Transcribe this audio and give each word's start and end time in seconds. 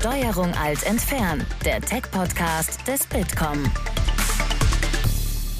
Steuerung 0.00 0.54
Alt 0.54 0.84
entfernen, 0.84 1.44
der 1.64 1.80
Tech-Podcast 1.80 2.86
des 2.86 3.04
Bitkom. 3.04 3.64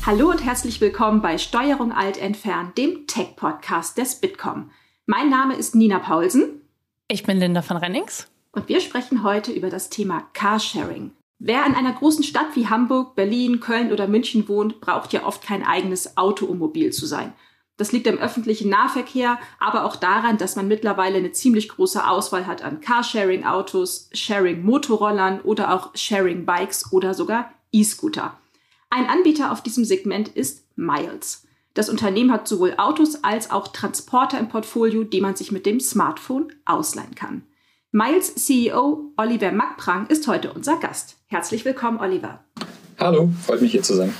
Hallo 0.06 0.30
und 0.30 0.44
herzlich 0.44 0.80
willkommen 0.80 1.20
bei 1.20 1.38
Steuerung 1.38 1.90
Alt 1.90 2.18
entfernen, 2.18 2.72
dem 2.78 3.08
Tech-Podcast 3.08 3.98
des 3.98 4.20
Bitkom. 4.20 4.70
Mein 5.06 5.28
Name 5.28 5.56
ist 5.56 5.74
Nina 5.74 5.98
Paulsen. 5.98 6.60
Ich 7.08 7.24
bin 7.24 7.38
Linda 7.38 7.62
von 7.62 7.78
Rennings. 7.78 8.28
Und 8.52 8.68
wir 8.68 8.80
sprechen 8.80 9.24
heute 9.24 9.50
über 9.50 9.70
das 9.70 9.90
Thema 9.90 10.28
Carsharing. 10.34 11.10
Wer 11.40 11.66
in 11.66 11.74
einer 11.74 11.94
großen 11.94 12.22
Stadt 12.22 12.54
wie 12.54 12.68
Hamburg, 12.68 13.16
Berlin, 13.16 13.58
Köln 13.58 13.90
oder 13.90 14.06
München 14.06 14.46
wohnt, 14.46 14.80
braucht 14.80 15.12
ja 15.12 15.26
oft 15.26 15.42
kein 15.42 15.66
eigenes 15.66 16.16
Auto, 16.16 16.46
um 16.46 16.58
mobil 16.58 16.92
zu 16.92 17.06
sein. 17.06 17.32
Das 17.78 17.92
liegt 17.92 18.08
am 18.08 18.18
öffentlichen 18.18 18.68
Nahverkehr, 18.68 19.38
aber 19.60 19.84
auch 19.84 19.96
daran, 19.96 20.36
dass 20.36 20.56
man 20.56 20.66
mittlerweile 20.66 21.18
eine 21.18 21.30
ziemlich 21.30 21.68
große 21.68 22.06
Auswahl 22.06 22.46
hat 22.46 22.60
an 22.60 22.80
Carsharing-Autos, 22.80 24.10
Sharing-Motorrollern 24.12 25.40
oder 25.42 25.72
auch 25.72 25.90
Sharing-Bikes 25.94 26.92
oder 26.92 27.14
sogar 27.14 27.50
E-Scooter. 27.70 28.36
Ein 28.90 29.06
Anbieter 29.06 29.52
auf 29.52 29.62
diesem 29.62 29.84
Segment 29.84 30.28
ist 30.28 30.64
Miles. 30.74 31.46
Das 31.74 31.88
Unternehmen 31.88 32.32
hat 32.32 32.48
sowohl 32.48 32.74
Autos 32.78 33.22
als 33.22 33.52
auch 33.52 33.68
Transporter 33.68 34.40
im 34.40 34.48
Portfolio, 34.48 35.04
die 35.04 35.20
man 35.20 35.36
sich 35.36 35.52
mit 35.52 35.64
dem 35.64 35.78
Smartphone 35.78 36.52
ausleihen 36.64 37.14
kann. 37.14 37.44
Miles 37.92 38.34
CEO 38.34 39.12
Oliver 39.16 39.52
Mackprang 39.52 40.08
ist 40.08 40.26
heute 40.26 40.52
unser 40.52 40.78
Gast. 40.78 41.16
Herzlich 41.26 41.64
willkommen, 41.64 42.00
Oliver. 42.00 42.40
Hallo, 42.98 43.30
freut 43.46 43.62
mich 43.62 43.70
hier 43.70 43.84
zu 43.84 43.94
sein. 43.94 44.12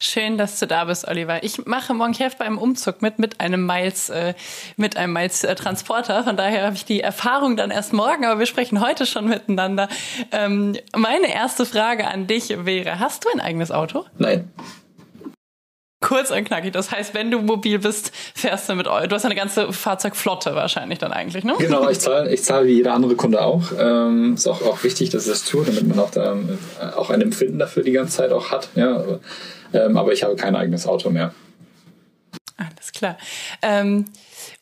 Schön, 0.00 0.38
dass 0.38 0.60
du 0.60 0.66
da 0.68 0.84
bist, 0.84 1.08
Oliver. 1.08 1.42
Ich 1.42 1.66
mache 1.66 1.92
morgen 1.92 2.12
Heft 2.12 2.38
beim 2.38 2.56
Umzug 2.56 3.02
mit 3.02 3.18
mit 3.18 3.40
einem 3.40 3.66
Miles 3.66 4.10
äh, 4.10 4.34
mit 4.76 4.96
einem 4.96 5.12
Miles 5.12 5.42
äh, 5.42 5.56
Transporter. 5.56 6.22
Von 6.22 6.36
daher 6.36 6.66
habe 6.66 6.76
ich 6.76 6.84
die 6.84 7.00
Erfahrung 7.00 7.56
dann 7.56 7.72
erst 7.72 7.92
morgen, 7.92 8.24
aber 8.24 8.38
wir 8.38 8.46
sprechen 8.46 8.80
heute 8.80 9.06
schon 9.06 9.26
miteinander. 9.28 9.88
Ähm, 10.30 10.76
meine 10.96 11.34
erste 11.34 11.66
Frage 11.66 12.06
an 12.06 12.28
dich 12.28 12.64
wäre: 12.64 13.00
Hast 13.00 13.24
du 13.24 13.28
ein 13.34 13.40
eigenes 13.40 13.72
Auto? 13.72 14.04
Nein. 14.18 14.52
Kurz 16.00 16.30
und 16.30 16.44
knackig. 16.44 16.72
Das 16.72 16.92
heißt, 16.92 17.12
wenn 17.14 17.32
du 17.32 17.40
mobil 17.40 17.80
bist, 17.80 18.12
fährst 18.36 18.68
du 18.68 18.76
mit 18.76 18.86
Du 18.86 19.10
hast 19.10 19.24
eine 19.24 19.34
ganze 19.34 19.72
Fahrzeugflotte 19.72 20.54
wahrscheinlich 20.54 21.00
dann 21.00 21.12
eigentlich, 21.12 21.42
ne? 21.42 21.54
Genau, 21.58 21.88
ich 21.88 21.98
zahle 21.98 22.32
ich 22.32 22.44
zahl 22.44 22.66
wie 22.66 22.74
jeder 22.74 22.94
andere 22.94 23.16
Kunde 23.16 23.42
auch. 23.42 23.64
Ähm, 23.76 24.34
ist 24.34 24.46
auch, 24.46 24.62
auch 24.62 24.84
wichtig, 24.84 25.10
dass 25.10 25.24
ich 25.24 25.32
das 25.32 25.44
tue, 25.44 25.64
damit 25.64 25.88
man 25.88 25.98
auch 25.98 26.12
da 26.12 26.36
äh, 26.36 26.94
auch 26.94 27.10
ein 27.10 27.20
Empfinden 27.20 27.58
dafür 27.58 27.82
die 27.82 27.90
ganze 27.90 28.18
Zeit 28.18 28.30
auch 28.30 28.52
hat. 28.52 28.68
Ja, 28.76 28.94
aber, 28.94 29.18
ähm, 29.72 29.96
aber 29.96 30.12
ich 30.12 30.22
habe 30.22 30.36
kein 30.36 30.56
eigenes 30.56 30.86
Auto 30.86 31.10
mehr. 31.10 31.32
Alles 32.56 32.92
klar. 32.92 33.16
Ähm, 33.62 34.06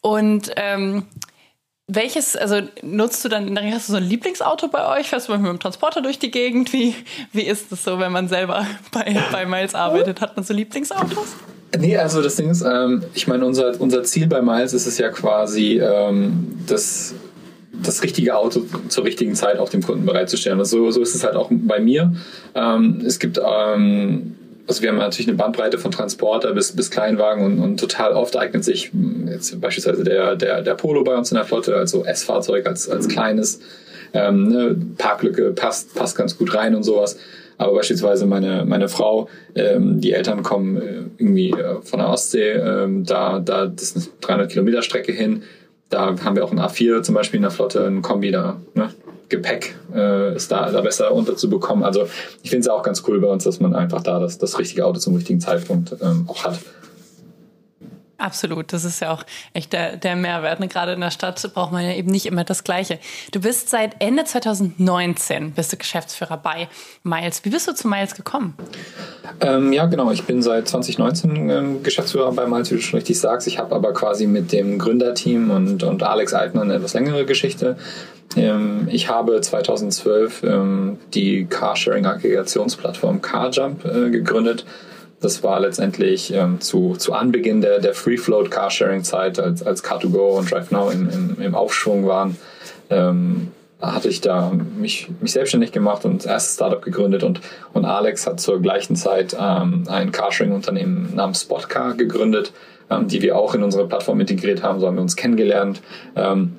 und 0.01 0.51
ähm, 0.57 1.05
welches, 1.89 2.37
also 2.37 2.61
nutzt 2.83 3.25
du 3.25 3.29
dann, 3.29 3.57
hast 3.73 3.89
du 3.89 3.93
so 3.93 3.99
ein 3.99 4.05
Lieblingsauto 4.05 4.69
bei 4.69 4.99
euch? 4.99 5.09
Fährst 5.09 5.29
du 5.29 5.37
mit 5.37 5.47
dem 5.47 5.61
Transporter 5.61 6.03
durch 6.03 6.19
die 6.19 6.31
Gegend? 6.31 6.73
Wie, 6.73 6.95
wie 7.33 7.43
ist 7.43 7.71
es 7.71 7.85
so, 7.85 7.99
wenn 7.99 8.13
man 8.13 8.29
selber 8.29 8.67
bei, 8.93 9.17
bei 9.31 9.47
Miles 9.47 9.75
arbeitet? 9.75 10.21
Hat 10.21 10.37
man 10.37 10.45
so 10.45 10.53
Lieblingsautos? 10.53 11.37
Nee, 11.79 11.97
also 11.97 12.23
das 12.23 12.37
Ding 12.37 12.51
ist, 12.51 12.63
ähm, 12.63 13.05
ich 13.15 13.27
meine, 13.29 13.45
unser, 13.45 13.81
unser 13.81 14.03
Ziel 14.05 14.27
bei 14.27 14.41
Miles 14.41 14.73
ist 14.73 14.87
es 14.87 14.99
ja 14.99 15.11
quasi, 15.11 15.79
ähm, 15.79 16.59
das, 16.67 17.15
das 17.73 18.03
richtige 18.03 18.37
Auto 18.37 18.63
zur 18.89 19.05
richtigen 19.05 19.35
Zeit 19.35 19.59
auch 19.59 19.69
dem 19.69 19.83
Kunden 19.83 20.07
bereitzustellen. 20.07 20.59
Also 20.59 20.87
so, 20.87 20.91
so 20.91 21.03
ist 21.03 21.15
es 21.15 21.23
halt 21.23 21.37
auch 21.37 21.51
bei 21.51 21.79
mir. 21.79 22.15
Ähm, 22.55 23.03
es 23.05 23.19
gibt 23.19 23.39
ähm, 23.39 24.37
also 24.67 24.83
wir 24.83 24.89
haben 24.89 24.97
natürlich 24.97 25.29
eine 25.29 25.37
Bandbreite 25.37 25.79
von 25.79 25.91
Transporter 25.91 26.53
bis, 26.53 26.73
bis 26.75 26.91
Kleinwagen 26.91 27.45
und, 27.45 27.61
und 27.61 27.79
total 27.79 28.13
oft 28.13 28.37
eignet 28.37 28.65
sich 28.65 28.91
jetzt 29.27 29.61
beispielsweise 29.61 30.05
der, 30.05 30.37
der, 30.37 30.63
der 30.63 30.75
Polo 30.75 31.05
bei 31.05 31.17
uns 31.17 31.31
in 31.31 31.37
der 31.37 31.45
Flotte, 31.45 31.77
also 31.77 32.05
S-Fahrzeug 32.05 32.67
als, 32.67 32.89
als 32.89 33.09
kleines. 33.09 33.61
Ähm, 34.13 34.49
ne, 34.49 34.77
Parklücke 34.99 35.53
passt, 35.53 35.95
passt 35.95 36.17
ganz 36.17 36.39
gut 36.39 36.55
rein 36.55 36.75
und 36.75 36.83
sowas. 36.83 37.19
Aber 37.59 37.75
beispielsweise 37.75 38.27
meine, 38.27 38.65
meine 38.65 38.89
Frau, 38.89 39.29
ähm, 39.55 40.01
die 40.01 40.13
Eltern 40.13 40.43
kommen 40.43 40.77
äh, 40.77 41.03
irgendwie 41.19 41.51
äh, 41.51 41.81
von 41.83 42.01
der 42.01 42.09
Ostsee, 42.09 42.51
ähm, 42.51 43.05
da, 43.05 43.39
da, 43.39 43.67
das 43.67 43.93
ist 43.93 43.97
eine 43.97 44.07
300 44.21 44.51
Kilometer 44.51 44.83
Strecke 44.83 45.13
hin. 45.13 45.43
Da 45.89 46.17
haben 46.25 46.37
wir 46.37 46.45
auch 46.45 46.53
ein 46.53 46.59
A4 46.59 47.03
zum 47.03 47.15
Beispiel 47.15 47.39
in 47.39 47.43
der 47.43 47.51
Flotte, 47.51 47.87
ein 47.87 48.03
Kombi 48.03 48.31
da. 48.31 48.57
Ne? 48.75 48.91
Gepäck 49.29 49.77
äh, 49.95 50.37
ist 50.37 50.53
da, 50.53 50.71
da 50.71 50.81
besser 50.81 51.13
unterzubekommen. 51.13 51.85
Also 51.85 52.09
ich 52.43 52.51
finde 52.51 52.63
es 52.63 52.69
auch 52.69 52.83
ganz 52.83 53.03
cool 53.09 53.21
bei 53.21 53.29
uns, 53.29 53.45
dass 53.45 53.61
man 53.61 53.75
einfach 53.75 54.03
da 54.03 54.21
das, 54.21 54.39
das 54.39 54.59
richtige 54.59 54.85
Auto 54.85 54.99
zum 54.99 55.15
richtigen 55.17 55.41
Zeitpunkt 55.41 55.97
ähm, 56.01 56.25
auch 56.29 56.45
hat. 56.45 56.59
Absolut, 58.19 58.73
das 58.73 58.85
ist 58.85 59.01
ja 59.01 59.13
auch 59.13 59.25
echt 59.53 59.75
der, 59.75 59.97
der 59.97 60.17
Mehrwert. 60.17 60.61
Und 60.61 60.73
gerade 60.73 60.93
in 60.93 61.01
der 61.01 61.11
Stadt 61.11 61.43
braucht 61.53 61.71
man 61.71 61.85
ja 61.85 61.93
eben 61.93 62.11
nicht 62.11 62.25
immer 62.25 62.45
das 62.45 62.65
Gleiche. 62.65 62.99
Du 63.33 63.41
bist 63.41 63.69
seit 63.69 63.97
Ende 64.01 64.25
2019 64.25 65.53
bist 65.53 65.73
du 65.73 65.77
Geschäftsführer 65.77 66.39
bei 66.39 66.69
Miles. 67.03 67.45
Wie 67.45 67.51
bist 67.51 67.69
du 67.69 67.75
zu 67.75 67.89
Miles 67.89 68.15
gekommen? 68.15 68.55
Ähm, 69.41 69.73
ja, 69.73 69.85
genau. 69.85 70.11
Ich 70.11 70.25
bin 70.25 70.41
seit 70.41 70.67
2019 70.67 71.51
ähm, 71.51 71.83
Geschäftsführer 71.83 72.33
bei 72.33 72.47
Miles, 72.47 72.71
wie 72.71 72.77
du 72.77 72.81
schon 72.81 72.99
richtig 72.99 73.21
sagst. 73.21 73.47
Ich 73.49 73.59
habe 73.59 73.75
aber 73.75 73.93
quasi 73.93 74.27
mit 74.27 74.51
dem 74.51 74.79
Gründerteam 74.79 75.51
und, 75.51 75.83
und 75.83 76.03
Alex 76.03 76.33
Eitner 76.33 76.63
eine 76.63 76.75
etwas 76.75 76.95
längere 76.95 77.27
Geschichte. 77.27 77.77
Ähm, 78.35 78.89
ich 78.91 79.11
habe 79.11 79.41
2012 79.43 80.43
ähm, 80.43 80.99
die 81.13 81.45
Carsharing-Aggregationsplattform 81.45 83.21
CarJump 83.21 83.85
äh, 83.85 84.11
gegründet 84.11 84.65
das 85.21 85.43
war 85.43 85.61
letztendlich 85.61 86.33
ähm, 86.33 86.61
zu, 86.61 86.95
zu 86.97 87.13
Anbeginn 87.13 87.61
der, 87.61 87.81
der 87.81 87.95
Free-Float 87.95 88.51
Carsharing-Zeit, 88.51 89.39
als, 89.39 89.63
als 89.63 89.83
Car2Go 89.83 90.39
und 90.39 90.51
DriveNow 90.51 90.93
im, 90.93 91.09
im, 91.09 91.37
im 91.41 91.55
Aufschwung 91.55 92.07
waren. 92.07 92.37
Ähm, 92.91 93.49
hatte 93.81 94.09
ich 94.09 94.21
da 94.23 94.53
mich, 94.79 95.09
mich 95.21 95.33
selbstständig 95.33 95.71
gemacht 95.71 96.05
und 96.05 96.25
das 96.25 96.27
erste 96.27 96.55
Startup 96.55 96.83
gegründet 96.83 97.23
und, 97.23 97.41
und 97.75 97.85
Alex 97.85 98.27
hat 98.27 98.41
zur 98.41 98.61
gleichen 98.61 98.97
Zeit 98.97 99.37
ähm, 99.39 99.85
ein 99.89 100.13
Carsharing-Unternehmen 100.13 101.15
namens 101.15 101.43
Spotcar 101.43 101.95
gegründet, 101.95 102.53
ähm, 102.91 103.09
die 103.09 103.21
wir 103.21 103.37
auch 103.37 103.55
in 103.55 103.63
unsere 103.63 103.87
Plattform 103.87 104.21
integriert 104.21 104.63
haben. 104.63 104.81
So 104.81 104.87
haben 104.87 104.97
wir 104.97 105.03
uns 105.03 105.17
kennengelernt. 105.17 105.83
Ähm, 106.15 106.57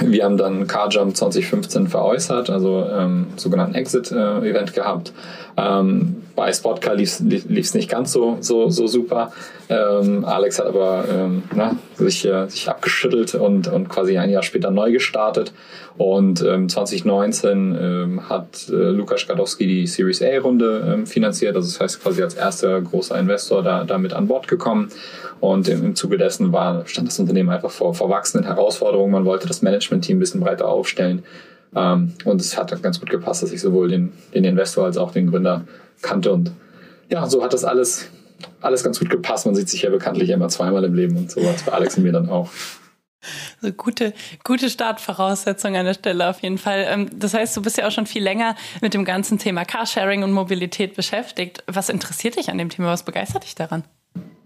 wir 0.00 0.24
haben 0.24 0.38
dann 0.38 0.66
CarJump 0.66 1.14
2015 1.14 1.86
veräußert, 1.88 2.48
also 2.48 2.86
ähm, 2.90 3.26
sogenannten 3.36 3.74
Exit-Event 3.74 4.70
äh, 4.70 4.72
gehabt. 4.72 5.12
Ähm, 5.56 6.22
bei 6.34 6.52
Spotcar 6.52 6.94
lief 6.94 7.20
es 7.20 7.74
nicht 7.74 7.90
ganz 7.90 8.12
so, 8.12 8.38
so, 8.40 8.70
so 8.70 8.86
super. 8.86 9.32
Ähm, 9.68 10.24
Alex 10.24 10.58
hat 10.58 10.66
aber 10.66 11.04
ähm, 11.10 11.42
na, 11.54 11.76
sich, 11.96 12.24
äh, 12.24 12.48
sich 12.48 12.68
abgeschüttelt 12.68 13.34
und, 13.34 13.68
und 13.68 13.88
quasi 13.88 14.16
ein 14.16 14.30
Jahr 14.30 14.42
später 14.42 14.70
neu 14.70 14.92
gestartet. 14.92 15.52
Und 15.98 16.42
ähm, 16.42 16.68
2019 16.68 17.78
ähm, 17.80 18.28
hat 18.28 18.68
äh, 18.70 18.72
Lukas 18.72 19.20
Skadowski 19.20 19.66
die 19.66 19.86
Series 19.86 20.22
A-Runde 20.22 20.92
ähm, 20.94 21.06
finanziert. 21.06 21.54
Also 21.54 21.68
das 21.68 21.80
heißt 21.80 22.02
quasi 22.02 22.22
als 22.22 22.34
erster 22.34 22.80
großer 22.80 23.18
Investor 23.18 23.62
da, 23.62 23.84
da 23.84 23.98
mit 23.98 24.14
an 24.14 24.26
Bord 24.26 24.48
gekommen. 24.48 24.88
Und 25.40 25.68
im, 25.68 25.84
im 25.84 25.94
Zuge 25.96 26.18
dessen 26.18 26.52
war, 26.52 26.86
stand 26.86 27.08
das 27.08 27.18
Unternehmen 27.18 27.50
einfach 27.50 27.70
vor, 27.70 27.94
vor 27.94 28.08
wachsenden 28.08 28.46
Herausforderungen. 28.46 29.12
Man 29.12 29.24
wollte 29.24 29.48
das 29.48 29.60
Management-Team 29.60 30.16
ein 30.16 30.20
bisschen 30.20 30.40
breiter 30.40 30.68
aufstellen. 30.68 31.24
Ähm, 31.74 32.14
und 32.24 32.40
es 32.40 32.56
hat 32.56 32.82
ganz 32.82 33.00
gut 33.00 33.10
gepasst, 33.10 33.42
dass 33.42 33.52
ich 33.52 33.60
sowohl 33.60 33.88
den, 33.88 34.12
den 34.34 34.44
Investor 34.44 34.84
als 34.84 34.96
auch 34.96 35.12
den 35.12 35.30
Gründer 35.30 35.64
kannte. 36.02 36.32
Und 36.32 36.52
ja, 37.08 37.26
so 37.26 37.42
hat 37.42 37.52
das 37.52 37.64
alles, 37.64 38.08
alles 38.60 38.84
ganz 38.84 38.98
gut 38.98 39.10
gepasst. 39.10 39.46
Man 39.46 39.54
sieht 39.54 39.68
sich 39.68 39.82
ja 39.82 39.90
bekanntlich 39.90 40.30
immer 40.30 40.48
zweimal 40.48 40.84
im 40.84 40.94
Leben 40.94 41.16
und 41.16 41.30
so 41.30 41.42
was 41.44 41.62
bei 41.62 41.72
Alex 41.72 41.96
und 41.96 42.04
mir 42.04 42.12
dann 42.12 42.28
auch. 42.28 42.50
So 43.60 43.70
gute, 43.70 44.12
gute 44.42 44.68
Startvoraussetzung 44.68 45.76
an 45.76 45.86
der 45.86 45.94
Stelle 45.94 46.28
auf 46.28 46.40
jeden 46.40 46.58
Fall. 46.58 46.86
Ähm, 46.88 47.08
das 47.14 47.34
heißt, 47.34 47.56
du 47.56 47.62
bist 47.62 47.78
ja 47.78 47.86
auch 47.86 47.92
schon 47.92 48.06
viel 48.06 48.22
länger 48.22 48.56
mit 48.80 48.94
dem 48.94 49.04
ganzen 49.04 49.38
Thema 49.38 49.64
Carsharing 49.64 50.24
und 50.24 50.32
Mobilität 50.32 50.96
beschäftigt. 50.96 51.62
Was 51.66 51.88
interessiert 51.88 52.36
dich 52.36 52.50
an 52.50 52.58
dem 52.58 52.68
Thema? 52.68 52.88
Was 52.88 53.04
begeistert 53.04 53.44
dich 53.44 53.54
daran? 53.54 53.84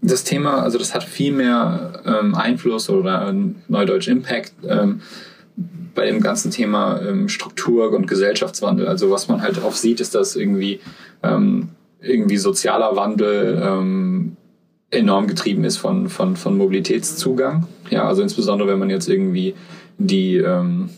das 0.01 0.23
Thema, 0.23 0.61
also 0.61 0.77
das 0.77 0.93
hat 0.93 1.03
viel 1.03 1.33
mehr 1.33 2.01
ähm, 2.05 2.35
Einfluss 2.35 2.89
oder 2.89 3.33
Neudeutsch 3.67 4.07
Impact 4.07 4.53
ähm, 4.67 5.01
bei 5.95 6.05
dem 6.05 6.21
ganzen 6.21 6.51
Thema 6.51 7.01
ähm, 7.01 7.27
Struktur 7.27 7.91
und 7.91 8.07
Gesellschaftswandel. 8.07 8.87
Also 8.87 9.09
was 9.09 9.27
man 9.27 9.41
halt 9.41 9.63
auch 9.63 9.73
sieht, 9.73 9.99
ist, 9.99 10.13
dass 10.13 10.35
irgendwie 10.35 10.79
ähm, 11.23 11.69
irgendwie 11.99 12.37
sozialer 12.37 12.95
Wandel 12.95 13.61
ähm, 13.63 14.37
enorm 14.91 15.27
getrieben 15.27 15.63
ist 15.63 15.77
von, 15.77 16.09
von, 16.09 16.35
von 16.35 16.57
Mobilitätszugang. 16.57 17.67
Ja, 17.89 18.07
also 18.07 18.21
insbesondere 18.21 18.69
wenn 18.69 18.79
man 18.79 18.89
jetzt 18.89 19.09
irgendwie 19.09 19.55
die 19.97 20.37
ähm, 20.37 20.89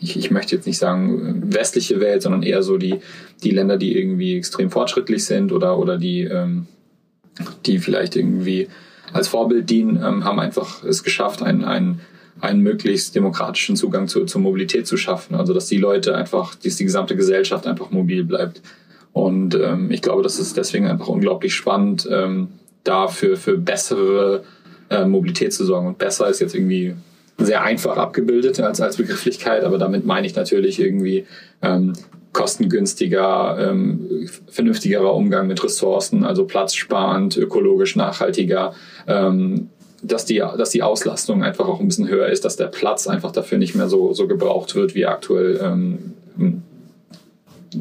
ich, 0.00 0.16
ich 0.16 0.30
möchte 0.32 0.56
jetzt 0.56 0.66
nicht 0.66 0.78
sagen 0.78 1.52
westliche 1.54 2.00
Welt, 2.00 2.22
sondern 2.22 2.42
eher 2.42 2.64
so 2.64 2.76
die, 2.76 2.98
die 3.44 3.50
Länder, 3.50 3.76
die 3.76 3.96
irgendwie 3.96 4.36
extrem 4.36 4.70
fortschrittlich 4.70 5.24
sind 5.24 5.52
oder, 5.52 5.78
oder 5.78 5.96
die 5.96 6.22
ähm, 6.24 6.66
die 7.66 7.78
vielleicht 7.78 8.16
irgendwie 8.16 8.68
als 9.12 9.28
Vorbild 9.28 9.68
dienen, 9.70 9.96
ähm, 9.96 10.24
haben 10.24 10.38
einfach 10.38 10.82
es 10.84 11.02
geschafft, 11.02 11.42
einen, 11.42 11.64
einen, 11.64 12.00
einen 12.40 12.60
möglichst 12.60 13.14
demokratischen 13.14 13.76
Zugang 13.76 14.08
zu, 14.08 14.24
zur 14.24 14.40
Mobilität 14.40 14.86
zu 14.86 14.96
schaffen. 14.96 15.34
Also 15.34 15.54
dass 15.54 15.66
die 15.66 15.78
Leute 15.78 16.16
einfach, 16.16 16.54
dass 16.54 16.76
die 16.76 16.84
gesamte 16.84 17.16
Gesellschaft 17.16 17.66
einfach 17.66 17.90
mobil 17.90 18.24
bleibt. 18.24 18.62
Und 19.12 19.54
ähm, 19.54 19.90
ich 19.90 20.02
glaube, 20.02 20.22
das 20.22 20.38
ist 20.38 20.56
deswegen 20.56 20.86
einfach 20.86 21.08
unglaublich 21.08 21.54
spannend, 21.54 22.08
ähm, 22.10 22.48
da 22.84 23.08
für, 23.08 23.36
für 23.36 23.58
bessere 23.58 24.42
äh, 24.90 25.04
Mobilität 25.04 25.52
zu 25.52 25.64
sorgen. 25.64 25.86
Und 25.86 25.98
besser 25.98 26.28
ist 26.28 26.40
jetzt 26.40 26.54
irgendwie 26.54 26.94
sehr 27.38 27.62
einfach 27.62 27.96
abgebildet 27.96 28.60
als, 28.60 28.80
als 28.80 28.96
Begrifflichkeit, 28.96 29.64
aber 29.64 29.78
damit 29.78 30.06
meine 30.06 30.26
ich 30.26 30.34
natürlich 30.34 30.80
irgendwie 30.80 31.26
ähm, 31.60 31.92
kostengünstiger, 32.32 33.70
ähm, 33.70 34.28
vernünftigerer 34.48 35.14
Umgang 35.14 35.46
mit 35.46 35.62
Ressourcen, 35.62 36.24
also 36.24 36.44
platzsparend, 36.44 37.36
ökologisch 37.36 37.96
nachhaltiger, 37.96 38.74
ähm, 39.06 39.68
dass 40.02 40.24
die, 40.24 40.38
dass 40.38 40.70
die 40.70 40.82
Auslastung 40.82 41.44
einfach 41.44 41.66
auch 41.66 41.80
ein 41.80 41.86
bisschen 41.86 42.08
höher 42.08 42.28
ist, 42.28 42.44
dass 42.44 42.56
der 42.56 42.66
Platz 42.66 43.06
einfach 43.06 43.30
dafür 43.30 43.58
nicht 43.58 43.74
mehr 43.74 43.88
so, 43.88 44.12
so 44.12 44.26
gebraucht 44.26 44.74
wird, 44.74 44.94
wie 44.94 45.06
aktuell, 45.06 45.60
ähm, 45.62 46.12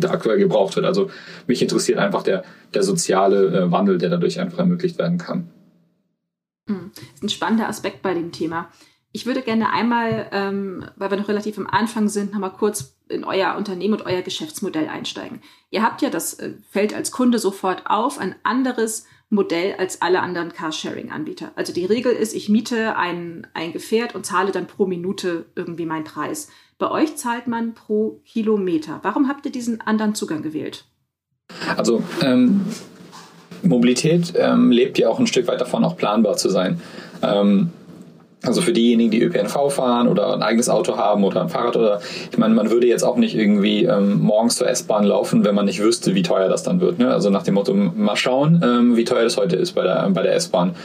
aktuell 0.04 0.38
gebraucht 0.38 0.76
wird. 0.76 0.86
Also 0.86 1.10
mich 1.48 1.62
interessiert 1.62 1.98
einfach 1.98 2.24
der, 2.24 2.44
der 2.74 2.84
soziale 2.84 3.48
äh, 3.48 3.72
Wandel, 3.72 3.98
der 3.98 4.10
dadurch 4.10 4.40
einfach 4.40 4.60
ermöglicht 4.60 5.00
werden 5.00 5.18
kann. 5.18 5.50
Hm. 6.68 6.92
Das 6.94 7.04
ist 7.16 7.24
ein 7.24 7.30
spannender 7.30 7.68
Aspekt 7.68 8.02
bei 8.02 8.14
dem 8.14 8.32
Thema. 8.32 8.70
Ich 9.14 9.26
würde 9.26 9.42
gerne 9.42 9.74
einmal, 9.74 10.30
ähm, 10.32 10.86
weil 10.96 11.12
wir 11.12 11.18
noch 11.18 11.28
relativ 11.28 11.58
am 11.58 11.68
Anfang 11.68 12.08
sind, 12.08 12.32
nochmal 12.32 12.54
kurz 12.54 12.96
in 13.10 13.26
euer 13.26 13.56
Unternehmen 13.58 13.96
und 13.96 14.06
euer 14.06 14.22
Geschäftsmodell 14.22 14.88
einsteigen. 14.88 15.42
Ihr 15.70 15.84
habt 15.84 16.02
ja, 16.02 16.10
das 16.10 16.36
äh, 16.36 16.54
fällt 16.70 16.94
als 16.94 17.12
Kunde 17.12 17.40
sofort 17.40 17.84
auf, 17.88 18.20
ein 18.20 18.36
anderes 18.44 19.06
Modell 19.32 19.76
als 19.78 20.02
alle 20.02 20.22
anderen 20.22 20.52
Carsharing-Anbieter. 20.52 21.52
Also 21.56 21.72
die 21.72 21.86
Regel 21.86 22.12
ist, 22.12 22.36
ich 22.36 22.50
miete 22.50 22.98
ein, 22.98 23.48
ein 23.54 23.72
Gefährt 23.72 24.14
und 24.14 24.26
zahle 24.26 24.52
dann 24.52 24.68
pro 24.68 24.86
Minute 24.86 25.46
irgendwie 25.56 25.86
meinen 25.86 26.04
Preis. 26.04 26.50
Bei 26.78 26.92
euch 26.92 27.16
zahlt 27.16 27.48
man 27.48 27.74
pro 27.74 28.22
Kilometer. 28.26 29.00
Warum 29.04 29.30
habt 29.30 29.46
ihr 29.46 29.52
diesen 29.52 29.80
anderen 29.80 30.16
Zugang 30.16 30.42
gewählt? 30.42 30.84
Also 31.78 32.04
ähm, 32.22 32.66
Mobilität 33.64 34.34
ähm, 34.36 34.70
lebt 34.70 34.98
ja 34.98 35.08
auch 35.08 35.20
ein 35.20 35.28
Stück 35.28 35.48
weit 35.48 35.62
davon, 35.62 35.86
auch 35.86 35.96
planbar 35.96 36.36
zu 36.36 36.50
sein. 36.50 36.82
Ähm, 37.22 37.70
also 38.44 38.62
für 38.62 38.74
diejenigen, 38.74 39.12
die 39.12 39.22
ÖPNV 39.22 39.70
fahren 39.70 40.08
oder 40.08 40.34
ein 40.34 40.42
eigenes 40.42 40.68
Auto 40.68 40.98
haben 40.98 41.24
oder 41.24 41.42
ein 41.42 41.50
Fahrrad 41.50 41.76
oder 41.76 42.02
ich 42.32 42.38
meine, 42.38 42.56
man 42.56 42.72
würde 42.72 42.88
jetzt 42.88 43.04
auch 43.04 43.18
nicht 43.18 43.36
irgendwie 43.36 43.86
ähm, 43.86 44.20
morgens 44.20 44.56
zur 44.56 44.68
S-Bahn 44.68 45.04
laufen, 45.04 45.46
wenn 45.46 45.54
man 45.54 45.66
nicht 45.66 45.82
wüsste, 45.82 46.16
wie 46.16 46.24
teuer 46.24 46.50
das 46.50 46.64
dann 46.64 46.82
wird. 46.82 46.98
Ne? 46.98 47.14
Also 47.14 47.30
nach 47.30 47.44
dem 47.44 47.54
Motto, 47.54 47.74
mal 47.74 48.16
schauen, 48.16 48.62
ähm, 48.64 48.96
wie 48.98 49.04
teuer 49.04 49.24
das 49.24 49.38
heute 49.38 49.58
ist 49.58 49.74
bei 49.74 49.84
der, 49.84 50.10
bei 50.10 50.24
der 50.24 50.34
S-Bahn. 50.36 50.76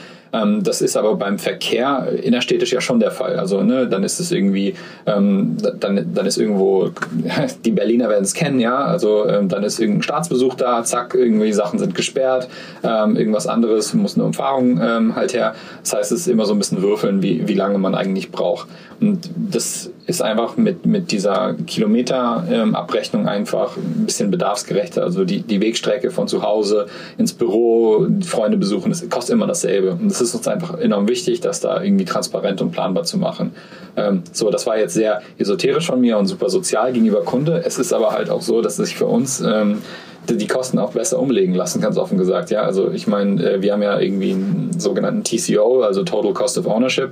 Ähm, 0.43 0.63
das 0.63 0.83
ist 0.83 0.97
aber 0.97 1.15
beim 1.17 1.39
Verkehr 1.39 2.09
innerstädtisch 2.23 2.73
ja 2.73 2.81
schon 2.81 3.01
der 3.01 3.11
Fall. 3.11 3.39
Also 3.39 3.63
ne, 3.63 3.87
dann 3.87 4.03
ist 4.03 4.21
es 4.21 4.33
irgendwie, 4.33 4.75
ähm, 5.07 5.57
dann, 5.79 6.13
dann 6.15 6.27
ist 6.27 6.39
irgendwo, 6.39 6.91
die 7.65 7.71
Berliner 7.71 8.09
werden 8.09 8.25
es 8.25 8.35
kennen, 8.35 8.61
ja, 8.61 8.77
also 8.77 9.27
ähm, 9.29 9.49
dann 9.49 9.63
ist 9.63 9.79
irgendein 9.79 10.03
Staatsbesuch 10.03 10.55
da, 10.55 10.85
zack, 10.85 11.15
irgendwie 11.15 11.53
Sachen 11.53 11.79
sind 11.79 11.95
gesperrt, 11.95 12.49
ähm, 12.83 13.17
irgendwas 13.17 13.47
anderes, 13.47 13.95
muss 13.95 14.17
eine 14.17 14.25
Umfahrung 14.25 14.81
ähm, 14.83 15.17
halt 15.17 15.35
her. 15.35 15.55
Das 15.83 15.95
heißt, 15.95 16.13
es 16.13 16.21
ist 16.21 16.29
immer 16.29 16.45
so 16.45 16.55
ein 16.55 16.59
bisschen 16.59 16.83
würfeln, 16.83 17.23
wie, 17.23 17.47
wie 17.47 17.55
lange 17.55 17.79
man 17.79 17.95
eigentlich 17.95 18.31
braucht. 18.31 18.69
Und 19.01 19.31
das 19.37 19.91
ist 20.07 20.23
einfach 20.23 20.57
mit, 20.57 20.87
mit 20.87 21.11
dieser 21.11 21.55
Kilometerabrechnung 21.67 23.23
ähm, 23.23 23.29
einfach 23.29 23.77
ein 23.77 24.07
bisschen 24.07 24.31
bedarfsgerechter. 24.31 25.03
Also 25.03 25.25
die, 25.25 25.41
die 25.43 25.61
Wegstrecke 25.61 26.11
von 26.11 26.29
zu 26.29 26.43
Hause 26.43 26.87
ins 27.19 27.33
Büro, 27.33 28.07
Freunde 28.25 28.57
besuchen, 28.57 28.91
das 28.91 29.09
kostet 29.11 29.35
immer 29.35 29.49
dasselbe. 29.49 29.93
Und 29.93 30.09
das 30.09 30.21
ist 30.21 30.35
uns 30.35 30.47
einfach 30.47 30.79
enorm 30.79 31.09
wichtig, 31.09 31.41
das 31.41 31.61
da 31.61 31.83
irgendwie 31.83 32.05
transparent 32.05 32.63
und 32.63 32.71
planbar 32.71 33.03
zu 33.03 33.19
machen. 33.19 33.53
Ähm, 33.97 34.23
so, 34.33 34.51
das 34.51 34.65
war 34.67 34.79
jetzt 34.79 34.95
sehr 34.95 35.23
esoterisch 35.39 35.87
von 35.87 36.01
mir 36.01 36.19
und 36.19 36.27
super 36.27 36.51
sozial 36.51 36.93
gegenüber 36.93 37.23
Kunde. 37.23 37.63
Es 37.65 37.79
ist 37.79 37.93
aber 37.93 38.13
halt 38.13 38.31
auch 38.31 38.43
so, 38.43 38.63
dass 38.63 38.77
sich 38.77 38.95
für 38.95 39.07
uns 39.07 39.41
ähm, 39.41 39.83
die 40.29 40.47
Kosten 40.47 40.79
auch 40.79 40.93
besser 40.93 41.19
umlegen 41.19 41.55
lassen, 41.55 41.81
ganz 41.81 41.97
offen 41.99 42.17
gesagt. 42.17 42.51
Ja, 42.51 42.63
also 42.63 42.93
ich 42.93 43.09
meine, 43.09 43.43
äh, 43.43 43.63
wir 43.63 43.73
haben 43.73 43.83
ja 43.83 43.99
irgendwie 43.99 44.33
einen 44.33 44.71
sogenannten 44.79 45.25
TCO, 45.25 45.83
also 45.83 46.05
Total 46.05 46.33
Cost 46.33 46.59
of 46.59 46.67
Ownership. 46.67 47.11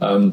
Ähm, 0.00 0.32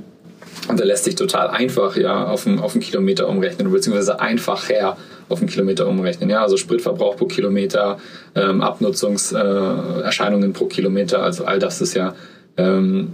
und 0.67 0.79
der 0.79 0.85
lässt 0.85 1.05
sich 1.05 1.15
total 1.15 1.47
einfach 1.47 1.95
ja, 1.95 2.25
auf, 2.27 2.43
den, 2.43 2.59
auf 2.59 2.77
Kilometer 2.79 3.27
umrechnen, 3.27 3.71
beziehungsweise 3.71 4.19
einfacher 4.19 4.97
auf 5.29 5.39
den 5.39 5.47
Kilometer 5.47 5.87
umrechnen. 5.87 6.29
Ja, 6.29 6.41
also 6.41 6.57
Spritverbrauch 6.57 7.15
pro 7.15 7.25
Kilometer, 7.25 7.97
ähm, 8.35 8.61
Abnutzungserscheinungen 8.61 10.51
äh, 10.51 10.53
pro 10.53 10.65
Kilometer, 10.65 11.23
also 11.23 11.45
all 11.45 11.59
das 11.59 11.81
ist 11.81 11.93
ja 11.93 12.13
ähm, 12.57 13.13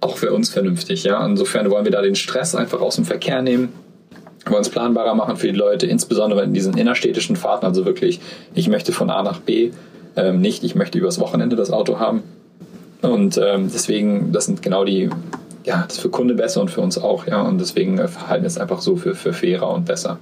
auch 0.00 0.16
für 0.16 0.32
uns 0.32 0.50
vernünftig. 0.50 1.04
Ja, 1.04 1.24
insofern 1.24 1.70
wollen 1.70 1.84
wir 1.84 1.92
da 1.92 2.02
den 2.02 2.16
Stress 2.16 2.54
einfach 2.54 2.80
aus 2.80 2.96
dem 2.96 3.04
Verkehr 3.04 3.42
nehmen 3.42 3.72
wollen 4.46 4.62
es 4.62 4.70
planbarer 4.70 5.14
machen 5.14 5.36
für 5.36 5.46
die 5.46 5.58
Leute, 5.58 5.86
insbesondere 5.86 6.42
in 6.42 6.52
diesen 6.52 6.76
innerstädtischen 6.76 7.36
Fahrten, 7.36 7.66
also 7.66 7.84
wirklich, 7.84 8.20
ich 8.54 8.68
möchte 8.68 8.92
von 8.92 9.10
A 9.10 9.22
nach 9.22 9.40
B, 9.40 9.70
ähm, 10.16 10.40
nicht, 10.40 10.64
ich 10.64 10.74
möchte 10.74 10.98
übers 10.98 11.20
Wochenende 11.20 11.56
das 11.56 11.70
Auto 11.70 11.98
haben. 11.98 12.22
Und 13.02 13.38
ähm, 13.38 13.70
deswegen, 13.72 14.32
das 14.32 14.46
sind 14.46 14.62
genau 14.62 14.84
die 14.84 15.10
ja, 15.64 15.82
das 15.82 15.96
ist 15.96 16.02
für 16.02 16.10
Kunde 16.10 16.34
besser 16.34 16.60
und 16.60 16.70
für 16.70 16.80
uns 16.80 16.98
auch, 16.98 17.26
ja. 17.26 17.42
Und 17.42 17.58
deswegen 17.58 17.98
äh, 17.98 18.08
verhalten 18.08 18.44
wir 18.44 18.48
es 18.48 18.58
einfach 18.58 18.80
so 18.80 18.96
für, 18.96 19.14
für 19.14 19.32
fairer 19.32 19.70
und 19.70 19.86
besser. 19.86 20.18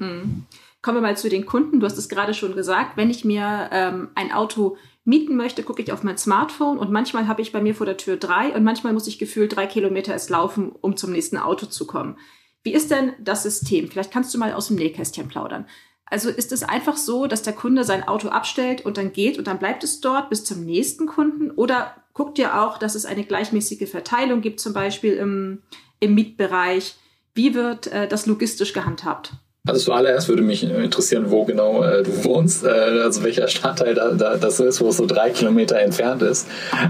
Hm. 0.00 0.44
Kommen 0.82 0.98
wir 0.98 1.02
mal 1.02 1.16
zu 1.16 1.28
den 1.28 1.46
Kunden. 1.46 1.80
Du 1.80 1.86
hast 1.86 1.96
es 1.96 2.08
gerade 2.08 2.34
schon 2.34 2.54
gesagt, 2.54 2.96
wenn 2.96 3.10
ich 3.10 3.24
mir 3.24 3.70
ähm, 3.72 4.08
ein 4.14 4.32
Auto 4.32 4.76
mieten 5.04 5.36
möchte, 5.36 5.62
gucke 5.62 5.82
ich 5.82 5.92
auf 5.92 6.02
mein 6.02 6.18
Smartphone 6.18 6.78
und 6.78 6.90
manchmal 6.90 7.28
habe 7.28 7.42
ich 7.42 7.52
bei 7.52 7.60
mir 7.60 7.74
vor 7.74 7.86
der 7.86 7.96
Tür 7.96 8.16
drei 8.16 8.54
und 8.54 8.64
manchmal 8.64 8.92
muss 8.92 9.06
ich 9.06 9.18
gefühlt 9.18 9.54
drei 9.56 9.66
Kilometer 9.66 10.12
erst 10.12 10.30
laufen, 10.30 10.72
um 10.80 10.96
zum 10.96 11.12
nächsten 11.12 11.36
Auto 11.36 11.66
zu 11.66 11.86
kommen. 11.86 12.18
Wie 12.62 12.72
ist 12.72 12.90
denn 12.90 13.12
das 13.20 13.42
System? 13.42 13.88
Vielleicht 13.88 14.10
kannst 14.10 14.32
du 14.32 14.38
mal 14.38 14.54
aus 14.54 14.68
dem 14.68 14.76
Nähkästchen 14.76 15.28
plaudern. 15.28 15.66
Also 16.06 16.30
ist 16.30 16.52
es 16.52 16.62
einfach 16.62 16.96
so, 16.96 17.26
dass 17.26 17.42
der 17.42 17.52
Kunde 17.52 17.84
sein 17.84 18.06
Auto 18.06 18.28
abstellt 18.28 18.84
und 18.84 18.96
dann 18.96 19.12
geht 19.12 19.38
und 19.38 19.46
dann 19.46 19.58
bleibt 19.58 19.84
es 19.84 20.00
dort 20.00 20.30
bis 20.30 20.44
zum 20.44 20.64
nächsten 20.64 21.06
Kunden? 21.06 21.50
Oder 21.50 21.94
guckt 22.14 22.38
ihr 22.38 22.62
auch, 22.62 22.78
dass 22.78 22.94
es 22.94 23.04
eine 23.04 23.24
gleichmäßige 23.24 23.90
Verteilung 23.90 24.40
gibt, 24.40 24.60
zum 24.60 24.72
Beispiel 24.72 25.14
im, 25.14 25.62
im 26.00 26.14
Mietbereich? 26.14 26.94
Wie 27.34 27.54
wird 27.54 27.88
äh, 27.88 28.08
das 28.08 28.26
logistisch 28.26 28.72
gehandhabt? 28.72 29.32
Also 29.66 29.86
zuallererst 29.86 30.28
würde 30.28 30.42
mich 30.42 30.62
interessieren, 30.62 31.30
wo 31.30 31.44
genau 31.44 31.82
äh, 31.82 32.02
du 32.02 32.24
wohnst, 32.24 32.64
äh, 32.64 32.68
also 32.68 33.22
welcher 33.24 33.48
Stadtteil 33.48 33.94
da, 33.94 34.10
da, 34.12 34.36
das 34.36 34.60
ist, 34.60 34.80
wo 34.80 34.88
es 34.88 34.98
so 34.98 35.06
drei 35.06 35.30
Kilometer 35.30 35.78
entfernt 35.78 36.22
ist. 36.22 36.46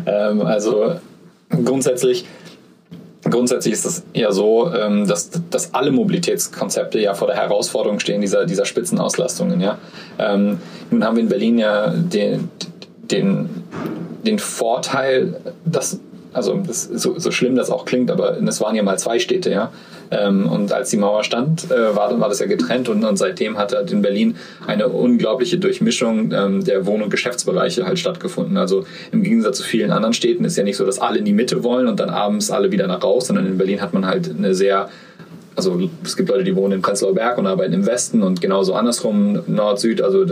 Ähm, 0.07 0.43
also 0.43 0.97
grundsätzlich 1.51 2.27
Grundsätzlich 3.31 3.73
ist 3.73 3.87
es 3.87 4.03
ja 4.13 4.33
so, 4.33 4.71
ähm, 4.75 5.07
dass, 5.07 5.31
dass 5.51 5.73
alle 5.73 5.91
Mobilitätskonzepte 5.91 6.99
ja 6.99 7.15
vor 7.15 7.29
der 7.29 7.37
Herausforderung 7.37 7.99
stehen 7.99 8.21
dieser, 8.21 8.45
dieser 8.45 8.67
Spitzenauslastungen. 8.67 9.61
Ja? 9.61 9.79
Ähm, 10.19 10.59
nun 10.91 11.05
haben 11.05 11.17
wir 11.17 11.23
in 11.23 11.29
Berlin 11.31 11.59
ja 11.59 11.89
den, 11.89 12.51
den 13.11 13.65
den 14.25 14.39
Vorteil, 14.39 15.37
dass 15.65 16.01
also 16.35 16.61
das 16.67 16.83
so, 16.83 17.19
so 17.19 17.31
schlimm 17.31 17.55
das 17.55 17.71
auch 17.71 17.85
klingt, 17.85 18.11
aber 18.11 18.37
es 18.43 18.61
waren 18.61 18.75
ja 18.75 18.83
mal 18.83 18.99
zwei 18.99 19.19
Städte, 19.19 19.51
ja. 19.51 19.71
Ähm, 20.11 20.49
und 20.51 20.73
als 20.73 20.91
die 20.91 20.97
Mauer 20.97 21.25
stand, 21.25 21.71
äh, 21.71 21.97
war, 21.97 22.19
war 22.21 22.29
das 22.29 22.41
ja 22.41 22.47
getrennt 22.47 22.89
und, 22.89 23.05
und 23.05 23.17
seitdem 23.17 23.57
hat 23.57 23.73
halt 23.73 23.91
in 23.93 24.03
Berlin 24.03 24.37
eine 24.67 24.89
unglaubliche 24.89 25.59
Durchmischung 25.59 26.33
ähm, 26.33 26.65
der 26.65 26.87
Wohn- 26.87 27.03
und 27.03 27.11
Geschäftsbereiche 27.11 27.87
halt 27.87 27.99
stattgefunden. 27.99 28.57
Also 28.57 28.85
im 29.13 29.23
Gegensatz 29.23 29.59
zu 29.59 29.63
vielen 29.63 29.93
anderen 29.93 30.13
Städten 30.13 30.45
ist 30.45 30.57
ja 30.57 30.65
nicht 30.65 30.77
so, 30.77 30.85
dass 30.85 30.99
alle 30.99 31.19
in 31.19 31.25
die 31.25 31.33
Mitte 31.33 31.63
wollen 31.63 31.87
und 31.87 32.01
dann 32.01 32.11
abends 32.11 32.51
alle 32.51 32.71
wieder 32.73 32.87
nach 32.87 33.03
raus, 33.03 33.29
sondern 33.29 33.47
in 33.47 33.57
Berlin 33.57 33.81
hat 33.81 33.95
man 33.95 34.05
halt 34.05 34.29
eine 34.37 34.55
sehr 34.55 34.91
also 35.57 35.89
es 36.05 36.17
gibt 36.17 36.29
Leute, 36.29 36.45
die 36.45 36.57
wohnen 36.57 36.75
in 36.75 36.83
Prenzlauer 36.83 37.15
Berg 37.15 37.39
und 37.39 37.47
arbeiten 37.47 37.73
im 37.73 37.87
Westen 37.87 38.23
und 38.23 38.41
genauso 38.41 38.75
andersrum, 38.75 39.41
Nord, 39.47 39.79
Süd, 39.79 40.03
also 40.03 40.25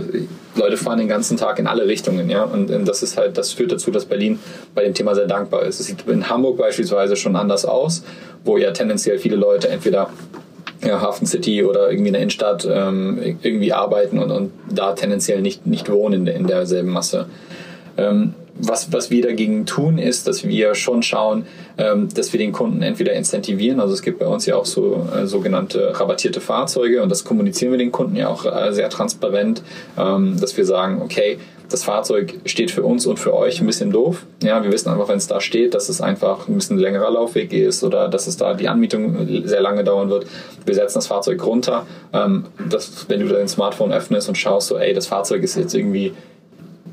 Leute 0.57 0.77
fahren 0.77 0.99
den 0.99 1.09
ganzen 1.09 1.37
Tag 1.37 1.59
in 1.59 1.67
alle 1.67 1.87
Richtungen, 1.87 2.29
ja. 2.29 2.45
Und, 2.45 2.71
das 2.87 3.03
ist 3.03 3.17
halt, 3.17 3.39
das 3.39 3.53
führt 3.53 3.73
dazu, 3.73 3.91
dass 3.91 4.05
Berlin 4.05 4.39
bei 4.75 4.83
dem 4.83 4.95
Thema 4.95 5.15
sehr 5.15 5.27
dankbar 5.27 5.63
ist. 5.63 5.81
Es 5.81 5.87
sieht 5.87 6.07
in 6.09 6.29
Hamburg 6.29 6.59
beispielsweise 6.59 7.17
schon 7.17 7.37
anders 7.37 7.65
aus, 7.65 8.03
wo 8.45 8.57
ja 8.57 8.73
tendenziell 8.73 9.19
viele 9.19 9.37
Leute 9.37 9.69
entweder 9.69 10.11
ja, 10.85 11.01
Hafen 11.01 11.27
City 11.27 11.63
oder 11.63 11.91
irgendwie 11.91 12.09
in 12.09 12.15
der 12.15 12.23
Innenstadt 12.23 12.69
ähm, 12.71 13.37
irgendwie 13.43 13.73
arbeiten 13.73 14.19
und, 14.19 14.31
und 14.33 14.53
da 14.69 14.95
tendenziell 14.95 15.41
nicht, 15.41 15.67
nicht 15.67 15.89
wohnen 15.91 16.27
in, 16.27 16.35
in 16.35 16.47
derselben 16.49 16.91
Masse. 16.91 17.27
Ähm, 17.97 18.35
was, 18.55 18.93
was 18.93 19.11
wir 19.11 19.23
dagegen 19.23 19.67
tun, 19.67 19.99
ist, 19.99 20.27
dass 20.27 20.45
wir 20.45 20.75
schon 20.75 21.03
schauen, 21.03 21.47
ähm, 21.79 22.09
dass 22.15 22.33
wir 22.33 22.39
den 22.39 22.53
Kunden 22.53 22.83
entweder 22.83 23.13
incentivieren, 23.15 23.81
also 23.81 23.95
es 23.95 24.03
gibt 24.03 24.19
bei 24.19 24.27
uns 24.27 24.47
ja 24.47 24.57
auch 24.57 24.67
so 24.67 25.07
äh, 25.15 25.27
sogenannte 25.27 25.99
rabattierte 25.99 26.41
Fahrzeuge 26.41 27.03
und 27.03 27.09
das 27.09 27.25
kommunizieren 27.25 27.73
wir 27.73 27.79
den 27.79 27.93
Kunden 27.93 28.17
ja 28.17 28.29
auch 28.29 28.45
äh, 28.45 28.73
sehr 28.73 28.91
transparent, 28.91 29.63
ähm, 29.99 30.39
dass 30.41 30.57
wir 30.57 30.65
sagen, 30.65 31.01
okay, 31.03 31.39
das 31.73 31.85
Fahrzeug 31.85 32.35
steht 32.45 32.71
für 32.71 32.83
uns 32.83 33.07
und 33.07 33.19
für 33.19 33.35
euch 33.35 33.61
ein 33.61 33.67
bisschen 33.67 33.91
doof. 33.91 34.27
Ja, 34.43 34.63
wir 34.63 34.71
wissen 34.71 34.91
einfach, 34.91 35.09
wenn 35.09 35.17
es 35.17 35.27
da 35.27 35.41
steht, 35.41 35.75
dass 35.75 35.89
es 35.89 36.01
einfach 36.01 36.47
ein 36.47 36.55
bisschen 36.55 36.79
längerer 36.79 37.11
Laufweg 37.11 37.53
ist 37.53 37.83
oder 37.83 38.09
dass 38.09 38.27
es 38.27 38.37
da 38.37 38.55
die 38.55 38.69
Anmietung 38.69 39.45
sehr 39.47 39.63
lange 39.63 39.83
dauern 39.83 40.11
wird. 40.11 40.27
Wir 40.67 40.75
setzen 40.75 40.99
das 40.99 41.07
Fahrzeug 41.07 41.45
runter. 41.45 41.87
Ähm, 42.13 42.45
dass, 42.69 43.09
wenn 43.09 43.21
du 43.21 43.29
dein 43.29 43.49
Smartphone 43.49 43.93
öffnest 43.93 44.29
und 44.29 44.37
schaust, 44.37 44.69
so, 44.69 44.77
ey, 44.77 44.93
das 44.93 45.07
Fahrzeug 45.07 45.43
ist 45.43 45.57
jetzt 45.57 45.75
irgendwie 45.75 46.13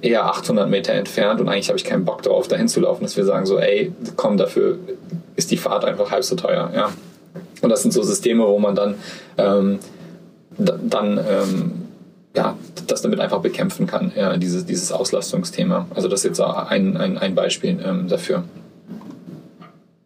eher 0.01 0.25
800 0.25 0.69
Meter 0.69 0.93
entfernt 0.93 1.41
und 1.41 1.49
eigentlich 1.49 1.69
habe 1.69 1.77
ich 1.77 1.83
keinen 1.83 2.05
Bock 2.05 2.21
darauf, 2.21 2.47
dahin 2.47 2.67
zu 2.67 2.79
laufen, 2.79 3.03
dass 3.03 3.17
wir 3.17 3.25
sagen 3.25 3.45
so, 3.45 3.59
ey, 3.59 3.91
komm, 4.15 4.37
dafür 4.37 4.79
ist 5.35 5.51
die 5.51 5.57
Fahrt 5.57 5.85
einfach 5.85 6.11
halb 6.11 6.23
so 6.23 6.35
teuer, 6.35 6.71
ja. 6.73 6.91
Und 7.61 7.69
das 7.69 7.81
sind 7.81 7.91
so 7.91 8.01
Systeme, 8.03 8.47
wo 8.47 8.59
man 8.59 8.75
dann, 8.75 8.95
ähm, 9.37 9.79
dann 10.57 11.17
ähm, 11.17 11.71
ja, 12.35 12.57
das 12.87 13.01
damit 13.01 13.19
einfach 13.19 13.41
bekämpfen 13.41 13.87
kann, 13.87 14.11
ja, 14.15 14.37
dieses, 14.37 14.65
dieses 14.65 14.91
Auslastungsthema. 14.91 15.87
Also 15.93 16.07
das 16.07 16.21
ist 16.21 16.25
jetzt 16.25 16.41
ein, 16.41 16.97
ein, 16.97 17.17
ein 17.17 17.35
Beispiel 17.35 17.79
ähm, 17.83 18.07
dafür. 18.07 18.43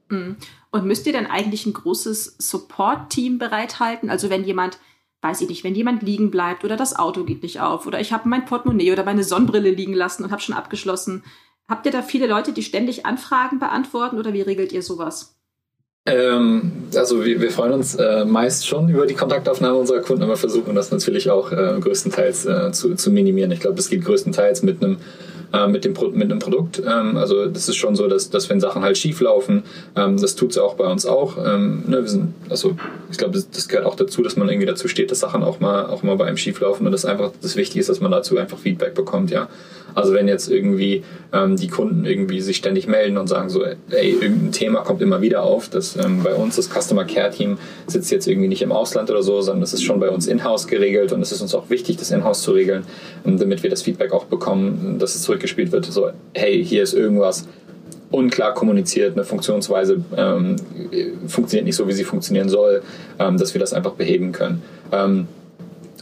Mhm. 0.10 0.38
Und 0.72 0.86
müsst 0.86 1.06
ihr 1.06 1.14
dann 1.14 1.28
eigentlich 1.28 1.68
ein 1.68 1.74
großes 1.74 2.36
Support-Team 2.40 3.38
bereithalten? 3.38 4.10
Also 4.10 4.32
wenn 4.32 4.44
jemand, 4.44 4.80
weiß 5.24 5.42
ich 5.42 5.50
nicht, 5.50 5.64
wenn 5.64 5.74
jemand 5.74 6.04
liegen 6.04 6.30
bleibt 6.30 6.66
oder 6.66 6.76
das 6.76 6.98
Auto 6.98 7.24
geht 7.24 7.44
nicht 7.44 7.62
auf 7.62 7.88
oder 7.88 8.00
ich 8.00 8.12
habe 8.12 8.28
mein 8.28 8.46
Portemonnaie 8.46 8.92
oder 8.92 9.06
meine 9.06 9.24
Sonnenbrille 9.24 9.72
liegen 9.72 9.94
lassen 9.94 10.24
und 10.24 10.32
habe 10.32 10.42
schon 10.42 10.56
abgeschlossen. 10.56 11.24
Habt 11.68 11.86
ihr 11.86 11.94
da 11.94 12.02
viele 12.02 12.28
Leute, 12.28 12.52
die 12.52 12.62
ständig 12.62 13.06
Anfragen 13.06 13.58
beantworten 13.58 14.18
oder 14.18 14.34
wie 14.34 14.42
regelt 14.42 14.74
ihr 14.74 14.82
sowas? 14.82 15.38
Ähm, 16.06 16.74
also 16.94 17.24
wir, 17.24 17.40
wir, 17.40 17.52
freuen 17.52 17.72
uns 17.72 17.96
äh, 17.96 18.26
meist 18.26 18.68
schon 18.68 18.90
über 18.90 19.06
die 19.06 19.14
Kontaktaufnahme 19.14 19.78
unserer 19.78 20.02
Kunden, 20.02 20.24
aber 20.24 20.36
versuchen 20.36 20.76
das 20.76 20.92
natürlich 20.92 21.30
auch 21.30 21.54
äh, 21.54 21.80
größtenteils 21.80 22.46
äh, 22.46 22.72
zu, 22.74 22.96
zu 22.96 23.10
minimieren. 23.10 23.52
Ich 23.52 23.62
glaube, 23.62 23.80
es 23.80 23.90
geht 23.90 24.04
größtenteils 24.04 24.64
mit 24.64 24.84
einem 24.84 24.98
äh, 25.54 25.68
mit, 25.68 25.86
dem, 25.86 25.94
mit 26.14 26.32
einem 26.32 26.40
Produkt. 26.40 26.82
Ähm, 26.86 27.16
also 27.16 27.48
das 27.48 27.70
ist 27.70 27.76
schon 27.76 27.96
so, 27.96 28.08
dass, 28.08 28.30
dass 28.30 28.50
wenn 28.50 28.60
Sachen 28.60 28.82
halt 28.84 28.98
schief 28.98 29.22
laufen, 29.22 29.64
ähm, 29.96 30.20
das 30.20 30.36
tut 30.36 30.52
es 30.52 30.58
auch 30.58 30.74
bei 30.74 30.86
uns 30.86 31.06
auch. 31.06 31.38
Ähm, 31.38 31.84
ne, 31.88 32.02
wir 32.02 32.10
sind, 32.10 32.34
also 32.50 32.76
ich 33.12 33.18
glaube, 33.18 33.34
das, 33.36 33.50
das, 33.50 33.68
gehört 33.68 33.86
auch 33.86 33.96
dazu, 33.96 34.22
dass 34.24 34.36
man 34.36 34.50
irgendwie 34.50 34.66
dazu 34.66 34.88
steht, 34.88 35.12
dass 35.12 35.20
Sachen 35.20 35.44
auch 35.44 35.60
mal, 35.60 35.86
auch 35.86 36.04
mal 36.04 36.16
bei 36.18 36.26
einem 36.26 36.38
schief 36.38 36.60
laufen 36.60 36.86
und 36.86 36.92
das 36.92 37.06
einfach 37.06 37.32
das 37.42 37.56
Wichtige 37.56 37.80
ist, 37.80 37.90
dass 37.90 38.02
man 38.02 38.12
dazu 38.12 38.38
einfach 38.38 38.58
Feedback 38.58 38.96
bekommt, 38.96 39.32
ja. 39.32 39.48
Also 39.96 40.14
wenn 40.14 40.28
jetzt 40.28 40.50
irgendwie 40.50 41.04
ähm, 41.32 41.56
die 41.56 41.68
Kunden 41.68 42.06
irgendwie 42.06 42.42
sich 42.42 42.58
ständig 42.58 42.88
melden 42.88 43.18
und 43.18 43.28
sagen 43.28 43.50
so, 43.50 43.64
ey, 43.64 44.12
irgendein 44.12 44.52
Thema 44.52 44.82
kommt 44.82 45.02
immer 45.02 45.22
wieder 45.22 45.44
auf, 45.44 45.70
dass 45.70 45.96
ähm, 45.96 46.24
bei 46.24 46.34
uns 46.34 46.56
das 46.56 46.70
Customer 46.70 47.06
Care 47.06 47.32
Team 47.32 47.58
sitzt 47.88 48.12
jetzt 48.12 48.28
irgendwie 48.28 48.48
nicht 48.48 48.62
im 48.62 48.72
Ausland 48.72 49.10
oder 49.10 49.24
so, 49.24 49.42
sondern 49.42 49.62
das 49.62 49.74
ist 49.74 49.84
schon 49.84 50.00
bei 50.00 50.10
uns 50.10 50.28
in-house 50.28 50.68
geregelt 50.68 51.12
und 51.12 51.22
es 51.22 51.32
ist 51.32 51.42
uns 51.42 51.54
auch 51.56 51.70
wichtig, 51.70 51.98
das 51.98 52.12
in-house 52.12 52.42
zu 52.42 52.52
regeln, 52.52 52.84
ähm, 53.26 53.38
damit 53.38 53.64
wir 53.64 53.70
das 53.70 53.82
Feedback 53.82 54.12
auch 54.12 54.26
bekommen, 54.26 54.98
dass 55.00 55.16
es 55.16 55.24
zurückgespielt 55.24 55.72
wird, 55.72 55.86
so, 55.86 56.10
hey, 56.34 56.64
hier 56.64 56.84
ist 56.84 56.94
irgendwas 56.94 57.48
unklar 58.14 58.54
kommuniziert, 58.54 59.14
eine 59.14 59.24
Funktionsweise 59.24 60.04
ähm, 60.16 60.56
funktioniert 61.28 61.66
nicht 61.66 61.76
so, 61.76 61.88
wie 61.88 61.94
sie 61.94 62.04
funktionieren 62.04 62.48
soll, 62.48 62.84
ähm, 63.20 63.38
dass 63.38 63.54
wir 63.56 63.60
das 63.60 63.74
einfach 63.74 63.94
beheben 63.94 64.32
können. 64.32 64.62
Ähm, 64.92 65.28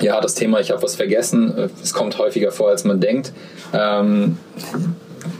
ja, 0.01 0.19
das 0.21 0.35
Thema, 0.35 0.59
ich 0.59 0.71
habe 0.71 0.81
was 0.81 0.95
vergessen, 0.95 1.69
es 1.81 1.93
kommt 1.93 2.17
häufiger 2.17 2.51
vor, 2.51 2.69
als 2.69 2.83
man 2.83 2.99
denkt. 2.99 3.31
Ähm, 3.73 4.37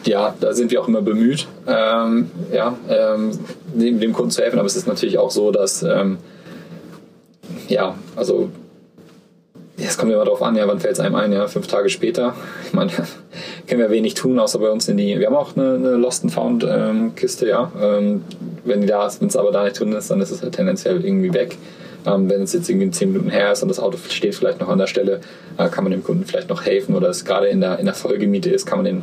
ja, 0.06 0.34
da 0.40 0.54
sind 0.54 0.72
wir 0.72 0.82
auch 0.82 0.88
immer 0.88 1.02
bemüht, 1.02 1.48
ähm, 1.68 2.32
ja, 2.52 2.78
ähm, 2.90 3.32
dem, 3.74 4.00
dem, 4.00 4.14
Kunden 4.14 4.32
zu 4.32 4.42
helfen. 4.42 4.60
Aber 4.60 4.68
es 4.68 4.76
ist 4.76 4.88
natürlich 4.88 5.18
auch 5.18 5.32
so, 5.32 5.52
dass, 5.52 5.84
ähm, 5.84 6.18
ja, 7.68 7.96
also, 8.16 8.50
es 9.78 9.98
kommt 9.98 10.12
immer 10.12 10.24
darauf 10.24 10.42
an, 10.44 10.56
ja, 10.56 10.68
wann 10.68 10.80
fällt 10.80 10.94
es 10.94 11.00
einem 11.00 11.16
ein, 11.16 11.32
ja, 11.32 11.48
fünf 11.48 11.68
Tage 11.68 11.90
später. 11.90 12.36
Ich 12.66 12.74
meine, 12.74 12.92
können 13.68 13.82
wir 13.82 13.90
wenig 13.90 14.14
tun, 14.14 14.40
außer 14.40 14.60
bei 14.60 14.70
uns 14.70 14.88
in 14.88 14.98
die, 14.98 15.20
wir 15.20 15.28
haben 15.28 15.36
auch 15.36 15.56
eine, 15.56 15.76
eine 15.76 15.92
Lost 15.96 16.24
and 16.24 16.34
Found 16.34 16.66
ähm, 16.68 17.16
Kiste, 17.16 17.48
ja. 17.48 17.72
Ähm, 17.82 18.24
wenn 18.64 18.82
die 18.82 18.88
da 18.88 19.08
ist, 19.08 19.22
wenn 19.22 19.28
es 19.28 19.36
aber 19.36 19.52
da 19.52 19.64
nicht 19.64 19.80
drin 19.80 19.92
ist, 19.94 20.12
dann 20.12 20.22
ist 20.22 20.32
es 20.32 20.42
halt 20.42 20.54
tendenziell 20.54 21.04
irgendwie 21.04 21.34
weg. 21.34 21.58
Ähm, 22.06 22.30
wenn 22.30 22.42
es 22.42 22.54
jetzt 22.54 22.70
irgendwie 22.70 22.90
10 22.90 23.12
Minuten 23.12 23.30
her 23.30 23.52
ist 23.52 23.62
und 23.62 23.70
das 23.70 23.80
Auto 23.80 23.98
steht 24.10 24.36
vielleicht 24.36 24.60
noch 24.60 24.70
an 24.70 24.80
der 24.80 24.88
Stelle, 24.88 25.22
äh, 25.58 25.70
kann 25.70 25.84
man 25.84 25.92
dem 25.92 26.04
Kunden 26.04 26.26
vielleicht 26.26 26.50
noch 26.50 26.66
helfen 26.66 26.96
oder 26.96 27.10
es 27.10 27.26
gerade 27.26 27.48
in 27.48 27.62
der, 27.62 27.80
in 27.80 27.86
der 27.86 27.94
Folgemiete 27.94 28.50
ist, 28.50 28.66
kann 28.66 28.80
man 28.80 28.86
den, 28.86 29.02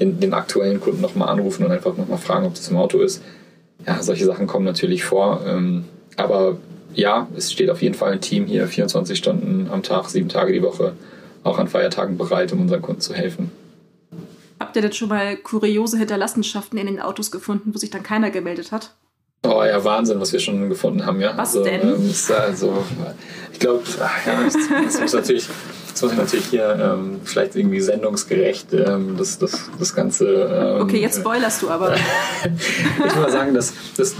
den, 0.00 0.20
den 0.20 0.34
aktuellen 0.34 0.80
Kunden 0.80 1.00
nochmal 1.00 1.28
anrufen 1.28 1.64
und 1.64 1.72
einfach 1.72 1.96
nochmal 1.96 2.18
fragen, 2.18 2.46
ob 2.46 2.54
das 2.54 2.68
im 2.68 2.76
Auto 2.76 3.00
ist. 3.00 3.22
Ja, 3.86 4.02
solche 4.02 4.24
Sachen 4.24 4.46
kommen 4.46 4.64
natürlich 4.64 5.04
vor. 5.04 5.42
Ähm, 5.46 5.84
aber 6.16 6.56
ja, 6.94 7.28
es 7.36 7.52
steht 7.52 7.70
auf 7.70 7.82
jeden 7.82 7.94
Fall 7.94 8.12
ein 8.12 8.20
Team 8.20 8.46
hier 8.46 8.66
24 8.66 9.16
Stunden 9.16 9.68
am 9.70 9.82
Tag, 9.82 10.08
sieben 10.08 10.28
Tage 10.28 10.52
die 10.52 10.62
Woche, 10.62 10.94
auch 11.44 11.58
an 11.58 11.68
Feiertagen 11.68 12.18
bereit, 12.18 12.52
um 12.52 12.60
unseren 12.60 12.82
Kunden 12.82 13.00
zu 13.00 13.14
helfen. 13.14 13.50
Habt 14.58 14.74
ihr 14.74 14.82
denn 14.82 14.92
schon 14.92 15.08
mal 15.08 15.36
kuriose 15.36 15.98
Hinterlassenschaften 15.98 16.78
in 16.78 16.86
den 16.86 17.00
Autos 17.00 17.30
gefunden, 17.30 17.72
wo 17.72 17.78
sich 17.78 17.90
dann 17.90 18.02
keiner 18.02 18.30
gemeldet 18.30 18.72
hat? 18.72 18.94
Oh 19.44 19.62
ja, 19.62 19.82
Wahnsinn, 19.84 20.20
was 20.20 20.32
wir 20.32 20.40
schon 20.40 20.68
gefunden 20.68 21.06
haben, 21.06 21.20
ja. 21.20 21.30
Was 21.36 21.56
also, 21.56 21.64
denn? 21.64 21.80
Ähm, 21.80 22.14
also, 22.36 22.84
ich 23.52 23.58
glaube, 23.58 23.84
ja, 24.26 24.44
das 24.84 25.00
muss 25.00 25.12
natürlich 25.12 25.48
Jetzt 25.98 26.04
muss 26.04 26.12
ich 26.12 26.18
natürlich 26.18 26.46
hier 26.46 26.78
ähm, 26.80 27.20
vielleicht 27.24 27.56
irgendwie 27.56 27.80
sendungsgerecht 27.80 28.72
ähm, 28.72 29.16
das, 29.18 29.36
das, 29.36 29.68
das 29.80 29.96
Ganze. 29.96 30.28
Ähm, 30.28 30.82
okay, 30.82 31.00
jetzt 31.00 31.18
spoilerst 31.18 31.60
du 31.60 31.70
aber. 31.70 31.92
ich 32.44 33.04
würde 33.04 33.18
mal 33.18 33.32
sagen, 33.32 33.52
dass 33.52 33.72
das 33.96 34.14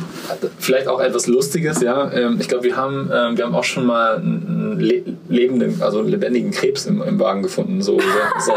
vielleicht 0.59 0.89
auch 0.89 0.99
etwas 0.99 1.29
Lustiges, 1.29 1.81
ja. 1.81 2.11
Ähm, 2.11 2.39
ich 2.41 2.49
glaube, 2.49 2.65
wir 2.65 2.77
haben, 2.77 3.09
ähm, 3.15 3.39
wir 3.39 3.45
haben 3.45 3.55
auch 3.55 3.63
schon 3.63 3.87
mal 3.87 4.17
einen 4.17 4.81
le 4.81 5.05
lebenden, 5.29 5.81
also 5.81 6.03
lebendigen 6.03 6.51
Krebs 6.51 6.87
im, 6.87 7.01
im 7.01 7.21
Wagen 7.21 7.45
gefunden, 7.45 7.81
so, 7.81 8.01
so, 8.41 8.53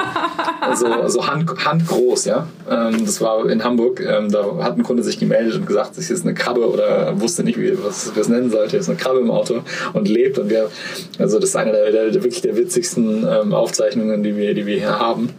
so, 0.74 1.08
so 1.08 1.28
hand, 1.28 1.48
handgroß, 1.64 2.26
ja. 2.26 2.48
Ähm, 2.68 3.06
das 3.06 3.22
war 3.22 3.48
in 3.48 3.64
Hamburg. 3.64 4.02
da 4.04 4.64
hat 4.64 4.78
ein 4.80 4.84
Kunde 4.84 5.04
sich 5.04 5.20
gemeldet 5.20 5.54
und 5.58 5.68
gesagt, 5.68 5.96
es 6.00 6.10
ist 6.10 6.24
eine 6.24 6.34
Krabbe 6.34 6.68
oder 6.68 7.22
wusste 7.22 7.44
nicht, 7.44 7.60
wie 7.60 7.72
was 7.84 8.12
es 8.16 8.30
nennen 8.30 8.50
sollte. 8.50 8.78
Es 8.78 8.86
ist 8.86 8.90
eine 8.90 8.98
Krabbe 8.98 9.20
im 9.20 9.30
Auto 9.30 9.60
und 9.94 10.08
lebt 10.08 10.40
und 10.40 10.50
wir, 10.50 10.72
also 11.20 11.38
das 11.38 11.50
ist 11.50 11.56
einer 11.56 11.74
der, 11.74 11.92
der 11.92 12.14
wirklich 12.16 12.42
der 12.42 12.58
witzigsten 12.58 13.11
ähm, 13.28 13.54
Aufzeichnungen, 13.54 14.24
die 14.24 14.36
wir, 14.36 14.54
die 14.54 14.66
wir 14.66 14.78
hier 14.78 15.00
haben. 15.00 15.30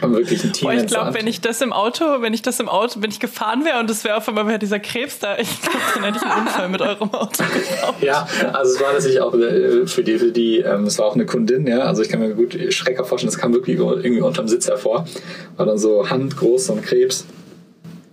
Haben 0.00 0.14
wirklich 0.14 0.42
ein 0.42 0.52
Team. 0.52 0.68
Boah, 0.68 0.74
ich 0.74 0.86
glaube, 0.86 1.14
wenn 1.14 1.26
ich 1.26 1.42
das 1.42 1.60
im 1.60 1.72
Auto, 1.72 2.22
wenn 2.22 2.32
ich 2.32 2.42
das 2.42 2.58
im 2.58 2.68
Auto, 2.68 3.02
wenn 3.02 3.10
ich 3.10 3.20
gefahren 3.20 3.64
wäre 3.64 3.78
und 3.78 3.90
es 3.90 4.02
wäre 4.04 4.16
auf 4.16 4.26
einmal 4.26 4.58
dieser 4.58 4.80
Krebs 4.80 5.18
da, 5.18 5.38
ich 5.38 5.60
glaube, 5.60 5.78
dann 5.94 6.04
hätte 6.04 6.16
ich 6.16 6.24
einen 6.24 6.46
Unfall 6.46 6.68
mit 6.70 6.80
eurem 6.80 7.12
Auto 7.12 7.44
gebaut. 7.44 8.00
Ja, 8.00 8.26
also 8.52 8.74
es 8.74 8.80
war 8.80 8.94
natürlich 8.94 9.20
auch 9.20 9.34
äh, 9.34 9.86
für 9.86 10.02
die, 10.02 10.18
für 10.18 10.32
die, 10.32 10.58
ähm, 10.58 10.86
es 10.86 10.98
war 10.98 11.06
auch 11.06 11.14
eine 11.14 11.26
Kundin, 11.26 11.66
ja, 11.66 11.80
also 11.80 12.02
ich 12.02 12.08
kann 12.08 12.20
mir 12.20 12.34
gut 12.34 12.56
Schrecker 12.70 13.04
vorstellen, 13.04 13.30
das 13.30 13.40
kam 13.40 13.52
wirklich 13.52 13.78
irgendwie 13.78 14.22
unterm 14.22 14.48
Sitz 14.48 14.66
hervor. 14.66 15.04
War 15.56 15.66
dann 15.66 15.78
so 15.78 16.08
handgroß, 16.08 16.66
so 16.66 16.72
ein 16.72 16.82
Krebs. 16.82 17.26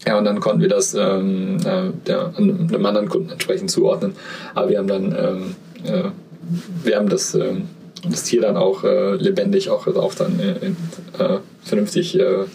Ja, 0.06 0.18
und 0.18 0.26
dann 0.26 0.40
konnten 0.40 0.62
wir 0.62 0.70
das 0.70 0.94
ähm, 0.94 1.58
äh, 1.66 1.92
der, 2.08 2.34
einem 2.38 2.86
anderen 2.86 3.10
Kunden 3.10 3.32
entsprechend 3.32 3.72
zuordnen. 3.72 4.16
Aber 4.54 4.70
wir 4.70 4.78
haben 4.78 4.88
dann, 4.88 5.16
ähm, 5.18 5.56
äh, 5.84 6.10
wir 6.84 6.98
haben 6.98 7.10
das, 7.10 7.36
ähm, 7.36 7.68
das 8.04 8.24
Tier 8.24 8.42
dann 8.42 8.58
auch 8.58 8.84
äh, 8.84 9.16
lebendig 9.16 9.70
auch, 9.70 9.88
also 9.88 10.02
auch 10.02 10.14
dann 10.14 10.40
äh, 10.40 11.24
äh, 11.24 11.40
vernünftig, 11.64 12.18
äh, 12.20 12.46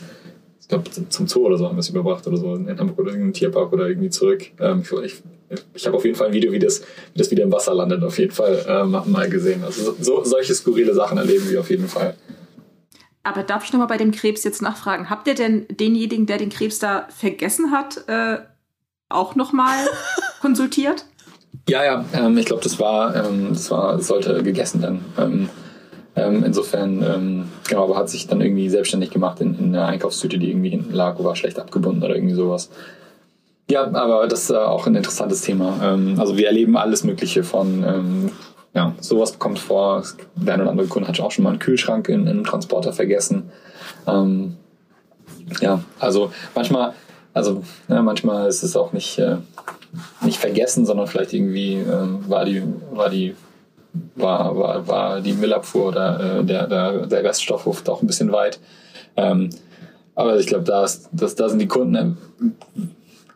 ich 0.61 0.69
glaube, 0.69 0.91
zum 0.91 1.29
Zoo 1.29 1.47
oder 1.47 1.59
so 1.59 1.69
haben 1.69 1.77
wir 1.77 1.81
es 1.81 1.91
überbracht 1.91 2.27
oder 2.27 2.37
so 2.37 2.55
in 2.55 2.79
Hamburg 2.79 2.99
oder 2.99 3.09
in 3.09 3.17
irgendeinem 3.17 3.33
Tierpark 3.35 3.73
oder 3.73 3.89
irgendwie 3.89 4.11
zurück. 4.11 4.45
Ähm, 4.61 4.83
ich 5.05 5.23
ich, 5.51 5.63
ich 5.75 5.87
habe 5.87 5.97
auf 5.97 6.05
jeden 6.05 6.17
Fall 6.17 6.29
ein 6.29 6.33
Video, 6.33 6.53
wie 6.53 6.59
das, 6.59 6.83
wie 7.13 7.19
das 7.19 7.31
wieder 7.31 7.45
im 7.45 7.53
Wasser 7.53 7.75
landet, 7.75 8.03
auf 8.03 8.19
jeden 8.19 8.33
Fall 8.33 8.65
ähm, 8.67 8.91
mal 8.91 9.29
gesehen. 9.29 9.63
Also 9.63 9.95
so, 10.01 10.25
solche 10.25 10.55
skurrile 10.55 10.95
Sachen 10.95 11.19
erleben 11.19 11.51
wir 11.51 11.61
auf 11.61 11.71
jeden 11.71 11.89
Fall. 11.89 12.15
Aber 13.23 13.43
darf 13.43 13.65
ich 13.65 13.73
nochmal 13.73 13.89
bei 13.89 13.97
dem 13.97 14.13
Krebs 14.13 14.45
jetzt 14.45 14.63
nachfragen? 14.63 15.09
Habt 15.09 15.27
ihr 15.27 15.35
denn 15.35 15.67
denjenigen, 15.69 16.27
der 16.27 16.39
den 16.39 16.51
Krebs 16.51 16.79
da 16.79 17.09
vergessen 17.09 17.71
hat, 17.71 18.07
äh, 18.07 18.39
auch 19.09 19.35
nochmal 19.35 19.77
konsultiert? 20.41 21.07
Ja, 21.69 21.85
ja, 21.85 22.05
ähm, 22.15 22.37
ich 22.39 22.47
glaube, 22.47 22.63
das 22.63 22.79
war, 22.79 23.15
ähm, 23.15 23.49
das 23.51 23.71
war, 23.71 24.01
sollte 24.01 24.43
gegessen 24.43 24.83
werden. 24.83 25.05
Ähm, 25.19 25.49
ähm 26.17 26.45
insofern, 26.45 27.03
ähm, 27.03 27.49
genau, 27.69 27.85
aber 27.85 27.97
hat 27.97 28.11
sich 28.11 28.27
dann 28.27 28.41
irgendwie 28.41 28.69
selbstständig 28.69 29.11
gemacht 29.11 29.41
in, 29.41 29.59
in 29.59 29.75
einer 29.75 29.87
Einkaufstüte, 29.87 30.39
die 30.39 30.51
irgendwie 30.51 30.71
hinten 30.71 30.93
lag, 30.93 31.23
war 31.23 31.37
schlecht 31.37 31.59
abgebunden 31.59 32.03
oder 32.03 32.15
irgendwie 32.15 32.35
sowas. 32.35 32.71
Ja, 33.71 33.85
aber 33.95 34.27
das 34.29 34.45
ist 34.45 34.51
äh, 34.51 34.57
auch 34.57 34.87
ein 34.87 34.95
interessantes 34.95 35.41
Thema. 35.41 35.79
Ähm, 35.83 36.17
also 36.19 36.37
wir 36.37 36.47
erleben 36.47 36.77
alles 36.77 37.05
Mögliche 37.05 37.45
von, 37.45 38.31
ja, 38.75 38.93
sowas 39.01 39.33
bekommt 39.33 39.59
vor. 39.59 40.03
Der 40.35 40.55
eine 40.55 40.65
oder 40.65 40.73
andere 40.73 40.89
Kunde 40.89 41.09
hat 41.09 41.19
auch 41.21 41.31
schon 41.31 41.45
mal 41.45 41.51
einen 41.51 41.61
Kühlschrank 41.61 42.09
in, 42.09 42.23
in 42.23 42.29
einem 42.29 42.45
Transporter 42.45 42.93
vergessen. 42.93 43.51
ja, 45.61 45.81
also 46.01 46.33
manchmal, 46.55 46.93
also 47.35 47.65
ja, 47.89 48.01
manchmal 48.01 48.49
ist 48.49 48.63
es 48.63 48.77
auch 48.77 48.93
nicht, 48.93 49.19
äh, 49.19 49.37
nicht 50.23 50.39
vergessen, 50.39 50.87
sondern 50.87 51.09
vielleicht 51.09 51.33
irgendwie 51.33 51.75
ähm, 51.75 52.25
war 52.29 52.45
die, 52.45 52.63
war 52.93 53.11
die, 53.11 53.35
war, 54.15 54.57
war, 54.57 54.89
war 54.89 55.21
die 55.21 55.33
Müllabfuhr 55.33 55.89
oder 55.89 56.39
äh, 56.39 56.45
der, 56.45 56.69
der, 56.69 57.07
der 57.07 57.25
Reststoffhof 57.25 57.83
doch 57.83 58.01
ein 58.01 58.07
bisschen 58.07 58.33
weit. 58.33 58.61
Ähm, 59.17 59.51
aber 60.15 60.39
ich 60.39 60.47
glaube, 60.47 60.65
da, 60.65 60.87
das, 61.13 61.35
da 61.35 61.49
sind 61.49 61.59
die 61.59 61.69
Kunden, 61.69 61.95
ähm, 61.97 62.17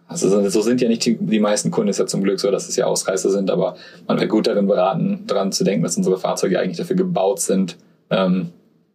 also 0.06 0.48
so 0.48 0.62
sind 0.62 0.80
ja 0.80 0.88
nicht 0.88 1.04
die, 1.04 1.18
die 1.18 1.40
meisten 1.40 1.70
Kunden, 1.70 1.90
ist 1.90 1.98
ja 1.98 2.06
zum 2.06 2.22
Glück 2.22 2.40
so, 2.40 2.50
dass 2.50 2.68
es 2.68 2.76
ja 2.76 2.86
Ausreißer 2.86 3.30
sind, 3.30 3.50
aber 3.50 3.76
man 4.06 4.16
wäre 4.16 4.28
gut 4.28 4.46
darin 4.46 4.66
beraten, 4.66 5.24
daran 5.26 5.52
zu 5.52 5.64
denken, 5.64 5.82
dass 5.82 5.96
unsere 5.96 6.18
Fahrzeuge 6.18 6.58
eigentlich 6.58 6.78
dafür 6.78 6.96
gebaut 6.96 7.40
sind, 7.40 7.76
ähm, 8.10 8.50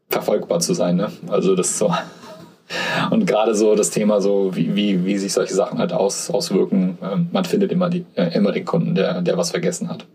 verfolgbar 0.09 0.59
zu 0.59 0.73
sein. 0.73 0.95
Ne? 0.95 1.11
Also 1.27 1.55
das 1.55 1.69
ist 1.71 1.77
so 1.77 1.93
und 3.11 3.25
gerade 3.25 3.55
so 3.55 3.75
das 3.75 3.89
Thema, 3.89 4.21
so 4.21 4.55
wie, 4.55 4.75
wie, 4.75 5.05
wie 5.05 5.17
sich 5.17 5.33
solche 5.33 5.53
Sachen 5.53 5.79
halt 5.79 5.93
aus, 5.93 6.29
auswirken, 6.29 6.97
ähm, 7.01 7.29
man 7.31 7.45
findet 7.45 7.71
immer, 7.71 7.89
die, 7.89 8.05
äh, 8.15 8.35
immer 8.35 8.51
den 8.51 8.65
Kunden, 8.65 8.95
der, 8.95 9.21
der 9.21 9.37
was 9.37 9.51
vergessen 9.51 9.89
hat. 9.89 10.05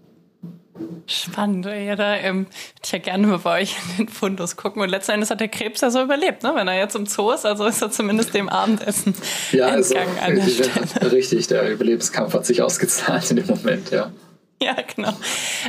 Spannend, 1.07 1.65
ja, 1.65 1.97
da 1.97 2.17
ähm, 2.17 2.41
würde 2.41 2.51
ich 2.85 2.93
ja 2.93 2.99
gerne 2.99 3.27
mal 3.27 3.39
bei 3.39 3.63
euch 3.63 3.77
in 3.99 4.07
den 4.07 4.09
Fundus 4.13 4.57
gucken. 4.57 4.83
Und 4.83 4.91
letzten 4.91 5.13
Endes 5.13 5.31
hat 5.31 5.41
der 5.41 5.49
Krebs 5.49 5.81
ja 5.81 5.91
so 5.91 6.03
überlebt, 6.03 6.43
ne? 6.43 6.53
Wenn 6.55 6.69
er 6.69 6.77
jetzt 6.77 6.95
im 6.97 7.07
Zoo 7.07 7.31
ist, 7.31 7.47
also 7.47 7.65
ist 7.67 7.81
er 7.81 7.91
zumindest 7.91 8.35
dem 8.35 8.51
Abendessen 8.51 9.15
ja, 9.53 9.69
entgangen 9.69 10.19
also, 10.21 10.41
an 10.41 10.47
der 10.47 10.47
Stelle. 10.47 11.13
Richtig, 11.13 11.47
der 11.47 11.73
Überlebenskampf 11.73 12.35
hat 12.35 12.45
sich 12.45 12.61
ausgezahlt 12.61 13.31
in 13.31 13.39
dem 13.39 13.47
Moment, 13.47 13.91
ja. 13.91 14.13
Ja, 14.63 14.75
genau. 14.95 15.13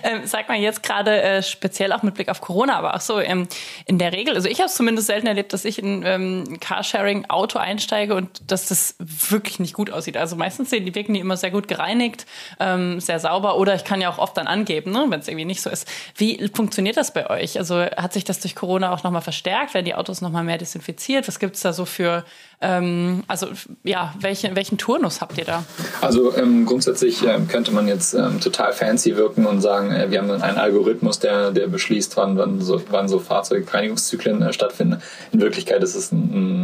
Ähm, 0.03 0.21
sag 0.25 0.49
mal 0.49 0.57
jetzt 0.57 0.81
gerade 0.81 1.21
äh, 1.21 1.43
speziell 1.43 1.93
auch 1.93 2.01
mit 2.01 2.15
Blick 2.15 2.27
auf 2.29 2.41
Corona, 2.41 2.75
aber 2.75 2.95
auch 2.95 3.01
so 3.01 3.19
ähm, 3.19 3.47
in 3.85 3.99
der 3.99 4.13
Regel, 4.13 4.35
also 4.35 4.49
ich 4.49 4.59
habe 4.59 4.67
es 4.67 4.75
zumindest 4.75 5.07
selten 5.07 5.27
erlebt, 5.27 5.53
dass 5.53 5.63
ich 5.63 5.77
in 5.77 6.03
ähm, 6.03 6.59
Carsharing-Auto 6.59 7.59
einsteige 7.59 8.15
und 8.15 8.41
dass 8.51 8.65
das 8.65 8.95
wirklich 8.99 9.59
nicht 9.59 9.75
gut 9.75 9.91
aussieht. 9.91 10.17
Also 10.17 10.35
meistens 10.35 10.71
sehen 10.71 10.85
die 10.85 10.95
wirken 10.95 11.13
die 11.13 11.19
immer 11.19 11.37
sehr 11.37 11.51
gut 11.51 11.67
gereinigt, 11.67 12.25
ähm, 12.59 12.99
sehr 12.99 13.19
sauber 13.19 13.57
oder 13.57 13.75
ich 13.75 13.83
kann 13.83 14.01
ja 14.01 14.09
auch 14.09 14.17
oft 14.17 14.35
dann 14.37 14.47
angeben, 14.47 14.91
ne, 14.91 15.05
wenn 15.09 15.19
es 15.19 15.27
irgendwie 15.27 15.45
nicht 15.45 15.61
so 15.61 15.69
ist. 15.69 15.87
Wie 16.15 16.49
funktioniert 16.53 16.97
das 16.97 17.13
bei 17.13 17.29
euch? 17.29 17.59
Also 17.59 17.81
hat 17.81 18.13
sich 18.13 18.23
das 18.23 18.39
durch 18.39 18.55
Corona 18.55 18.91
auch 18.91 19.03
nochmal 19.03 19.21
verstärkt? 19.21 19.75
Werden 19.75 19.85
die 19.85 19.95
Autos 19.95 20.21
nochmal 20.21 20.43
mehr 20.43 20.57
desinfiziert? 20.57 21.27
Was 21.27 21.37
gibt's 21.37 21.61
da 21.61 21.73
so 21.73 21.85
für 21.85 22.25
ähm, 22.61 23.23
also 23.27 23.47
ja, 23.83 24.13
welche, 24.19 24.53
welchen 24.55 24.77
Turnus 24.77 25.21
habt 25.21 25.37
ihr 25.37 25.45
da? 25.45 25.63
Also 26.01 26.35
ähm, 26.35 26.65
grundsätzlich 26.65 27.25
ähm, 27.25 27.47
könnte 27.47 27.71
man 27.71 27.87
jetzt 27.87 28.13
ähm, 28.13 28.41
total 28.41 28.73
fancy 28.79 29.17
wirken 29.17 29.45
und 29.45 29.61
sagen, 29.61 29.91
äh, 29.91 30.09
wir 30.09 30.19
haben 30.19 30.31
einen 30.31 30.57
Algorithmus, 30.57 31.19
der, 31.19 31.51
der 31.51 31.67
beschließt, 31.67 32.15
wann, 32.17 32.37
wann 32.37 32.61
so, 32.61 32.81
wann 32.89 33.07
so 33.09 33.19
Fahrzeugreinigungszyklen 33.19 34.41
äh, 34.41 34.53
stattfinden. 34.53 35.01
In 35.31 35.41
Wirklichkeit 35.41 35.83
ist 35.83 35.95
es 35.95 36.11
ein, 36.11 36.17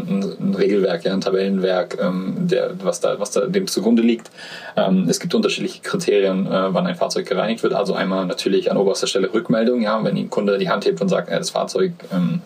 ein, 0.09 0.35
ein 0.39 0.55
Regelwerk, 0.55 1.03
ja, 1.03 1.13
ein 1.13 1.21
Tabellenwerk, 1.21 1.97
ähm, 2.01 2.47
der, 2.47 2.71
was, 2.81 3.01
da, 3.01 3.19
was 3.19 3.31
da 3.31 3.41
dem 3.41 3.67
zugrunde 3.67 4.01
liegt. 4.01 4.31
Ähm, 4.77 5.07
es 5.09 5.19
gibt 5.19 5.35
unterschiedliche 5.35 5.81
Kriterien, 5.81 6.47
äh, 6.47 6.73
wann 6.73 6.87
ein 6.87 6.95
Fahrzeug 6.95 7.27
gereinigt 7.27 7.63
wird. 7.63 7.73
Also 7.73 7.93
einmal 7.93 8.25
natürlich 8.25 8.71
an 8.71 8.77
oberster 8.77 9.07
Stelle 9.07 9.33
Rückmeldung, 9.33 9.81
ja, 9.81 10.01
wenn 10.03 10.15
ein 10.15 10.29
Kunde 10.29 10.57
die 10.57 10.69
Hand 10.69 10.85
hebt 10.85 11.01
und 11.01 11.09
sagt, 11.09 11.29
äh, 11.29 11.37
das 11.37 11.49
Fahrzeug 11.49 11.91
ähm, 12.13 12.41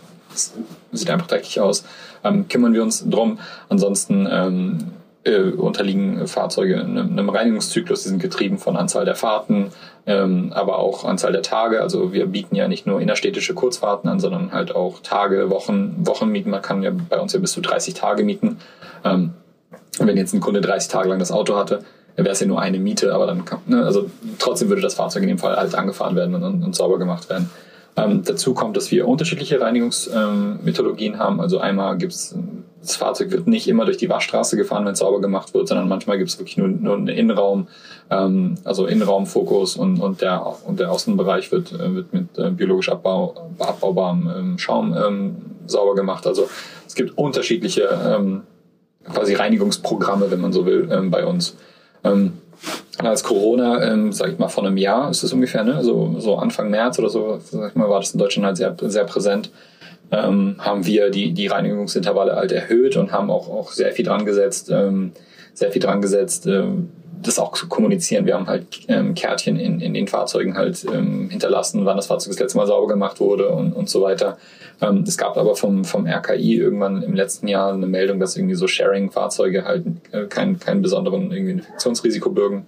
sieht 0.92 1.10
einfach 1.10 1.28
dreckig 1.28 1.60
aus, 1.60 1.86
ähm, 2.24 2.48
kümmern 2.48 2.74
wir 2.74 2.82
uns 2.82 3.08
drum. 3.08 3.40
Ansonsten 3.70 4.28
ähm, 4.32 4.92
äh, 5.30 5.52
unterliegen 5.52 6.28
Fahrzeuge 6.28 6.80
einem, 6.80 7.12
einem 7.12 7.30
Reinigungszyklus, 7.30 8.04
die 8.04 8.10
sind 8.10 8.22
getrieben 8.22 8.58
von 8.58 8.76
Anzahl 8.76 9.06
der 9.06 9.16
Fahrten, 9.16 9.72
ähm, 10.06 10.52
aber 10.54 10.80
auch 10.80 11.06
Anzahl 11.06 11.32
der 11.32 11.44
Tage. 11.44 11.82
Also 11.82 12.12
wir 12.12 12.26
bieten 12.26 12.56
ja 12.56 12.68
nicht 12.68 12.86
nur 12.86 13.00
innerstädtische 13.00 13.54
Kurzfahrten 13.54 14.10
an, 14.10 14.20
sondern 14.20 14.52
halt 14.52 14.76
auch 14.76 15.00
Tage, 15.02 15.50
Wochen, 15.50 15.96
Wochenmieten. 16.00 16.52
Man 16.52 16.62
kann 16.62 16.84
ja 16.84 16.92
bei 16.92 17.20
uns 17.20 17.34
ja 17.34 17.40
bis 17.40 17.52
zu 17.52 17.62
30 17.62 17.94
Tage 17.94 18.24
mieten. 18.24 18.58
Ähm, 19.06 19.34
wenn 20.00 20.18
jetzt 20.18 20.34
ein 20.34 20.40
Kunde 20.42 20.62
30 20.62 20.92
Tage 20.92 21.10
lang 21.10 21.20
das 21.20 21.32
Auto 21.32 21.56
hatte, 21.56 21.84
wäre 22.16 22.32
es 22.32 22.40
ja 22.40 22.48
nur 22.48 22.62
eine 22.62 22.80
Miete, 22.80 23.14
aber 23.14 23.28
dann 23.28 23.46
kann, 23.46 23.60
ne, 23.68 23.86
also 23.86 24.10
trotzdem 24.40 24.70
würde 24.70 24.82
das 24.82 24.96
Fahrzeug 24.96 25.24
in 25.24 25.30
dem 25.30 25.38
Fall 25.38 25.56
halt 25.56 25.76
angefahren 25.76 26.16
werden 26.16 26.36
und, 26.36 26.64
und 26.64 26.76
sauber 26.76 27.00
gemacht 27.00 27.30
werden. 27.30 27.50
Ähm, 27.96 28.24
dazu 28.24 28.54
kommt, 28.54 28.78
dass 28.78 28.92
wir 28.92 29.08
unterschiedliche 29.08 29.60
Reinigungsmethodologien 29.60 31.14
ähm, 31.14 31.20
haben. 31.20 31.42
Also 31.42 31.60
einmal 31.60 31.98
gibt 31.98 32.14
es, 32.14 32.36
das 32.82 32.96
Fahrzeug 32.96 33.32
wird 33.32 33.48
nicht 33.48 33.68
immer 33.68 33.86
durch 33.86 33.98
die 33.98 34.10
Waschstraße 34.10 34.56
gefahren, 34.56 34.86
wenn 34.86 34.94
es 34.94 35.00
sauber 35.00 35.22
gemacht 35.22 35.54
wird, 35.54 35.68
sondern 35.68 35.88
manchmal 35.88 36.18
gibt 36.18 36.30
es 36.30 36.40
wirklich 36.40 36.58
nur, 36.58 36.68
nur 36.68 36.96
einen 36.96 37.08
Innenraum, 37.08 37.68
ähm, 38.10 38.56
also 38.64 38.86
Innenraumfokus 38.86 39.76
und, 39.76 40.00
und, 40.00 40.22
der, 40.22 40.46
und 40.66 40.80
der 40.80 40.92
Außenbereich 40.92 41.52
wird, 41.52 41.74
äh, 41.74 41.96
wird 41.96 42.14
mit 42.14 42.38
äh, 42.38 42.52
biologisch 42.52 42.90
abbau, 42.90 43.52
abbaubarem 43.60 44.32
ähm, 44.36 44.58
Schaum 44.58 44.96
ähm, 44.96 45.36
sauber 45.66 45.96
gemacht. 45.96 46.26
Also 46.26 46.48
es 46.88 46.96
gibt 46.96 47.18
unterschiedliche 47.18 47.90
ähm, 48.06 48.44
quasi 49.12 49.34
Reinigungsprogramme, 49.34 50.32
wenn 50.32 50.42
man 50.42 50.54
so 50.54 50.66
will, 50.66 50.90
ähm, 50.92 51.12
bei 51.12 51.26
uns. 51.26 51.58
Als 53.02 53.24
Corona, 53.24 53.82
ähm, 53.92 54.12
sag 54.12 54.30
ich 54.30 54.38
mal, 54.40 54.50
vor 54.50 54.66
einem 54.66 54.76
Jahr 54.76 55.10
ist 55.10 55.24
es 55.24 55.32
ungefähr, 55.32 55.64
ne? 55.64 55.84
so, 55.84 56.16
so 56.18 56.36
Anfang 56.36 56.70
März 56.70 57.00
oder 57.00 57.10
so, 57.10 57.40
sag 57.44 57.70
ich 57.70 57.76
mal, 57.76 57.90
war 57.90 58.02
das 58.02 58.12
in 58.12 58.20
Deutschland 58.20 58.46
halt 58.46 58.58
sehr, 58.58 58.76
sehr 58.78 59.06
präsent, 59.06 59.52
ähm, 60.12 60.56
haben 60.60 60.86
wir 60.86 61.10
die, 61.10 61.32
die 61.32 61.48
Reinigungsintervalle 61.48 62.36
halt 62.36 62.52
erhöht 62.52 62.98
und 62.98 63.12
haben 63.12 63.30
auch, 63.30 63.50
auch 63.50 63.72
sehr 63.72 63.94
viel 63.94 64.06
dran 64.06 64.26
gesetzt, 64.26 64.70
ähm, 64.70 65.14
sehr 65.54 65.72
viel 65.72 65.82
dran 65.82 66.02
gesetzt, 66.02 66.46
ähm, 66.46 66.90
das 67.22 67.40
auch 67.40 67.54
zu 67.54 67.68
kommunizieren. 67.68 68.26
Wir 68.26 68.36
haben 68.36 68.48
halt 68.48 68.66
ähm, 68.88 69.14
Kärtchen 69.14 69.58
in, 69.58 69.82
in 69.82 69.94
den 69.94 70.08
Fahrzeugen 70.08 70.58
halt 70.58 70.86
ähm, 70.86 71.30
hinterlassen, 71.30 71.86
wann 71.86 71.98
das 71.98 72.08
Fahrzeug 72.08 72.32
das 72.32 72.40
letzte 72.40 72.58
Mal 72.58 72.68
sauber 72.68 72.88
gemacht 72.88 73.20
wurde 73.20 73.50
und, 73.50 73.74
und 73.74 73.90
so 73.90 74.02
weiter. 74.02 74.38
Ähm, 74.82 75.04
es 75.08 75.18
gab 75.18 75.38
aber 75.38 75.56
vom, 75.56 75.84
vom 75.84 76.08
RKI 76.08 76.56
irgendwann 76.56 77.02
im 77.04 77.14
letzten 77.14 77.48
Jahr 77.48 77.74
eine 77.74 77.88
Meldung, 77.88 78.20
dass 78.20 78.38
irgendwie 78.38 78.56
so 78.56 78.68
Sharing-Fahrzeuge 78.68 79.66
halt 79.66 79.86
äh, 80.12 80.26
kein, 80.26 80.60
kein 80.60 80.82
besonderen 80.82 81.32
irgendwie 81.32 81.52
Infektionsrisiko 81.54 82.30
bürgen. 82.30 82.66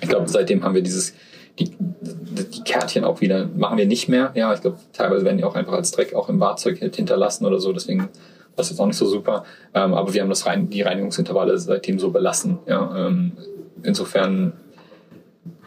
Ich 0.00 0.08
glaube, 0.08 0.28
seitdem 0.28 0.64
haben 0.64 0.74
wir 0.74 0.82
dieses 0.82 1.14
die, 1.58 1.70
die 1.70 2.62
Kärtchen 2.64 3.04
auch 3.04 3.20
wieder, 3.20 3.48
machen 3.56 3.78
wir 3.78 3.86
nicht 3.86 4.08
mehr. 4.08 4.32
Ja, 4.34 4.52
ich 4.52 4.60
glaube, 4.60 4.78
teilweise 4.92 5.24
werden 5.24 5.38
die 5.38 5.44
auch 5.44 5.54
einfach 5.54 5.74
als 5.74 5.92
Dreck 5.92 6.14
auch 6.14 6.28
im 6.28 6.40
Fahrzeug 6.40 6.78
hinterlassen 6.78 7.46
oder 7.46 7.60
so, 7.60 7.72
deswegen 7.72 8.08
das 8.56 8.66
ist 8.66 8.72
jetzt 8.72 8.80
auch 8.80 8.86
nicht 8.86 8.96
so 8.96 9.06
super. 9.06 9.44
Ähm, 9.74 9.94
aber 9.94 10.14
wir 10.14 10.22
haben 10.22 10.28
das 10.28 10.46
rein, 10.46 10.70
die 10.70 10.82
Reinigungsintervalle 10.82 11.58
seitdem 11.58 11.98
so 11.98 12.10
belassen. 12.10 12.58
Ja, 12.66 13.06
ähm, 13.06 13.32
insofern, 13.82 14.52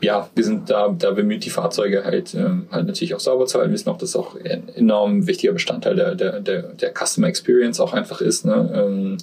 ja, 0.02 0.30
wir 0.36 0.44
sind 0.44 0.70
da, 0.70 0.96
da 0.98 1.12
bemüht, 1.12 1.44
die 1.44 1.50
Fahrzeuge 1.50 2.06
halt, 2.06 2.34
ähm, 2.34 2.68
halt 2.72 2.88
natürlich 2.88 3.14
auch 3.14 3.20
sauber 3.20 3.46
zu 3.46 3.58
halten. 3.58 3.72
Wir 3.72 3.74
wissen 3.74 3.90
auch, 3.90 3.98
dass 3.98 4.16
auch 4.16 4.36
ein 4.36 4.70
enorm 4.76 5.28
wichtiger 5.28 5.54
Bestandteil 5.54 5.96
der, 5.96 6.16
der, 6.16 6.40
der, 6.40 6.62
der 6.74 6.94
Customer 6.94 7.28
Experience 7.28 7.80
auch 7.80 7.94
einfach 7.94 8.22
ist. 8.22 8.46
Ne? 8.46 9.18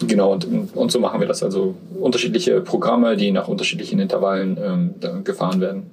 Genau, 0.00 0.32
und, 0.32 0.74
und 0.74 0.92
so 0.92 0.98
machen 0.98 1.20
wir 1.20 1.28
das. 1.28 1.42
Also 1.42 1.74
unterschiedliche 1.98 2.60
Programme, 2.60 3.16
die 3.16 3.30
nach 3.32 3.48
unterschiedlichen 3.48 4.00
Intervallen 4.00 4.58
ähm, 4.62 5.24
gefahren 5.24 5.60
werden. 5.60 5.90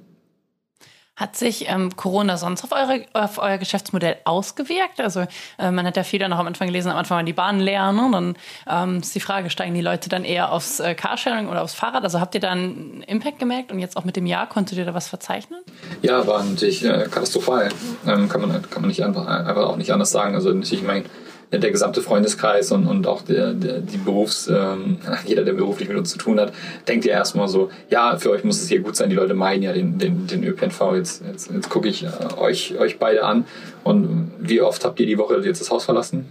Hat 1.18 1.34
sich 1.34 1.68
ähm, 1.68 1.96
Corona 1.96 2.36
sonst 2.36 2.62
auf, 2.62 2.70
eure, 2.70 3.04
auf 3.12 3.38
euer 3.38 3.58
Geschäftsmodell 3.58 4.18
ausgewirkt? 4.22 5.00
Also 5.00 5.26
äh, 5.58 5.72
man 5.72 5.84
hat 5.84 5.96
ja 5.96 6.04
viele 6.04 6.28
noch 6.28 6.38
am 6.38 6.46
Anfang 6.46 6.68
gelesen, 6.68 6.92
am 6.92 6.96
Anfang 6.96 7.16
waren 7.16 7.26
die 7.26 7.32
Bahnen 7.32 7.58
leer, 7.58 7.90
ne? 7.90 8.08
dann 8.12 8.36
ähm, 8.70 9.00
ist 9.00 9.16
die 9.16 9.20
Frage, 9.20 9.50
steigen 9.50 9.74
die 9.74 9.80
Leute 9.80 10.08
dann 10.08 10.24
eher 10.24 10.52
aufs 10.52 10.78
äh, 10.78 10.94
Carsharing 10.94 11.48
oder 11.48 11.62
aufs 11.62 11.74
Fahrrad? 11.74 12.04
Also 12.04 12.20
habt 12.20 12.36
ihr 12.36 12.40
da 12.40 12.50
einen 12.50 13.02
Impact 13.08 13.40
gemerkt 13.40 13.72
und 13.72 13.80
jetzt 13.80 13.96
auch 13.96 14.04
mit 14.04 14.14
dem 14.14 14.26
Jahr 14.26 14.48
konntet 14.48 14.78
ihr 14.78 14.84
da 14.84 14.94
was 14.94 15.08
verzeichnen? 15.08 15.58
Ja, 16.02 16.24
war 16.24 16.44
natürlich 16.44 16.84
äh, 16.84 17.08
katastrophal. 17.10 17.70
Ähm, 18.06 18.28
kann, 18.28 18.40
man, 18.40 18.62
kann 18.70 18.82
man 18.82 18.86
nicht 18.86 19.02
einfach, 19.02 19.26
einfach 19.26 19.66
auch 19.66 19.76
nicht 19.76 19.90
anders 19.90 20.10
sagen. 20.10 20.36
Also 20.36 20.50
natürlich, 20.50 20.82
ich 20.82 20.86
meine, 20.86 21.04
der 21.50 21.70
gesamte 21.70 22.02
Freundeskreis 22.02 22.72
und, 22.72 22.86
und 22.86 23.06
auch 23.06 23.22
der, 23.22 23.54
der, 23.54 23.80
die 23.80 23.96
Berufs, 23.96 24.48
ähm, 24.48 24.98
jeder, 25.26 25.44
der 25.44 25.54
beruflich 25.54 25.88
mit 25.88 25.96
uns 25.96 26.10
zu 26.10 26.18
tun 26.18 26.38
hat, 26.38 26.52
denkt 26.86 27.04
ja 27.04 27.12
erstmal 27.12 27.48
so, 27.48 27.70
ja, 27.90 28.18
für 28.18 28.30
euch 28.30 28.44
muss 28.44 28.60
es 28.60 28.68
hier 28.68 28.80
gut 28.80 28.96
sein, 28.96 29.08
die 29.08 29.16
Leute 29.16 29.34
meinen 29.34 29.62
ja 29.62 29.72
den, 29.72 29.98
den, 29.98 30.26
den 30.26 30.44
ÖPNV, 30.44 30.94
jetzt, 30.96 31.22
jetzt, 31.26 31.50
jetzt 31.50 31.70
gucke 31.70 31.88
ich 31.88 32.04
äh, 32.04 32.08
euch, 32.36 32.78
euch 32.78 32.98
beide 32.98 33.24
an. 33.24 33.44
Und 33.82 34.32
wie 34.38 34.60
oft 34.60 34.84
habt 34.84 35.00
ihr 35.00 35.06
die 35.06 35.16
Woche 35.16 35.40
jetzt 35.42 35.60
das 35.60 35.70
Haus 35.70 35.84
verlassen? 35.84 36.26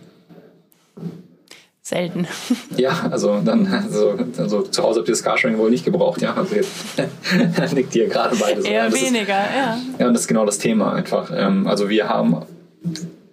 Selten. 1.81 2.27
Ja, 2.77 3.07
also 3.09 3.41
dann, 3.43 3.65
also, 3.65 4.19
also 4.37 4.61
zu 4.61 4.83
Hause 4.83 4.99
habt 4.99 5.09
ihr 5.09 5.13
das 5.13 5.23
Carsharing 5.23 5.57
wohl 5.57 5.71
nicht 5.71 5.83
gebraucht, 5.83 6.21
ja. 6.21 6.35
Also 6.35 6.55
jetzt 6.55 7.73
nickt 7.73 7.95
ihr 7.95 8.07
gerade 8.07 8.35
beide 8.35 8.61
so. 8.61 8.67
Eher 8.67 8.91
weniger, 8.93 9.21
ist, 9.21 9.55
ja. 9.55 9.77
Ja, 9.97 10.07
und 10.07 10.13
das 10.13 10.23
ist 10.23 10.27
genau 10.27 10.45
das 10.45 10.59
Thema 10.59 10.93
einfach. 10.93 11.31
Ähm, 11.33 11.65
also 11.65 11.89
wir 11.89 12.07
haben 12.07 12.43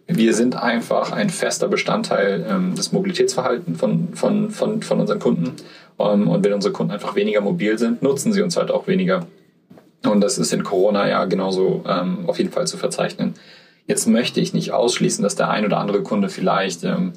wir 0.06 0.34
sind 0.34 0.56
einfach 0.56 1.12
ein 1.12 1.30
fester 1.30 1.68
Bestandteil 1.68 2.46
ähm, 2.48 2.74
des 2.74 2.92
Mobilitätsverhaltens 2.92 3.78
von, 3.78 4.08
von, 4.14 4.50
von, 4.50 4.82
von 4.82 5.00
unseren 5.00 5.18
Kunden. 5.18 5.52
Ähm, 5.98 6.28
und 6.28 6.44
wenn 6.44 6.52
unsere 6.52 6.72
Kunden 6.72 6.92
einfach 6.92 7.14
weniger 7.14 7.40
mobil 7.40 7.78
sind, 7.78 8.02
nutzen 8.02 8.32
sie 8.32 8.42
uns 8.42 8.56
halt 8.56 8.70
auch 8.70 8.86
weniger. 8.86 9.26
Und 10.04 10.20
das 10.20 10.36
ist 10.36 10.52
in 10.52 10.62
Corona 10.62 11.08
ja 11.08 11.24
genauso 11.24 11.84
ähm, 11.88 12.24
auf 12.26 12.38
jeden 12.38 12.50
Fall 12.50 12.66
zu 12.66 12.76
verzeichnen. 12.76 13.34
Jetzt 13.86 14.06
möchte 14.06 14.40
ich 14.40 14.52
nicht 14.52 14.72
ausschließen, 14.72 15.22
dass 15.22 15.36
der 15.36 15.50
ein 15.50 15.64
oder 15.64 15.78
andere 15.78 16.02
Kunde 16.02 16.28
vielleicht 16.28 16.84
ähm, 16.84 17.12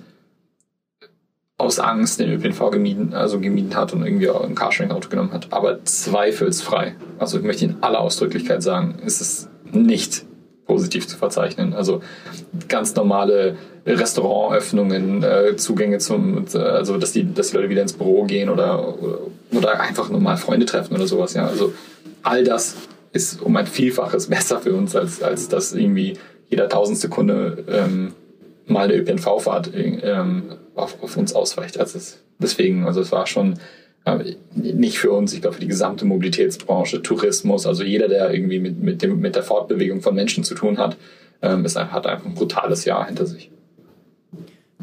aus 1.57 1.79
Angst 1.79 2.19
den 2.19 2.31
ÖPNV 2.31 2.71
gemieden, 2.71 3.13
also 3.13 3.39
gemieden 3.39 3.75
hat 3.75 3.91
und 3.91 4.05
irgendwie 4.05 4.29
ein 4.29 4.55
Carsharing-Auto 4.55 5.09
genommen 5.09 5.33
hat. 5.33 5.47
Aber 5.51 5.83
zweifelsfrei, 5.83 6.95
also 7.19 7.37
ich 7.37 7.43
möchte 7.43 7.65
in 7.65 7.77
aller 7.81 7.99
Ausdrücklichkeit 7.99 8.61
sagen, 8.61 8.99
ist 9.03 9.21
es 9.21 9.49
nicht 9.71 10.26
positiv 10.67 11.07
zu 11.07 11.17
verzeichnen. 11.17 11.73
Also 11.73 12.01
ganz 12.67 12.93
normale 12.95 13.55
Restaurantöffnungen, 13.85 15.23
äh, 15.23 15.55
Zugänge 15.55 15.97
zum, 15.99 16.45
äh, 16.53 16.57
also 16.57 16.97
dass 16.97 17.13
die, 17.13 17.33
dass 17.33 17.49
die 17.49 17.55
Leute 17.55 17.69
wieder 17.69 17.81
ins 17.81 17.93
Büro 17.93 18.25
gehen 18.25 18.49
oder, 18.49 19.01
oder, 19.01 19.19
oder 19.51 19.79
einfach 19.79 20.09
normal 20.09 20.37
Freunde 20.37 20.65
treffen 20.65 20.93
oder 20.93 21.07
sowas. 21.07 21.33
Ja, 21.33 21.47
also 21.47 21.73
all 22.21 22.43
das 22.43 22.75
ist 23.13 23.41
um 23.41 23.55
ein 23.55 23.65
Vielfaches 23.65 24.27
besser 24.29 24.59
für 24.59 24.73
uns, 24.73 24.95
als, 24.95 25.23
als 25.23 25.47
dass 25.47 25.73
irgendwie 25.73 26.17
jeder 26.49 26.69
tausendste 26.69 27.09
Kunde 27.09 27.63
ähm, 27.69 28.13
mal 28.65 28.85
eine 28.85 28.95
ÖPNV-Fahrt 28.95 29.71
ähm, 29.73 30.43
auf, 30.75 31.01
auf 31.01 31.17
uns 31.17 31.33
ausweicht. 31.33 31.79
Also 31.79 31.99
deswegen, 32.39 32.85
also 32.85 33.01
es 33.01 33.11
war 33.11 33.25
schon 33.25 33.55
nicht 34.53 34.99
für 34.99 35.11
uns, 35.11 35.33
ich 35.33 35.41
glaube 35.41 35.55
für 35.55 35.61
die 35.61 35.67
gesamte 35.67 36.05
Mobilitätsbranche, 36.05 37.01
Tourismus, 37.01 37.65
also 37.65 37.83
jeder, 37.83 38.07
der 38.07 38.33
irgendwie 38.33 38.59
mit, 38.59 38.79
mit, 38.79 39.01
dem, 39.01 39.19
mit 39.19 39.35
der 39.35 39.43
Fortbewegung 39.43 40.01
von 40.01 40.15
Menschen 40.15 40.43
zu 40.43 40.55
tun 40.55 40.77
hat, 40.77 40.97
ähm, 41.41 41.65
ist, 41.65 41.77
hat 41.77 42.07
einfach 42.07 42.25
ein 42.25 42.33
brutales 42.33 42.85
Jahr 42.85 43.05
hinter 43.05 43.25
sich. 43.25 43.51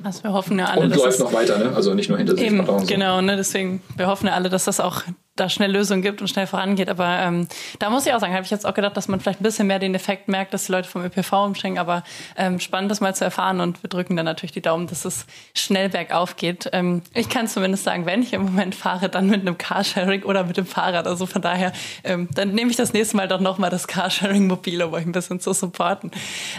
Also 0.02 0.22
wir 0.22 0.32
hoffen 0.32 0.58
ja 0.58 0.66
alle, 0.66 0.82
und 0.82 0.96
läuft 0.96 1.18
noch 1.18 1.32
weiter, 1.32 1.58
ne? 1.58 1.72
Also 1.74 1.94
nicht 1.94 2.10
nur 2.10 2.18
hinter 2.18 2.36
sich. 2.36 2.44
Eben, 2.44 2.64
so. 2.66 2.82
genau, 2.86 3.22
ne? 3.22 3.36
Deswegen 3.36 3.80
wir 3.96 4.06
hoffen 4.06 4.26
ja 4.26 4.34
alle, 4.34 4.50
dass 4.50 4.64
das 4.64 4.78
auch 4.78 5.02
da 5.36 5.48
schnell 5.48 5.72
Lösungen 5.72 6.02
gibt 6.02 6.20
und 6.20 6.28
schnell 6.28 6.46
vorangeht. 6.46 6.88
Aber 6.88 7.18
ähm, 7.20 7.48
da 7.78 7.90
muss 7.90 8.06
ich 8.06 8.12
auch 8.12 8.20
sagen, 8.20 8.32
habe 8.34 8.44
ich 8.44 8.50
jetzt 8.50 8.66
auch 8.66 8.74
gedacht, 8.74 8.96
dass 8.96 9.08
man 9.08 9.20
vielleicht 9.20 9.40
ein 9.40 9.44
bisschen 9.44 9.66
mehr 9.66 9.78
den 9.78 9.94
Effekt 9.94 10.28
merkt, 10.28 10.54
dass 10.54 10.66
die 10.66 10.72
Leute 10.72 10.88
vom 10.88 11.04
ÖPV 11.04 11.32
umschenken. 11.44 11.78
Aber 11.78 12.04
ähm, 12.36 12.60
spannend, 12.60 12.90
das 12.90 13.00
mal 13.00 13.14
zu 13.14 13.24
erfahren 13.24 13.60
und 13.60 13.82
wir 13.82 13.88
drücken 13.88 14.16
dann 14.16 14.26
natürlich 14.26 14.52
die 14.52 14.62
Daumen, 14.62 14.86
dass 14.86 15.04
es 15.04 15.26
schnell 15.54 15.88
bergauf 15.88 16.36
geht. 16.36 16.70
Ähm, 16.72 17.02
ich 17.12 17.28
kann 17.28 17.48
zumindest 17.48 17.84
sagen, 17.84 18.06
wenn 18.06 18.22
ich 18.22 18.32
im 18.32 18.42
Moment 18.42 18.74
fahre, 18.74 19.08
dann 19.08 19.28
mit 19.28 19.40
einem 19.40 19.58
Carsharing 19.58 20.22
oder 20.22 20.44
mit 20.44 20.56
dem 20.56 20.66
Fahrrad. 20.66 21.06
Also 21.06 21.26
von 21.26 21.42
daher, 21.42 21.72
ähm, 22.04 22.28
dann 22.34 22.52
nehme 22.52 22.70
ich 22.70 22.76
das 22.76 22.92
nächste 22.92 23.16
Mal 23.16 23.28
doch 23.28 23.40
nochmal 23.40 23.70
das 23.70 23.88
Carsharing-Mobil, 23.88 24.82
um 24.82 24.92
euch 24.92 25.04
ein 25.04 25.12
bisschen 25.12 25.40
zu 25.40 25.52
supporten. 25.52 26.10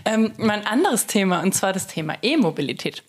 Ähm, 0.03 0.33
mein 0.37 0.65
anderes 0.67 1.07
Thema, 1.07 1.41
und 1.41 1.53
zwar 1.53 1.73
das 1.73 1.87
Thema 1.87 2.15
E-Mobilität. 2.21 3.03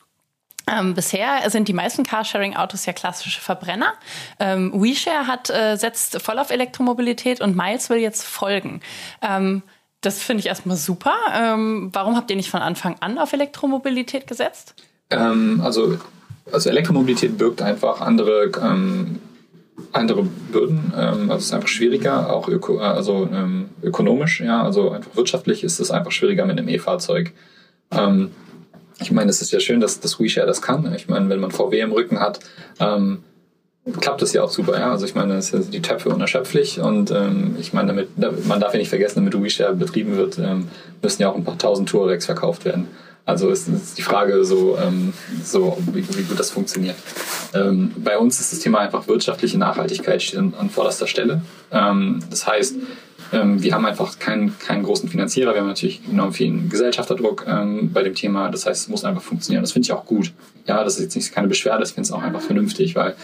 Ähm, 0.69 0.95
bisher 0.95 1.49
sind 1.49 1.69
die 1.69 1.73
meisten 1.73 2.03
Carsharing-Autos 2.03 2.87
ja 2.87 2.93
klassische 2.93 3.41
Verbrenner. 3.41 3.93
Ähm, 4.41 4.73
WeShare 4.75 5.27
hat, 5.27 5.49
äh, 5.51 5.77
setzt 5.77 6.21
voll 6.21 6.39
auf 6.39 6.51
Elektromobilität 6.51 7.41
und 7.41 7.57
Miles 7.57 7.89
will 7.89 7.99
jetzt 7.99 8.25
folgen. 8.25 8.81
Ähm, 9.23 9.63
das 10.01 10.23
finde 10.23 10.41
ich 10.41 10.47
erstmal 10.47 10.77
super. 10.77 11.15
Ähm, 11.35 11.91
warum 11.93 12.17
habt 12.17 12.31
ihr 12.31 12.37
nicht 12.37 12.51
von 12.51 12.63
Anfang 12.63 12.97
an 13.01 13.19
auf 13.19 13.33
Elektromobilität 13.33 14.27
gesetzt? 14.27 14.75
Ähm, 15.11 15.61
also, 15.63 15.99
also 16.53 16.69
Elektromobilität 16.69 17.39
birgt 17.39 17.63
einfach 17.63 18.01
andere 18.01 18.51
ähm, 18.61 19.21
andere 19.93 20.23
Bürden. 20.23 20.93
Also 20.95 21.35
es 21.35 21.45
ist 21.45 21.53
einfach 21.53 21.69
schwieriger, 21.69 22.33
auch 22.33 22.49
öko, 22.49 22.79
also 22.79 23.29
ähm, 23.31 23.69
ökonomisch, 23.83 24.41
ja, 24.41 24.63
also 24.63 24.91
einfach 24.91 25.15
wirtschaftlich 25.17 25.65
ist 25.65 25.81
es 25.81 25.91
einfach 25.91 26.13
schwieriger 26.13 26.47
mit 26.47 26.59
einem 26.59 26.69
E-Fahrzeug. 26.69 27.33
Ähm, 27.91 28.31
ich 29.01 29.13
meine, 29.13 29.31
es 29.31 29.43
ist 29.43 29.53
ja 29.53 29.61
schön, 29.61 29.81
dass 29.81 30.01
das 30.01 30.19
WeShare 30.19 30.47
das 30.47 30.63
kann. 30.63 30.93
Ich 30.95 31.09
meine, 31.09 31.29
wenn 31.29 31.41
man 31.41 31.51
VW 31.51 31.81
im 31.81 31.93
Rücken 31.93 32.21
hat, 32.21 32.41
ähm, 32.81 33.23
klappt 34.01 34.23
das 34.23 34.33
ja 34.33 34.43
auch 34.43 34.51
super. 34.51 34.79
Ja? 34.79 34.91
Also 34.91 35.07
ich 35.07 35.15
meine, 35.15 35.35
es 35.35 35.49
sind 35.49 35.73
die 35.73 35.83
Töpfe 35.83 36.09
unerschöpflich 36.09 36.81
und 36.81 37.11
ähm, 37.11 37.57
ich 37.61 37.73
meine, 37.73 38.07
damit, 38.17 38.47
man 38.47 38.61
darf 38.61 38.73
ja 38.73 38.79
nicht 38.79 38.89
vergessen, 38.89 39.17
damit 39.17 39.41
WeShare 39.41 39.75
betrieben 39.75 40.17
wird, 40.17 40.39
ähm, 40.39 40.69
müssen 41.03 41.23
ja 41.23 41.31
auch 41.31 41.37
ein 41.37 41.45
paar 41.45 41.59
tausend 41.59 41.89
Touaregs 41.89 42.27
verkauft 42.27 42.65
werden. 42.65 42.89
Also 43.27 43.51
ist, 43.51 43.69
ist 43.69 43.99
die 43.99 44.03
Frage 44.03 44.45
so, 44.45 44.79
ähm, 44.79 45.13
so 45.43 45.77
wie, 45.93 46.07
wie 46.17 46.23
gut 46.23 46.39
das 46.39 46.53
funktioniert. 46.53 46.95
Ähm, 47.55 47.93
bei 47.97 48.17
uns 48.19 48.39
ist 48.39 48.53
das 48.53 48.61
Thema 48.61 48.79
einfach 48.79 49.09
wirtschaftliche 49.09 49.59
Nachhaltigkeit 49.59 50.23
steht 50.23 50.39
an, 50.39 50.55
an 50.57 50.71
vorderster 50.71 51.09
Stelle. 51.09 51.43
Ähm, 51.73 52.21
das 52.31 52.47
heißt, 52.47 52.77
ähm, 53.33 53.63
wir 53.63 53.75
haben 53.75 53.85
einfach 53.85 54.19
keinen, 54.19 54.57
keinen 54.59 54.83
großen 54.83 55.09
Finanzierer, 55.09 55.53
wir 55.53 55.61
haben 55.61 55.69
natürlich 55.69 56.01
enorm 56.11 56.33
viel 56.33 56.69
Gesellschafterdruck 56.69 57.45
ähm, 57.47 57.93
bei 57.93 58.03
dem 58.03 58.15
Thema. 58.15 58.51
Das 58.51 58.67
heißt, 58.67 58.83
es 58.83 58.89
muss 58.89 59.05
einfach 59.05 59.23
funktionieren. 59.23 59.63
Das 59.63 59.73
finde 59.73 59.87
ich 59.87 59.93
auch 59.93 60.05
gut. 60.05 60.33
Ja, 60.67 60.85
das 60.85 60.97
ist 60.97 61.03
jetzt 61.03 61.17
nicht 61.17 61.33
keine 61.33 61.49
Beschwerde, 61.49 61.85
ich 61.85 61.91
finde 61.91 62.03
es 62.03 62.13
auch 62.13 62.23
einfach 62.23 62.41
vernünftig, 62.41 62.95
weil 62.95 63.15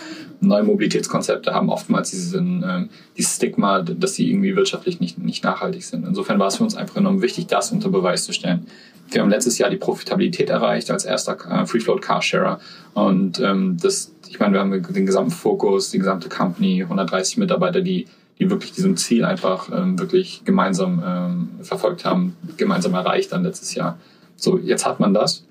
neue 0.40 0.62
Mobilitätskonzepte 0.64 1.54
haben 1.54 1.68
oftmals 1.68 2.10
diesen, 2.10 2.64
ähm, 2.68 2.88
dieses 3.16 3.36
Stigma, 3.36 3.80
dass 3.82 4.14
sie 4.14 4.30
irgendwie 4.30 4.56
wirtschaftlich 4.56 5.00
nicht, 5.00 5.18
nicht 5.18 5.44
nachhaltig 5.44 5.84
sind. 5.84 6.06
Insofern 6.06 6.38
war 6.38 6.48
es 6.48 6.56
für 6.56 6.64
uns 6.64 6.76
einfach 6.76 6.96
enorm 6.96 7.22
wichtig, 7.22 7.46
das 7.46 7.72
unter 7.72 7.88
Beweis 7.88 8.24
zu 8.24 8.32
stellen. 8.32 8.66
Wir 9.10 9.20
haben 9.20 9.30
letztes 9.30 9.58
Jahr 9.58 9.70
die 9.70 9.76
Profitabilität 9.76 10.50
erreicht 10.50 10.90
als 10.90 11.04
erster 11.04 11.36
äh, 11.50 11.66
Free 11.66 11.80
Float 11.80 12.02
Carsharer 12.02 12.60
und 12.94 13.40
ähm, 13.40 13.76
das, 13.80 14.12
ich 14.28 14.40
meine, 14.40 14.54
wir 14.54 14.60
haben 14.60 14.70
den 14.70 15.06
gesamten 15.06 15.30
Fokus, 15.30 15.90
die 15.90 15.98
gesamte 15.98 16.28
Company, 16.28 16.82
130 16.82 17.36
Mitarbeiter, 17.36 17.80
die 17.80 18.06
die 18.38 18.50
wirklich 18.50 18.72
diesem 18.72 18.96
Ziel 18.96 19.24
einfach 19.24 19.70
ähm, 19.72 19.98
wirklich 19.98 20.42
gemeinsam 20.44 21.02
ähm, 21.04 21.48
verfolgt 21.62 22.04
haben, 22.04 22.36
gemeinsam 22.56 22.94
erreicht 22.94 23.32
dann 23.32 23.44
letztes 23.44 23.74
Jahr. 23.74 23.98
So, 24.36 24.58
jetzt 24.58 24.86
hat 24.86 25.00
man 25.00 25.14
das. 25.14 25.44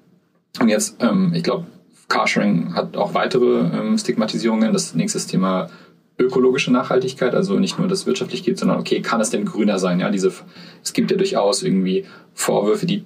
Und 0.59 0.69
jetzt, 0.69 0.97
ähm, 0.99 1.33
ich 1.33 1.43
glaube, 1.43 1.65
Carsharing 2.09 2.75
hat 2.75 2.97
auch 2.97 3.13
weitere 3.13 3.59
ähm, 3.59 3.97
Stigmatisierungen. 3.97 4.73
Das 4.73 4.93
nächste 4.95 5.19
Thema 5.19 5.69
ökologische 6.19 6.71
Nachhaltigkeit, 6.71 7.33
also 7.33 7.57
nicht 7.57 7.79
nur, 7.79 7.87
dass 7.87 7.99
es 7.99 8.05
wirtschaftlich 8.05 8.43
geht, 8.43 8.59
sondern 8.59 8.79
okay, 8.79 9.01
kann 9.01 9.21
es 9.21 9.29
denn 9.29 9.45
grüner 9.45 9.79
sein? 9.79 9.99
Ja, 9.99 10.09
diese, 10.09 10.31
es 10.83 10.93
gibt 10.93 11.09
ja 11.09 11.17
durchaus 11.17 11.63
irgendwie 11.63 12.05
Vorwürfe, 12.33 12.85
die, 12.85 13.05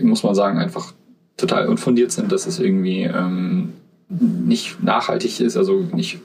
muss 0.00 0.22
man 0.22 0.34
sagen, 0.34 0.58
einfach 0.58 0.92
total 1.36 1.68
unfundiert 1.68 2.12
sind, 2.12 2.32
dass 2.32 2.46
es 2.46 2.58
irgendwie 2.58 3.02
ähm, 3.02 3.72
nicht 4.08 4.82
nachhaltig 4.82 5.40
ist, 5.40 5.56
also 5.56 5.86
nicht 5.92 6.18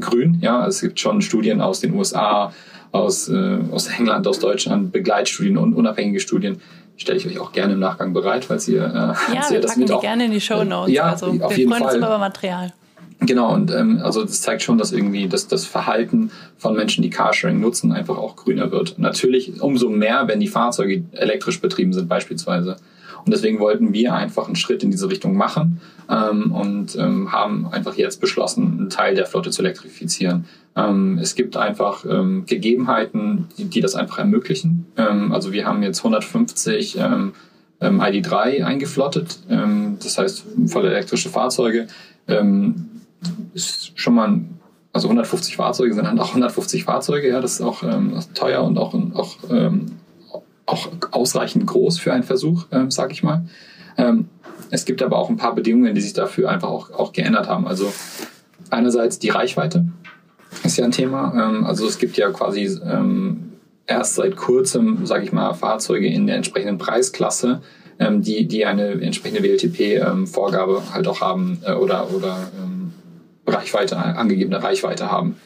grün. 0.00 0.38
Ja, 0.42 0.66
es 0.66 0.80
gibt 0.80 1.00
schon 1.00 1.22
Studien 1.22 1.60
aus 1.60 1.80
den 1.80 1.94
USA, 1.94 2.52
aus, 2.92 3.28
äh, 3.28 3.58
aus 3.72 3.88
England, 3.88 4.26
aus 4.26 4.38
Deutschland, 4.38 4.92
Begleitstudien 4.92 5.58
und 5.58 5.74
unabhängige 5.74 6.20
Studien. 6.20 6.60
Stelle 6.96 7.18
ich 7.18 7.26
euch 7.26 7.38
auch 7.38 7.52
gerne 7.52 7.74
im 7.74 7.80
Nachgang 7.80 8.14
bereit, 8.14 8.46
falls 8.46 8.66
ihr, 8.68 8.82
äh, 8.82 8.84
ja, 8.84 9.14
falls 9.14 9.50
wir 9.50 9.56
ihr 9.56 9.60
das 9.60 9.76
mit 9.76 9.92
auch, 9.92 10.00
gerne 10.00 10.26
in 10.26 10.30
die 10.30 10.40
Show 10.40 10.64
Notes. 10.64 10.94
Ja, 10.94 11.10
also, 11.10 11.32
wir 11.32 11.44
auf 11.44 11.56
jeden 11.56 11.70
freuen 11.70 11.82
Fall. 11.82 11.96
uns 11.96 12.06
über 12.06 12.18
Material. 12.18 12.72
Genau, 13.20 13.54
und 13.54 13.70
ähm, 13.70 14.00
also 14.02 14.22
das 14.22 14.42
zeigt 14.42 14.62
schon, 14.62 14.76
dass 14.76 14.92
irgendwie 14.92 15.26
dass 15.26 15.48
das 15.48 15.64
Verhalten 15.64 16.30
von 16.58 16.76
Menschen, 16.76 17.02
die 17.02 17.10
Carsharing 17.10 17.60
nutzen, 17.60 17.92
einfach 17.92 18.18
auch 18.18 18.36
grüner 18.36 18.70
wird. 18.70 18.98
Natürlich 18.98 19.60
umso 19.60 19.88
mehr, 19.88 20.28
wenn 20.28 20.38
die 20.38 20.48
Fahrzeuge 20.48 21.02
elektrisch 21.12 21.60
betrieben 21.60 21.92
sind 21.92 22.08
beispielsweise. 22.08 22.76
Und 23.26 23.32
deswegen 23.32 23.58
wollten 23.58 23.92
wir 23.92 24.14
einfach 24.14 24.46
einen 24.46 24.54
Schritt 24.54 24.84
in 24.84 24.92
diese 24.92 25.10
Richtung 25.10 25.36
machen 25.36 25.80
ähm, 26.08 26.52
und 26.52 26.94
ähm, 26.96 27.32
haben 27.32 27.66
einfach 27.66 27.96
jetzt 27.96 28.20
beschlossen, 28.20 28.78
einen 28.78 28.90
Teil 28.90 29.16
der 29.16 29.26
Flotte 29.26 29.50
zu 29.50 29.62
elektrifizieren. 29.62 30.44
Ähm, 30.76 31.18
es 31.20 31.34
gibt 31.34 31.56
einfach 31.56 32.04
ähm, 32.08 32.46
Gegebenheiten, 32.46 33.48
die, 33.58 33.64
die, 33.64 33.80
das 33.80 33.96
einfach 33.96 34.18
ermöglichen. 34.18 34.86
Ähm, 34.96 35.32
also 35.32 35.52
wir 35.52 35.66
haben 35.66 35.82
jetzt 35.82 35.98
150 35.98 36.98
ähm, 36.98 37.32
ID3 37.80 38.64
eingeflottet, 38.64 39.38
das 39.48 40.16
heißt 40.16 40.46
voll 40.68 40.86
elektrische 40.86 41.28
Fahrzeuge. 41.28 41.88
ist 43.52 43.92
schon 44.00 44.14
mal 44.14 44.28
ein 44.28 44.56
also 44.96 45.08
150 45.08 45.56
Fahrzeuge 45.56 45.92
sind 45.92 46.04
dann 46.04 46.18
auch 46.18 46.30
150 46.30 46.84
Fahrzeuge, 46.84 47.28
ja, 47.28 47.42
das 47.42 47.56
ist 47.56 47.60
auch 47.60 47.82
ähm, 47.82 48.18
teuer 48.32 48.64
und 48.64 48.78
auch, 48.78 48.94
auch 49.14 49.36
ähm, 49.50 49.92
auch 50.66 50.88
ausreichend 51.12 51.66
groß 51.66 51.98
für 51.98 52.12
einen 52.12 52.24
Versuch, 52.24 52.66
ähm, 52.72 52.90
sage 52.90 53.12
ich 53.12 53.22
mal. 53.22 53.46
Ähm, 53.96 54.28
es 54.70 54.84
gibt 54.84 55.02
aber 55.02 55.18
auch 55.18 55.30
ein 55.30 55.36
paar 55.36 55.54
Bedingungen, 55.54 55.94
die 55.94 56.00
sich 56.00 56.12
dafür 56.12 56.50
einfach 56.50 56.68
auch, 56.68 56.90
auch 56.90 57.12
geändert 57.12 57.48
haben. 57.48 57.66
Also 57.66 57.92
einerseits 58.70 59.18
die 59.18 59.28
Reichweite 59.28 59.86
ist 60.64 60.76
ja 60.76 60.84
ein 60.84 60.92
Thema. 60.92 61.32
Ähm, 61.34 61.64
also 61.64 61.86
es 61.86 61.98
gibt 61.98 62.16
ja 62.16 62.30
quasi 62.30 62.64
ähm, 62.84 63.52
erst 63.86 64.16
seit 64.16 64.36
kurzem, 64.36 65.06
sage 65.06 65.24
ich 65.24 65.32
mal, 65.32 65.54
Fahrzeuge 65.54 66.08
in 66.08 66.26
der 66.26 66.36
entsprechenden 66.36 66.78
Preisklasse, 66.78 67.62
ähm, 67.98 68.22
die, 68.22 68.46
die 68.46 68.66
eine 68.66 69.00
entsprechende 69.00 69.42
WLTP-Vorgabe 69.42 70.82
ähm, 70.84 70.94
halt 70.94 71.06
auch 71.06 71.20
haben 71.20 71.58
äh, 71.64 71.72
oder, 71.72 72.12
oder 72.12 72.50
ähm, 72.62 72.92
Reichweite, 73.46 73.96
angegebene 73.96 74.62
Reichweite 74.62 75.10
haben. 75.10 75.36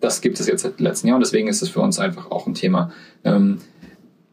Das 0.00 0.20
gibt 0.20 0.38
es 0.40 0.46
jetzt 0.46 0.62
seit 0.62 0.78
letzten 0.80 1.08
Jahr 1.08 1.16
und 1.16 1.24
deswegen 1.24 1.48
ist 1.48 1.62
es 1.62 1.70
für 1.70 1.80
uns 1.80 1.98
einfach 1.98 2.30
auch 2.30 2.46
ein 2.46 2.54
Thema. 2.54 2.92
Ähm, 3.24 3.58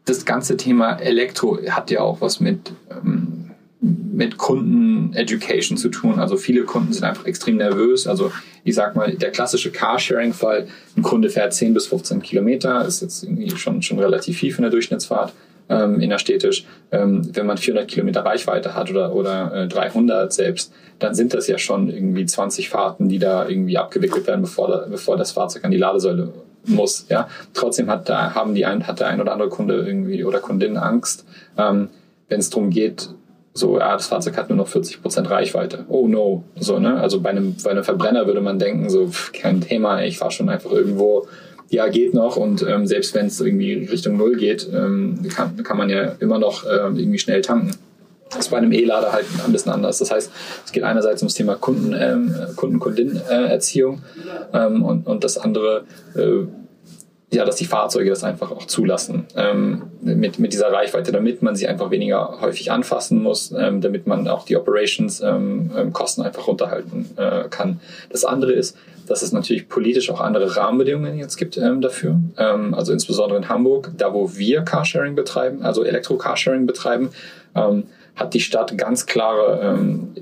das 0.04 0.24
ganze 0.24 0.56
Thema 0.56 0.96
Elektro 0.96 1.58
hat 1.68 1.90
ja 1.90 2.00
auch 2.00 2.20
was 2.20 2.40
mit, 2.40 2.72
ähm, 2.90 3.50
mit 3.80 4.36
Kunden-Education 4.36 5.76
zu 5.76 5.88
tun. 5.88 6.18
Also 6.18 6.36
viele 6.36 6.64
Kunden 6.64 6.92
sind 6.92 7.04
einfach 7.04 7.26
extrem 7.26 7.56
nervös. 7.56 8.06
Also 8.06 8.30
ich 8.64 8.74
sag 8.74 8.96
mal, 8.96 9.14
der 9.14 9.30
klassische 9.30 9.70
Carsharing-Fall, 9.70 10.68
ein 10.96 11.02
Kunde 11.02 11.30
fährt 11.30 11.54
10 11.54 11.74
bis 11.74 11.86
15 11.86 12.22
Kilometer, 12.22 12.84
ist 12.84 13.02
jetzt 13.02 13.24
irgendwie 13.24 13.50
schon, 13.56 13.82
schon 13.82 13.98
relativ 13.98 14.38
viel 14.38 14.52
von 14.52 14.62
der 14.62 14.70
Durchschnittsfahrt 14.70 15.32
ähm, 15.68 16.00
innerstädtisch. 16.00 16.66
Ähm, 16.92 17.28
wenn 17.34 17.46
man 17.46 17.56
400 17.56 17.88
Kilometer 17.88 18.24
Reichweite 18.24 18.74
hat 18.74 18.90
oder, 18.90 19.14
oder 19.14 19.64
äh, 19.64 19.68
300 19.68 20.32
selbst, 20.32 20.72
dann 20.98 21.14
sind 21.14 21.34
das 21.34 21.48
ja 21.48 21.58
schon 21.58 21.88
irgendwie 21.88 22.26
20 22.26 22.68
Fahrten, 22.68 23.08
die 23.08 23.18
da 23.18 23.48
irgendwie 23.48 23.78
abgewickelt 23.78 24.26
werden, 24.26 24.42
bevor, 24.42 24.86
bevor 24.88 25.16
das 25.16 25.32
Fahrzeug 25.32 25.64
an 25.64 25.70
die 25.70 25.78
Ladesäule 25.78 26.32
muss. 26.66 27.06
Ja, 27.08 27.28
trotzdem 27.52 27.88
hat 27.88 28.08
da 28.08 28.34
haben 28.34 28.54
die 28.54 28.64
ein, 28.64 28.86
hat 28.86 29.00
der 29.00 29.08
ein 29.08 29.20
oder 29.20 29.32
andere 29.32 29.48
Kunde 29.48 29.76
irgendwie 29.86 30.24
oder 30.24 30.40
Kundin 30.40 30.76
Angst, 30.76 31.24
ähm, 31.56 31.88
wenn 32.28 32.40
es 32.40 32.50
darum 32.50 32.70
geht, 32.70 33.10
so 33.52 33.78
ja, 33.78 33.92
das 33.92 34.08
Fahrzeug 34.08 34.36
hat 34.36 34.48
nur 34.48 34.58
noch 34.58 34.68
40 34.68 35.00
Prozent 35.00 35.30
Reichweite. 35.30 35.84
Oh 35.88 36.08
no, 36.08 36.44
so 36.56 36.78
ne. 36.78 37.00
Also 37.00 37.20
bei 37.20 37.30
einem 37.30 37.54
bei 37.62 37.70
einem 37.70 37.84
Verbrenner 37.84 38.26
würde 38.26 38.40
man 38.40 38.58
denken 38.58 38.90
so 38.90 39.08
pff, 39.08 39.32
kein 39.32 39.60
Thema, 39.60 40.02
ich 40.02 40.18
fahre 40.18 40.32
schon 40.32 40.48
einfach 40.48 40.70
irgendwo. 40.70 41.26
Ja, 41.70 41.88
geht 41.88 42.14
noch 42.14 42.36
und 42.36 42.62
ähm, 42.68 42.86
selbst 42.86 43.14
wenn 43.14 43.26
es 43.26 43.40
irgendwie 43.40 43.86
Richtung 43.86 44.16
Null 44.16 44.36
geht, 44.36 44.68
ähm, 44.72 45.26
kann, 45.34 45.56
kann 45.62 45.78
man 45.78 45.88
ja 45.88 46.12
immer 46.20 46.38
noch 46.38 46.64
ähm, 46.64 46.96
irgendwie 46.96 47.18
schnell 47.18 47.40
tanken. 47.40 47.70
Ist 48.38 48.50
bei 48.50 48.56
einem 48.56 48.72
E-Lader 48.72 49.12
halt 49.12 49.26
ein 49.44 49.52
bisschen 49.52 49.72
anders. 49.72 49.98
Das 49.98 50.10
heißt, 50.10 50.30
es 50.64 50.72
geht 50.72 50.82
einerseits 50.82 51.22
ums 51.22 51.34
Thema 51.34 51.54
Kunden, 51.56 51.94
ähm, 51.98 52.34
Kunden-Kundin-Erziehung 52.56 54.02
ähm, 54.52 54.82
und, 54.82 55.06
und 55.06 55.24
das 55.24 55.38
andere, 55.38 55.84
äh, 56.16 56.46
ja, 57.34 57.44
dass 57.44 57.56
die 57.56 57.64
Fahrzeuge 57.64 58.10
das 58.10 58.22
einfach 58.22 58.50
auch 58.52 58.66
zulassen 58.66 59.26
ähm, 59.34 59.82
mit, 60.00 60.38
mit 60.38 60.52
dieser 60.52 60.72
Reichweite, 60.72 61.10
damit 61.10 61.42
man 61.42 61.56
sie 61.56 61.66
einfach 61.66 61.90
weniger 61.90 62.40
häufig 62.40 62.70
anfassen 62.70 63.22
muss, 63.22 63.52
ähm, 63.56 63.80
damit 63.80 64.06
man 64.06 64.28
auch 64.28 64.44
die 64.44 64.56
Operations-Kosten 64.56 66.20
ähm, 66.20 66.24
ähm, 66.24 66.26
einfach 66.26 66.46
runterhalten 66.46 67.10
äh, 67.16 67.48
kann. 67.48 67.80
Das 68.10 68.24
andere 68.24 68.52
ist, 68.52 68.76
dass 69.06 69.22
es 69.22 69.32
natürlich 69.32 69.68
politisch 69.68 70.10
auch 70.10 70.20
andere 70.20 70.56
Rahmenbedingungen 70.56 71.18
jetzt 71.18 71.36
gibt 71.36 71.56
ähm, 71.56 71.80
dafür. 71.80 72.20
Ähm, 72.38 72.74
also 72.74 72.92
insbesondere 72.92 73.38
in 73.38 73.48
Hamburg, 73.48 73.90
da 73.96 74.14
wo 74.14 74.36
wir 74.36 74.62
Carsharing 74.62 75.14
betreiben, 75.14 75.62
also 75.62 75.84
Elektro-Carsharing 75.84 76.66
betreiben, 76.66 77.10
hat 78.16 78.34
die 78.34 78.40
Stadt 78.40 78.76
ganz 78.78 79.06
klare 79.06 79.60
ähm, 79.62 80.14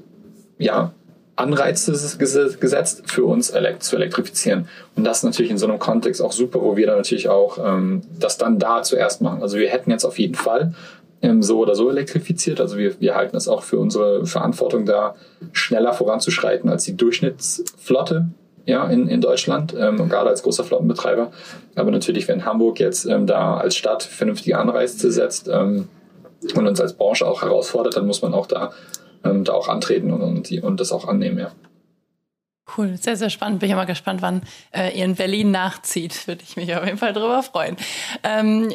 ja, 0.59 0.93
Anreize 1.37 1.93
gesetzt, 2.19 3.03
für 3.07 3.25
uns 3.25 3.53
zu 3.81 3.97
elektrifizieren. 3.97 4.69
Und 4.97 5.05
das 5.05 5.23
natürlich 5.23 5.51
in 5.51 5.59
so 5.59 5.67
einem 5.67 5.79
Kontext 5.79 6.21
auch 6.23 6.33
super, 6.33 6.61
wo 6.61 6.77
wir 6.77 6.87
dann 6.87 6.97
natürlich 6.97 7.29
auch 7.29 7.59
ähm, 7.59 8.03
das 8.19 8.39
dann 8.39 8.59
da 8.59 8.83
zuerst 8.83 9.23
machen. 9.23 9.43
Also 9.43 9.59
wir 9.59 9.69
hätten 9.69 9.91
jetzt 9.91 10.05
auf 10.05 10.19
jeden 10.19 10.35
Fall 10.35 10.75
ähm, 11.23 11.43
so 11.43 11.59
oder 11.59 11.75
so 11.75 11.89
elektrifiziert. 11.89 12.61
Also 12.61 12.77
wir, 12.77 13.01
wir 13.01 13.15
halten 13.15 13.37
es 13.37 13.49
auch 13.49 13.63
für 13.63 13.79
unsere 13.79 14.27
Verantwortung, 14.27 14.85
da 14.85 15.15
schneller 15.53 15.95
voranzuschreiten 15.95 16.69
als 16.69 16.85
die 16.85 16.97
Durchschnittsflotte 16.97 18.27
ja, 18.67 18.87
in, 18.87 19.09
in 19.09 19.21
Deutschland, 19.21 19.75
ähm, 19.77 20.09
gerade 20.09 20.31
als 20.31 20.43
großer 20.43 20.65
Flottenbetreiber. 20.65 21.33
Aber 21.75 21.91
natürlich, 21.91 22.29
wenn 22.29 22.45
Hamburg 22.45 22.79
jetzt 22.79 23.07
ähm, 23.07 23.27
da 23.27 23.57
als 23.57 23.75
Stadt 23.75 24.03
vernünftige 24.03 24.59
Anreize 24.59 25.11
setzt 25.11 25.49
ähm, 25.49 25.89
und 26.55 26.67
uns 26.67 26.81
als 26.81 26.95
Branche 26.95 27.27
auch 27.27 27.43
herausfordert, 27.43 27.97
dann 27.97 28.07
muss 28.07 28.23
man 28.23 28.35
auch 28.35 28.47
da 28.47 28.73
ähm, 29.25 29.45
da 29.45 29.53
auch 29.53 29.69
antreten 29.69 30.13
und, 30.13 30.23
und, 30.23 30.51
die, 30.51 30.61
und 30.61 30.81
das 30.81 30.93
auch 30.93 31.07
annehmen, 31.07 31.39
ja. 31.39 31.53
Cool, 32.77 32.97
sehr, 32.97 33.17
sehr 33.17 33.31
spannend. 33.31 33.61
Bin 33.61 33.69
ich 33.69 33.75
mal 33.75 33.85
gespannt, 33.85 34.23
wann 34.23 34.43
äh, 34.73 34.97
ihr 34.97 35.05
in 35.05 35.17
Berlin 35.17 35.51
nachzieht. 35.51 36.27
Würde 36.27 36.43
ich 36.43 36.57
mich 36.57 36.75
auf 36.75 36.85
jeden 36.85 36.97
Fall 36.97 37.13
drüber 37.13 37.43
freuen. 37.43 37.77
Ähm, 38.23 38.73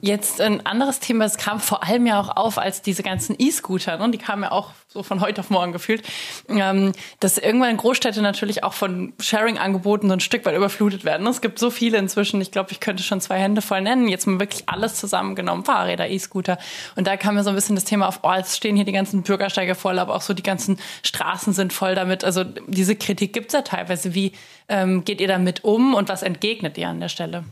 Jetzt 0.00 0.40
ein 0.40 0.64
anderes 0.66 1.00
Thema, 1.00 1.24
es 1.24 1.36
kam 1.36 1.60
vor 1.60 1.84
allem 1.84 2.06
ja 2.06 2.20
auch 2.20 2.36
auf, 2.36 2.58
als 2.58 2.82
diese 2.82 3.02
ganzen 3.02 3.36
E-Scooter, 3.38 3.98
ne, 3.98 4.10
die 4.10 4.18
kamen 4.18 4.44
ja 4.44 4.52
auch 4.52 4.70
so 4.88 5.02
von 5.02 5.20
heute 5.20 5.40
auf 5.40 5.50
morgen 5.50 5.72
gefühlt, 5.72 6.02
ähm, 6.48 6.92
dass 7.20 7.36
irgendwann 7.38 7.76
Großstädte 7.76 8.22
natürlich 8.22 8.64
auch 8.64 8.72
von 8.72 9.12
Sharing-Angeboten 9.20 10.08
so 10.08 10.14
ein 10.14 10.20
Stück 10.20 10.46
weit 10.46 10.56
überflutet 10.56 11.04
werden. 11.04 11.26
Es 11.26 11.40
gibt 11.40 11.58
so 11.58 11.70
viele 11.70 11.98
inzwischen, 11.98 12.40
ich 12.40 12.50
glaube, 12.50 12.72
ich 12.72 12.80
könnte 12.80 13.02
schon 13.02 13.20
zwei 13.20 13.38
Hände 13.38 13.60
voll 13.60 13.82
nennen, 13.82 14.08
jetzt 14.08 14.26
mal 14.26 14.40
wirklich 14.40 14.68
alles 14.68 14.94
zusammengenommen, 14.94 15.64
Fahrräder, 15.64 16.08
E-Scooter. 16.08 16.58
Und 16.96 17.06
da 17.06 17.16
kam 17.16 17.34
mir 17.34 17.44
so 17.44 17.50
ein 17.50 17.54
bisschen 17.54 17.74
das 17.74 17.84
Thema 17.84 18.08
auf, 18.08 18.20
oh, 18.22 18.32
jetzt 18.32 18.56
stehen 18.56 18.76
hier 18.76 18.84
die 18.84 18.92
ganzen 18.92 19.22
Bürgersteige 19.22 19.74
voll, 19.74 19.98
aber 19.98 20.14
auch 20.14 20.22
so 20.22 20.32
die 20.32 20.42
ganzen 20.42 20.78
Straßen 21.02 21.52
sind 21.52 21.72
voll 21.72 21.94
damit. 21.94 22.24
Also 22.24 22.44
diese 22.44 22.96
Kritik 22.96 23.32
gibt's 23.32 23.52
ja 23.52 23.62
teilweise. 23.62 24.14
Wie 24.14 24.32
ähm, 24.68 25.04
geht 25.04 25.20
ihr 25.20 25.28
damit 25.28 25.64
um 25.64 25.94
und 25.94 26.08
was 26.08 26.22
entgegnet 26.22 26.78
ihr 26.78 26.88
an 26.88 27.00
der 27.00 27.08
Stelle? 27.08 27.44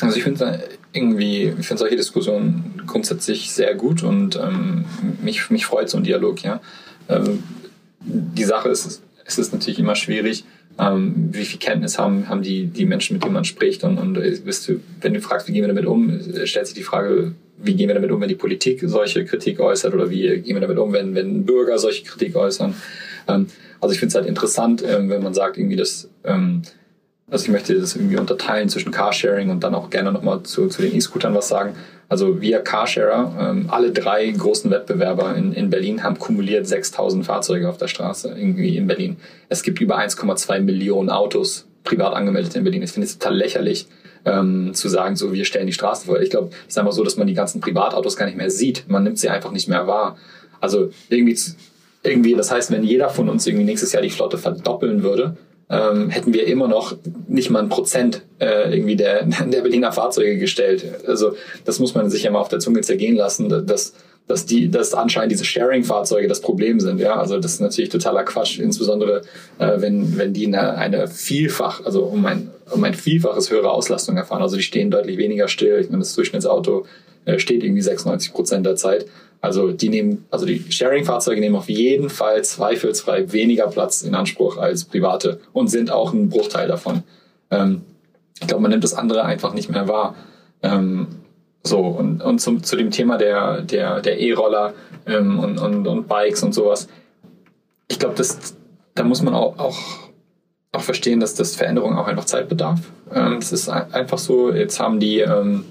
Also 0.00 0.16
ich 0.16 0.24
finde 0.24 0.68
irgendwie, 0.92 1.54
ich 1.58 1.66
finde 1.66 1.78
solche 1.78 1.96
Diskussionen 1.96 2.82
grundsätzlich 2.86 3.52
sehr 3.52 3.74
gut 3.74 4.02
und 4.02 4.36
ähm, 4.36 4.84
mich, 5.22 5.50
mich 5.50 5.66
freut 5.66 5.88
so 5.88 5.98
ein 5.98 6.04
Dialog, 6.04 6.42
ja. 6.42 6.60
Ähm, 7.08 7.42
die 8.00 8.44
Sache 8.44 8.68
ist, 8.68 9.02
es 9.24 9.38
ist 9.38 9.52
natürlich 9.52 9.78
immer 9.78 9.94
schwierig, 9.94 10.44
ähm, 10.78 11.28
wie 11.32 11.44
viel 11.44 11.60
Kenntnis 11.60 11.98
haben, 11.98 12.28
haben 12.28 12.42
die, 12.42 12.66
die 12.66 12.86
Menschen, 12.86 13.14
mit 13.14 13.24
denen 13.24 13.34
man 13.34 13.44
spricht 13.44 13.84
und, 13.84 13.98
und 13.98 14.14
bist 14.44 14.68
du, 14.68 14.80
wenn 15.00 15.14
du 15.14 15.20
fragst, 15.20 15.46
wie 15.46 15.52
gehen 15.52 15.62
wir 15.62 15.68
damit 15.68 15.86
um, 15.86 16.20
stellt 16.44 16.66
sich 16.66 16.74
die 16.74 16.82
Frage, 16.82 17.32
wie 17.58 17.74
gehen 17.74 17.88
wir 17.88 17.94
damit 17.94 18.10
um, 18.10 18.20
wenn 18.20 18.28
die 18.28 18.34
Politik 18.34 18.82
solche 18.84 19.24
Kritik 19.24 19.60
äußert 19.60 19.94
oder 19.94 20.10
wie 20.10 20.40
gehen 20.40 20.56
wir 20.56 20.60
damit 20.60 20.78
um, 20.78 20.92
wenn, 20.92 21.14
wenn 21.14 21.46
Bürger 21.46 21.78
solche 21.78 22.02
Kritik 22.04 22.34
äußern. 22.34 22.74
Ähm, 23.28 23.46
also 23.80 23.92
ich 23.92 24.00
finde 24.00 24.10
es 24.10 24.14
halt 24.16 24.26
interessant, 24.26 24.82
ähm, 24.86 25.08
wenn 25.08 25.22
man 25.22 25.34
sagt, 25.34 25.56
irgendwie 25.56 25.76
das, 25.76 26.08
ähm, 26.24 26.62
also 27.30 27.44
ich 27.46 27.50
möchte 27.50 27.78
das 27.78 27.96
irgendwie 27.96 28.16
unterteilen 28.16 28.68
zwischen 28.68 28.92
Carsharing 28.92 29.50
und 29.50 29.64
dann 29.64 29.74
auch 29.74 29.90
gerne 29.90 30.12
nochmal 30.12 30.42
zu, 30.42 30.68
zu 30.68 30.82
den 30.82 30.94
E-Scootern 30.94 31.34
was 31.34 31.48
sagen. 31.48 31.74
Also 32.08 32.40
wir 32.40 32.60
Carsharer, 32.60 33.34
ähm, 33.40 33.66
alle 33.70 33.90
drei 33.90 34.30
großen 34.30 34.70
Wettbewerber 34.70 35.34
in, 35.34 35.52
in 35.52 35.70
Berlin 35.70 36.02
haben 36.02 36.18
kumuliert 36.18 36.66
6000 36.66 37.24
Fahrzeuge 37.24 37.68
auf 37.68 37.78
der 37.78 37.88
Straße 37.88 38.34
irgendwie 38.36 38.76
in 38.76 38.86
Berlin. 38.86 39.16
Es 39.48 39.62
gibt 39.62 39.80
über 39.80 39.98
1,2 39.98 40.60
Millionen 40.60 41.08
Autos 41.08 41.66
privat 41.82 42.14
angemeldet 42.14 42.54
in 42.56 42.64
Berlin. 42.64 42.82
Ich 42.82 42.92
finde 42.92 43.06
es 43.06 43.18
total 43.18 43.36
lächerlich, 43.36 43.86
ähm, 44.26 44.72
zu 44.74 44.88
sagen, 44.88 45.16
so 45.16 45.32
wir 45.32 45.44
stellen 45.44 45.66
die 45.66 45.72
Straßen 45.72 46.06
vor. 46.06 46.20
Ich 46.20 46.30
glaube, 46.30 46.50
es 46.62 46.74
ist 46.74 46.78
einfach 46.78 46.92
so, 46.92 47.04
dass 47.04 47.16
man 47.16 47.26
die 47.26 47.34
ganzen 47.34 47.60
Privatautos 47.60 48.16
gar 48.16 48.26
nicht 48.26 48.36
mehr 48.36 48.50
sieht. 48.50 48.84
Man 48.88 49.02
nimmt 49.02 49.18
sie 49.18 49.28
einfach 49.28 49.50
nicht 49.50 49.68
mehr 49.68 49.86
wahr. 49.86 50.16
Also 50.60 50.90
irgendwie, 51.08 51.38
irgendwie, 52.02 52.34
das 52.34 52.50
heißt, 52.50 52.70
wenn 52.70 52.84
jeder 52.84 53.10
von 53.10 53.28
uns 53.28 53.46
irgendwie 53.46 53.64
nächstes 53.64 53.92
Jahr 53.92 54.02
die 54.02 54.10
Flotte 54.10 54.38
verdoppeln 54.38 55.02
würde, 55.02 55.36
ähm, 55.70 56.10
hätten 56.10 56.34
wir 56.34 56.46
immer 56.46 56.68
noch 56.68 56.96
nicht 57.26 57.50
mal 57.50 57.60
ein 57.60 57.68
Prozent 57.68 58.22
äh, 58.38 58.74
irgendwie 58.74 58.96
der, 58.96 59.24
der 59.46 59.62
Berliner 59.62 59.92
Fahrzeuge 59.92 60.38
gestellt. 60.38 60.84
Also 61.06 61.34
das 61.64 61.78
muss 61.78 61.94
man 61.94 62.10
sich 62.10 62.24
ja 62.24 62.30
mal 62.30 62.40
auf 62.40 62.48
der 62.48 62.58
Zunge 62.58 62.82
zergehen 62.82 63.16
lassen, 63.16 63.48
dass, 63.48 63.94
dass, 64.26 64.46
die, 64.46 64.70
dass 64.70 64.94
anscheinend 64.94 65.32
diese 65.32 65.44
Sharing-Fahrzeuge 65.44 66.28
das 66.28 66.40
Problem 66.40 66.80
sind. 66.80 67.00
Ja, 67.00 67.16
also 67.16 67.38
das 67.38 67.54
ist 67.54 67.60
natürlich 67.60 67.90
totaler 67.90 68.24
Quatsch, 68.24 68.58
insbesondere 68.58 69.22
äh, 69.58 69.80
wenn, 69.80 70.18
wenn 70.18 70.32
die 70.32 70.46
eine, 70.46 70.74
eine 70.74 71.08
Vielfach, 71.08 71.84
also 71.84 72.04
um 72.04 72.24
ein, 72.26 72.50
um 72.70 72.84
ein 72.84 72.94
Vielfaches 72.94 73.50
höhere 73.50 73.70
Auslastung 73.70 74.16
erfahren. 74.16 74.42
Also 74.42 74.56
die 74.56 74.62
stehen 74.62 74.90
deutlich 74.90 75.16
weniger 75.16 75.48
still. 75.48 75.78
Ich 75.80 75.88
meine, 75.88 76.00
das 76.00 76.14
Durchschnittsauto 76.14 76.86
äh, 77.24 77.38
steht 77.38 77.64
irgendwie 77.64 77.82
96 77.82 78.32
Prozent 78.32 78.66
der 78.66 78.76
Zeit. 78.76 79.06
Also 79.44 79.72
die 79.72 79.90
nehmen, 79.90 80.24
also 80.30 80.46
die 80.46 80.72
Sharing-Fahrzeuge 80.72 81.38
nehmen 81.38 81.54
auf 81.54 81.68
jeden 81.68 82.08
Fall 82.08 82.42
zweifelsfrei 82.42 83.30
weniger 83.30 83.66
Platz 83.66 84.00
in 84.00 84.14
Anspruch 84.14 84.56
als 84.56 84.86
private 84.86 85.38
und 85.52 85.68
sind 85.68 85.92
auch 85.92 86.14
ein 86.14 86.30
Bruchteil 86.30 86.66
davon. 86.66 87.02
Ähm, 87.50 87.82
ich 88.40 88.46
glaube, 88.46 88.62
man 88.62 88.70
nimmt 88.70 88.84
das 88.84 88.94
andere 88.94 89.26
einfach 89.26 89.52
nicht 89.52 89.68
mehr 89.68 89.86
wahr. 89.86 90.14
Ähm, 90.62 91.08
so, 91.62 91.78
und, 91.78 92.22
und 92.22 92.38
zum, 92.38 92.62
zu 92.62 92.74
dem 92.74 92.90
Thema 92.90 93.18
der, 93.18 93.60
der, 93.60 94.00
der 94.00 94.18
E-Roller 94.18 94.72
ähm, 95.06 95.38
und, 95.38 95.58
und, 95.58 95.86
und 95.86 96.08
Bikes 96.08 96.42
und 96.42 96.54
sowas. 96.54 96.88
Ich 97.88 97.98
glaube, 97.98 98.14
da 98.94 99.04
muss 99.04 99.20
man 99.20 99.34
auch, 99.34 99.58
auch, 99.58 99.78
auch 100.72 100.80
verstehen, 100.80 101.20
dass 101.20 101.34
das 101.34 101.54
Veränderung 101.54 101.98
auch 101.98 102.06
einfach 102.06 102.24
Zeit 102.24 102.48
bedarf. 102.48 102.80
Ähm, 103.12 103.36
es 103.42 103.52
ist 103.52 103.68
einfach 103.68 104.18
so, 104.18 104.54
jetzt 104.54 104.80
haben 104.80 105.00
die, 105.00 105.20
ähm, 105.20 105.66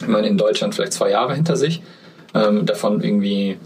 ich 0.00 0.08
meine, 0.08 0.28
in 0.28 0.38
Deutschland 0.38 0.74
vielleicht 0.74 0.94
zwei 0.94 1.10
Jahre 1.10 1.34
hinter 1.34 1.56
sich 1.56 1.82
ähm, 2.34 2.66
davon 2.66 3.02
irgendwie 3.02 3.58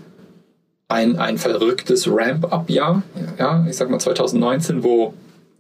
ein, 0.88 1.18
ein 1.18 1.38
verrücktes 1.38 2.09
Ramp-up-Jahr, 2.09 3.02
ja, 3.38 3.66
ich 3.68 3.76
sag 3.76 3.90
mal 3.90 3.98
2019, 3.98 4.85
wo 4.85 5.14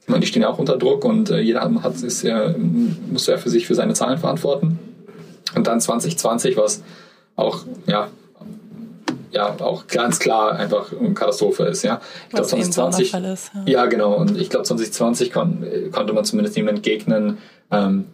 ich 0.06 0.08
meine, 0.08 0.20
die 0.20 0.28
stehen 0.28 0.42
ja 0.42 0.50
auch 0.50 0.58
unter 0.60 0.76
Druck 0.76 1.04
und 1.04 1.30
äh, 1.30 1.40
jeder 1.40 1.62
hat, 1.82 2.00
ist 2.00 2.22
ja, 2.22 2.54
muss 3.10 3.26
ja 3.26 3.38
für 3.38 3.50
sich 3.50 3.66
für 3.66 3.74
seine 3.74 3.92
Zahlen 3.94 4.18
verantworten. 4.18 4.78
Und 5.56 5.66
dann 5.66 5.80
2020, 5.80 6.56
was 6.56 6.84
auch, 7.34 7.64
ja, 7.88 8.06
ja, 9.32 9.56
auch 9.58 9.88
ganz 9.88 10.20
klar 10.20 10.52
einfach 10.52 10.92
eine 10.92 11.12
Katastrophe 11.12 11.64
ist, 11.64 11.82
ja. 11.82 12.00
Ich 12.26 12.30
glaube 12.30 12.46
2020, 12.46 13.14
ist, 13.14 13.50
ja. 13.52 13.62
ja. 13.66 13.86
genau. 13.86 14.14
Und 14.14 14.36
ich 14.38 14.48
glaube 14.48 14.64
2020 14.64 15.32
kon, 15.32 15.66
konnte 15.90 16.12
man 16.12 16.24
zumindest 16.24 16.56
dem 16.56 16.68
entgegnen, 16.68 17.38
ähm, 17.72 18.04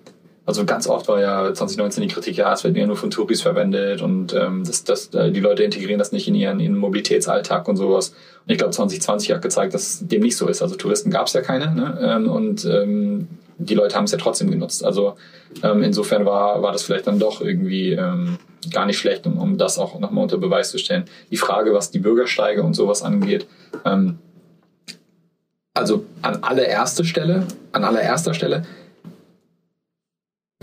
also 0.44 0.64
ganz 0.64 0.88
oft 0.88 1.06
war 1.08 1.20
ja 1.20 1.54
2019 1.54 2.02
die 2.02 2.12
Kritik, 2.12 2.36
ja, 2.36 2.52
es 2.52 2.64
wird 2.64 2.76
ja 2.76 2.86
nur 2.86 2.96
von 2.96 3.10
Touris 3.10 3.42
verwendet 3.42 4.02
und 4.02 4.34
ähm, 4.34 4.64
das, 4.64 4.82
das, 4.82 5.14
äh, 5.14 5.30
die 5.30 5.40
Leute 5.40 5.62
integrieren 5.62 5.98
das 5.98 6.10
nicht 6.10 6.26
in 6.26 6.34
ihren, 6.34 6.58
ihren 6.58 6.76
Mobilitätsalltag 6.76 7.68
und 7.68 7.76
sowas. 7.76 8.08
Und 8.08 8.52
ich 8.52 8.58
glaube, 8.58 8.72
2020 8.72 9.30
hat 9.30 9.42
gezeigt, 9.42 9.72
dass 9.72 10.00
dem 10.02 10.22
nicht 10.22 10.36
so 10.36 10.48
ist. 10.48 10.60
Also 10.60 10.74
Touristen 10.74 11.10
gab 11.10 11.28
es 11.28 11.32
ja 11.32 11.42
keine 11.42 11.72
ne? 11.72 11.98
ähm, 12.02 12.28
und 12.28 12.64
ähm, 12.64 13.28
die 13.58 13.74
Leute 13.74 13.94
haben 13.94 14.04
es 14.04 14.12
ja 14.12 14.18
trotzdem 14.18 14.50
genutzt. 14.50 14.84
Also 14.84 15.14
ähm, 15.62 15.84
insofern 15.84 16.24
war, 16.24 16.60
war 16.60 16.72
das 16.72 16.82
vielleicht 16.82 17.06
dann 17.06 17.20
doch 17.20 17.40
irgendwie 17.40 17.92
ähm, 17.92 18.38
gar 18.72 18.86
nicht 18.86 18.98
schlecht, 18.98 19.26
um, 19.26 19.38
um 19.38 19.58
das 19.58 19.78
auch 19.78 19.98
nochmal 20.00 20.24
unter 20.24 20.38
Beweis 20.38 20.72
zu 20.72 20.78
stellen. 20.78 21.04
Die 21.30 21.36
Frage, 21.36 21.72
was 21.72 21.92
die 21.92 22.00
Bürgersteige 22.00 22.64
und 22.64 22.74
sowas 22.74 23.02
angeht, 23.02 23.46
ähm, 23.84 24.18
also 25.74 26.04
an 26.20 26.42
allererster 26.42 27.04
Stelle, 27.04 27.46
an 27.70 27.84
allererster 27.84 28.34
Stelle 28.34 28.64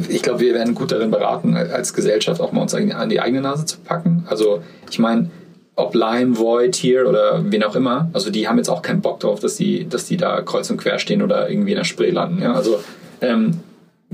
ich 0.10 0.22
glaube, 0.22 0.39
wir 0.39 0.54
werden 0.54 0.76
gut 0.76 0.91
darin 0.91 1.12
beraten, 1.12 1.56
als 1.56 1.93
Gesellschaft 1.93 2.41
auch 2.41 2.52
mal 2.52 2.62
uns 2.62 2.74
an 2.74 3.10
die 3.10 3.19
eigene 3.19 3.41
Nase 3.41 3.65
zu 3.65 3.78
packen. 3.80 4.26
Also 4.28 4.62
ich 4.89 5.00
meine, 5.00 5.30
ob 5.76 5.95
Lime, 5.95 6.38
Void, 6.38 6.76
hier 6.76 7.08
oder 7.08 7.41
wen 7.45 7.63
auch 7.63 7.76
immer, 7.76 8.10
also 8.13 8.30
die 8.30 8.48
haben 8.48 8.58
jetzt 8.58 8.69
auch 8.69 8.82
keinen 8.82 9.02
Bock 9.02 9.19
drauf, 9.22 9.39
dass 9.39 9.56
die, 9.56 9.88
dass 9.88 10.06
die 10.06 10.17
da 10.17 10.41
kreuz 10.41 10.69
und 10.69 10.78
quer 10.78 11.00
stehen 11.00 11.22
oder 11.22 11.50
irgendwie 11.50 11.72
in 11.72 11.78
der 11.78 11.86
Spree 11.86 12.12
landen. 12.12 12.41
Ja? 12.41 12.54
Also 12.54 12.80
ähm, 13.22 13.60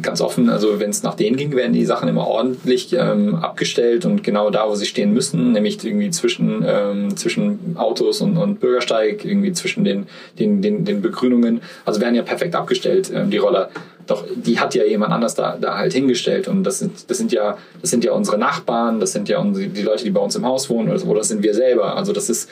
ganz 0.02 0.20
offen, 0.20 0.50
also 0.50 0.80
wenn 0.80 0.90
es 0.90 1.04
nach 1.04 1.16
denen 1.16 1.38
ging, 1.38 1.56
werden 1.56 1.72
die 1.72 1.86
Sachen 1.86 2.10
immer 2.10 2.28
ordentlich 2.28 2.94
ähm, 2.94 3.36
abgestellt 3.36 4.06
und 4.06 4.24
genau 4.24 4.50
da, 4.50 4.70
wo 4.70 4.76
sie 4.76 4.86
stehen 4.86 5.14
müssen, 5.14 5.54
nämlich 5.54 5.84
irgendwie 5.84 6.10
zwischen, 6.10 6.66
ähm, 6.68 7.16
zwischen 7.16 7.76
Autos 7.78 8.20
und, 8.20 8.38
und 8.38 8.60
Bürgersteig, 8.60 9.24
irgendwie 9.24 9.54
zwischen 9.54 9.86
den, 9.86 10.08
den, 10.38 10.62
den, 10.62 10.84
den 10.84 11.02
Begrünungen, 11.02 11.62
also 11.86 12.02
werden 12.02 12.16
ja 12.16 12.24
perfekt 12.24 12.56
abgestellt, 12.56 13.10
ähm, 13.14 13.30
die 13.30 13.38
Roller. 13.38 13.70
Doch 14.08 14.26
die 14.36 14.60
hat 14.60 14.76
ja 14.76 14.84
jemand 14.84 15.12
anders 15.12 15.36
da, 15.36 15.58
da 15.60 15.78
halt 15.78 15.94
hingestellt 15.94 16.48
und 16.48 16.64
das 16.64 16.80
sind, 16.80 17.10
das 17.10 17.18
sind 17.18 17.32
ja, 17.32 17.58
das 17.82 17.90
sind 17.90 18.04
ja 18.04 18.12
unsere 18.12 18.38
Nachbarn, 18.38 19.00
das 19.00 19.14
sind 19.14 19.30
ja 19.30 19.40
unsere, 19.40 19.68
die 19.68 19.82
Leute, 19.82 20.04
die 20.04 20.12
bei 20.12 20.22
uns 20.22 20.36
im 20.36 20.46
Haus 20.46 20.70
wohnen 20.70 20.90
oder, 20.90 21.04
oder 21.06 21.20
das 21.20 21.30
sind 21.30 21.42
wir 21.44 21.54
selber. 21.54 21.96
Also 21.96 22.14
das 22.14 22.30
ist, 22.30 22.50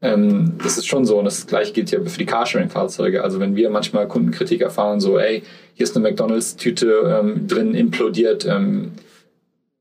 ähm, 0.00 0.54
das 0.62 0.78
ist 0.78 0.86
schon 0.86 1.04
so 1.04 1.18
und 1.18 1.24
das 1.24 1.46
gleiche 1.46 1.72
gilt 1.72 1.90
ja 1.90 2.00
für 2.04 2.18
die 2.18 2.26
Carsharing-Fahrzeuge. 2.26 3.24
Also 3.24 3.40
wenn 3.40 3.56
wir 3.56 3.70
manchmal 3.70 4.06
Kundenkritik 4.06 4.60
erfahren, 4.60 5.00
so, 5.00 5.18
ey, 5.18 5.42
hier 5.74 5.84
ist 5.84 5.96
eine 5.96 6.08
McDonalds-Tüte 6.08 7.20
ähm, 7.20 7.48
drin 7.48 7.74
implodiert, 7.74 8.46
ähm, 8.46 8.92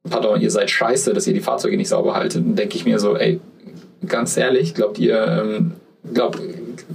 pardon, 0.09 0.41
ihr 0.41 0.51
seid 0.51 0.71
scheiße, 0.71 1.13
dass 1.13 1.27
ihr 1.27 1.33
die 1.33 1.41
Fahrzeuge 1.41 1.77
nicht 1.77 1.89
sauber 1.89 2.15
haltet, 2.15 2.43
dann 2.43 2.55
denke 2.55 2.75
ich 2.75 2.85
mir 2.85 2.99
so, 2.99 3.15
ey, 3.15 3.39
ganz 4.07 4.37
ehrlich, 4.37 4.73
glaubt 4.73 4.97
ihr, 4.97 5.71
ähm, 6.03 6.13
glaub, 6.13 6.39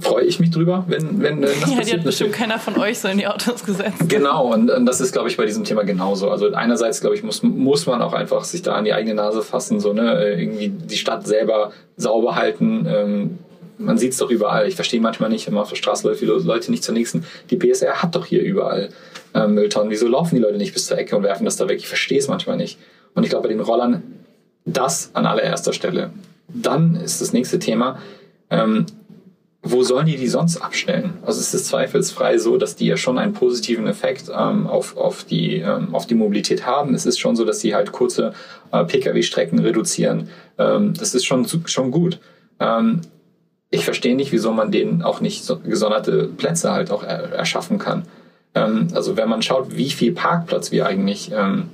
freue 0.01 0.25
ich 0.25 0.39
mich 0.39 0.51
drüber, 0.51 0.85
wenn, 0.87 1.21
wenn 1.21 1.41
das 1.41 1.51
ja, 1.61 1.67
passiert. 1.67 1.87
Die 1.87 1.93
hat 1.93 2.03
bestimmt 2.03 2.33
keiner 2.33 2.59
von 2.59 2.77
euch 2.77 2.99
so 2.99 3.07
in 3.07 3.17
die 3.17 3.27
Autos 3.27 3.63
gesetzt. 3.63 3.97
Genau, 4.07 4.53
und, 4.53 4.69
und 4.69 4.85
das 4.85 5.01
ist, 5.01 5.13
glaube 5.13 5.29
ich, 5.29 5.37
bei 5.37 5.45
diesem 5.45 5.63
Thema 5.63 5.83
genauso. 5.83 6.29
Also 6.29 6.53
einerseits, 6.53 7.01
glaube 7.01 7.15
ich, 7.15 7.23
muss, 7.23 7.43
muss 7.43 7.85
man 7.85 8.01
auch 8.01 8.13
einfach 8.13 8.43
sich 8.43 8.61
da 8.61 8.73
an 8.73 8.85
die 8.85 8.93
eigene 8.93 9.15
Nase 9.15 9.41
fassen, 9.41 9.79
so, 9.79 9.93
ne, 9.93 10.35
irgendwie 10.37 10.69
die 10.69 10.97
Stadt 10.97 11.25
selber 11.25 11.71
sauber 11.95 12.35
halten, 12.35 12.85
ähm, 12.89 13.39
man 13.79 13.97
sieht 13.97 14.13
es 14.13 14.17
doch 14.17 14.29
überall. 14.29 14.67
Ich 14.67 14.75
verstehe 14.75 14.99
manchmal 14.99 15.29
nicht, 15.29 15.45
wenn 15.47 15.53
man 15.53 15.63
auf 15.63 15.69
der 15.69 15.75
Straße 15.75 16.07
läuft, 16.07 16.21
wie 16.21 16.25
Leute 16.25 16.71
nicht 16.71 16.83
zur 16.83 16.93
nächsten. 16.93 17.25
Die 17.49 17.57
BSR 17.57 18.01
hat 18.01 18.15
doch 18.15 18.25
hier 18.25 18.41
überall 18.41 18.89
äh, 19.33 19.47
Mülltonnen. 19.47 19.91
Wieso 19.91 20.07
laufen 20.07 20.35
die 20.35 20.41
Leute 20.41 20.57
nicht 20.57 20.73
bis 20.73 20.87
zur 20.87 20.97
Ecke 20.97 21.15
und 21.15 21.23
werfen 21.23 21.45
das 21.45 21.57
da 21.57 21.67
weg? 21.67 21.77
Ich 21.77 21.87
verstehe 21.87 22.17
es 22.17 22.27
manchmal 22.27 22.57
nicht. 22.57 22.79
Und 23.13 23.23
ich 23.23 23.29
glaube, 23.29 23.47
bei 23.47 23.53
den 23.53 23.61
Rollern 23.61 24.03
das 24.65 25.11
an 25.13 25.25
allererster 25.25 25.73
Stelle. 25.73 26.11
Dann 26.47 26.95
ist 26.95 27.21
das 27.21 27.33
nächste 27.33 27.59
Thema, 27.59 27.99
ähm, 28.49 28.85
wo 29.63 29.83
sollen 29.83 30.05
die 30.05 30.17
die 30.17 30.27
sonst 30.27 30.57
abstellen? 30.57 31.13
Also 31.25 31.39
es 31.39 31.53
ist 31.53 31.67
zweifelsfrei 31.67 32.37
so, 32.37 32.57
dass 32.57 32.75
die 32.75 32.85
ja 32.85 32.95
schon 32.95 33.17
einen 33.17 33.33
positiven 33.33 33.87
Effekt 33.87 34.29
ähm, 34.33 34.67
auf, 34.67 34.95
auf, 34.95 35.23
die, 35.23 35.57
ähm, 35.57 35.93
auf 35.93 36.05
die 36.05 36.15
Mobilität 36.15 36.65
haben. 36.65 36.93
Es 36.93 37.05
ist 37.05 37.19
schon 37.19 37.35
so, 37.35 37.43
dass 37.43 37.59
sie 37.59 37.75
halt 37.75 37.91
kurze 37.91 38.33
äh, 38.71 38.85
Pkw-Strecken 38.85 39.59
reduzieren. 39.59 40.29
Ähm, 40.57 40.93
das 40.93 41.15
ist 41.15 41.25
schon, 41.25 41.45
schon 41.65 41.91
gut. 41.91 42.19
Ähm, 42.59 43.01
ich 43.69 43.83
verstehe 43.83 44.15
nicht, 44.15 44.31
wieso 44.31 44.53
man 44.53 44.71
denen 44.71 45.01
auch 45.01 45.19
nicht 45.19 45.43
so 45.43 45.59
gesonderte 45.59 46.27
Plätze 46.27 46.71
halt 46.71 46.91
auch 46.91 47.03
er, 47.03 47.33
erschaffen 47.33 47.79
kann. 47.79 48.03
Ähm, 48.55 48.87
also 48.93 49.17
wenn 49.17 49.27
man 49.27 49.41
schaut, 49.41 49.75
wie 49.75 49.89
viel 49.89 50.13
Parkplatz 50.13 50.71
wir 50.71 50.85
eigentlich 50.85 51.31
ähm, 51.33 51.69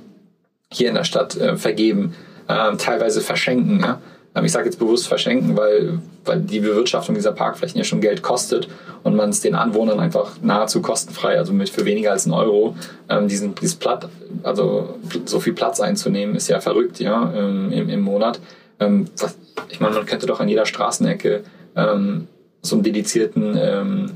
hier 0.72 0.88
in 0.88 0.94
der 0.94 1.04
Stadt 1.04 1.36
äh, 1.36 1.56
vergeben, 1.56 2.14
äh, 2.48 2.76
teilweise 2.76 3.20
verschenken. 3.20 3.80
Ja? 3.80 4.00
Ähm, 4.34 4.44
ich 4.44 4.52
sage 4.52 4.66
jetzt 4.66 4.78
bewusst 4.78 5.08
verschenken, 5.08 5.56
weil, 5.56 5.98
weil 6.24 6.40
die 6.40 6.60
Bewirtschaftung 6.60 7.14
dieser 7.14 7.32
Parkflächen 7.32 7.78
ja 7.78 7.84
schon 7.84 8.00
Geld 8.00 8.22
kostet 8.22 8.68
und 9.02 9.14
man 9.14 9.30
es 9.30 9.40
den 9.40 9.54
Anwohnern 9.54 10.00
einfach 10.00 10.32
nahezu 10.42 10.82
kostenfrei, 10.82 11.38
also 11.38 11.52
mit 11.52 11.68
für 11.70 11.84
weniger 11.84 12.12
als 12.12 12.24
einen 12.24 12.34
Euro, 12.34 12.76
ähm, 13.08 13.28
diesen, 13.28 13.54
dieses 13.54 13.76
Platt, 13.76 14.08
also 14.42 14.96
so 15.24 15.40
viel 15.40 15.52
Platz 15.52 15.80
einzunehmen, 15.80 16.34
ist 16.34 16.48
ja 16.48 16.60
verrückt, 16.60 17.00
ja, 17.00 17.32
ähm, 17.34 17.72
im, 17.72 17.88
im 17.88 18.00
Monat. 18.00 18.40
Ähm, 18.80 19.06
was, 19.18 19.36
ich 19.68 19.80
meine, 19.80 19.94
man 19.94 20.06
könnte 20.06 20.26
doch 20.26 20.40
an 20.40 20.48
jeder 20.48 20.66
Straßenecke 20.66 21.44
ähm, 21.76 22.28
so 22.62 22.76
einen 22.76 22.82
dedizierten 22.82 23.56
ähm, 23.56 24.10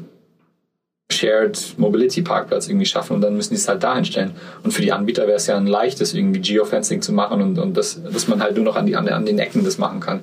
Shared 1.10 1.74
Mobility 1.78 2.22
Parkplatz 2.22 2.68
irgendwie 2.68 2.86
schaffen 2.86 3.14
und 3.14 3.22
dann 3.22 3.34
müssen 3.34 3.50
die 3.50 3.56
es 3.56 3.68
halt 3.68 3.82
dahin 3.82 4.04
stellen. 4.04 4.32
Und 4.62 4.72
für 4.72 4.82
die 4.82 4.92
Anbieter 4.92 5.26
wäre 5.26 5.36
es 5.36 5.46
ja 5.46 5.56
ein 5.56 5.66
leichtes, 5.66 6.12
irgendwie 6.12 6.40
Geofencing 6.40 7.00
zu 7.00 7.12
machen 7.12 7.40
und, 7.40 7.58
und 7.58 7.76
das, 7.76 8.02
dass 8.02 8.28
man 8.28 8.42
halt 8.42 8.56
nur 8.56 8.64
noch 8.64 8.76
an, 8.76 8.86
die, 8.86 8.94
an, 8.94 9.08
an 9.08 9.24
den 9.24 9.38
Ecken 9.38 9.64
das 9.64 9.78
machen 9.78 10.00
kann. 10.00 10.20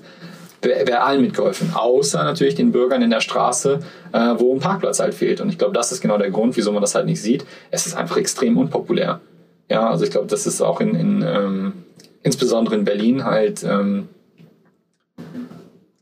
Wäre 0.62 0.88
wär 0.88 1.06
allen 1.06 1.22
mitgeholfen, 1.22 1.74
außer 1.74 2.24
natürlich 2.24 2.56
den 2.56 2.72
Bürgern 2.72 3.02
in 3.02 3.10
der 3.10 3.22
Straße, 3.22 3.80
äh, 4.14 4.34
wo 4.38 4.54
ein 4.54 4.60
Parkplatz 4.60 5.00
halt 5.00 5.16
fehlt. 5.16 5.42
Und 5.42 5.50
ich 5.50 5.58
glaube, 5.58 5.74
das 5.74 5.92
ist 5.92 6.02
genau 6.02 6.18
der 6.18 6.30
Grund, 6.30 6.56
wieso 6.56 6.72
man 6.72 6.82
das 6.82 6.96
halt 6.96 7.08
nicht 7.08 7.22
sieht. 7.22 7.46
Es 7.72 7.88
ist 7.88 7.96
einfach 7.96 8.18
extrem 8.18 8.58
unpopulär. 8.58 9.22
Ja, 9.70 9.90
also 9.90 10.06
ich 10.06 10.12
glaube, 10.12 10.28
das 10.28 10.46
ist 10.46 10.62
auch 10.62 10.82
in, 10.82 10.96
in 10.96 11.24
ähm, 11.24 11.74
insbesondere 12.22 12.76
in 12.76 12.84
Berlin 12.84 13.26
halt 13.26 13.64
ähm, 13.64 14.10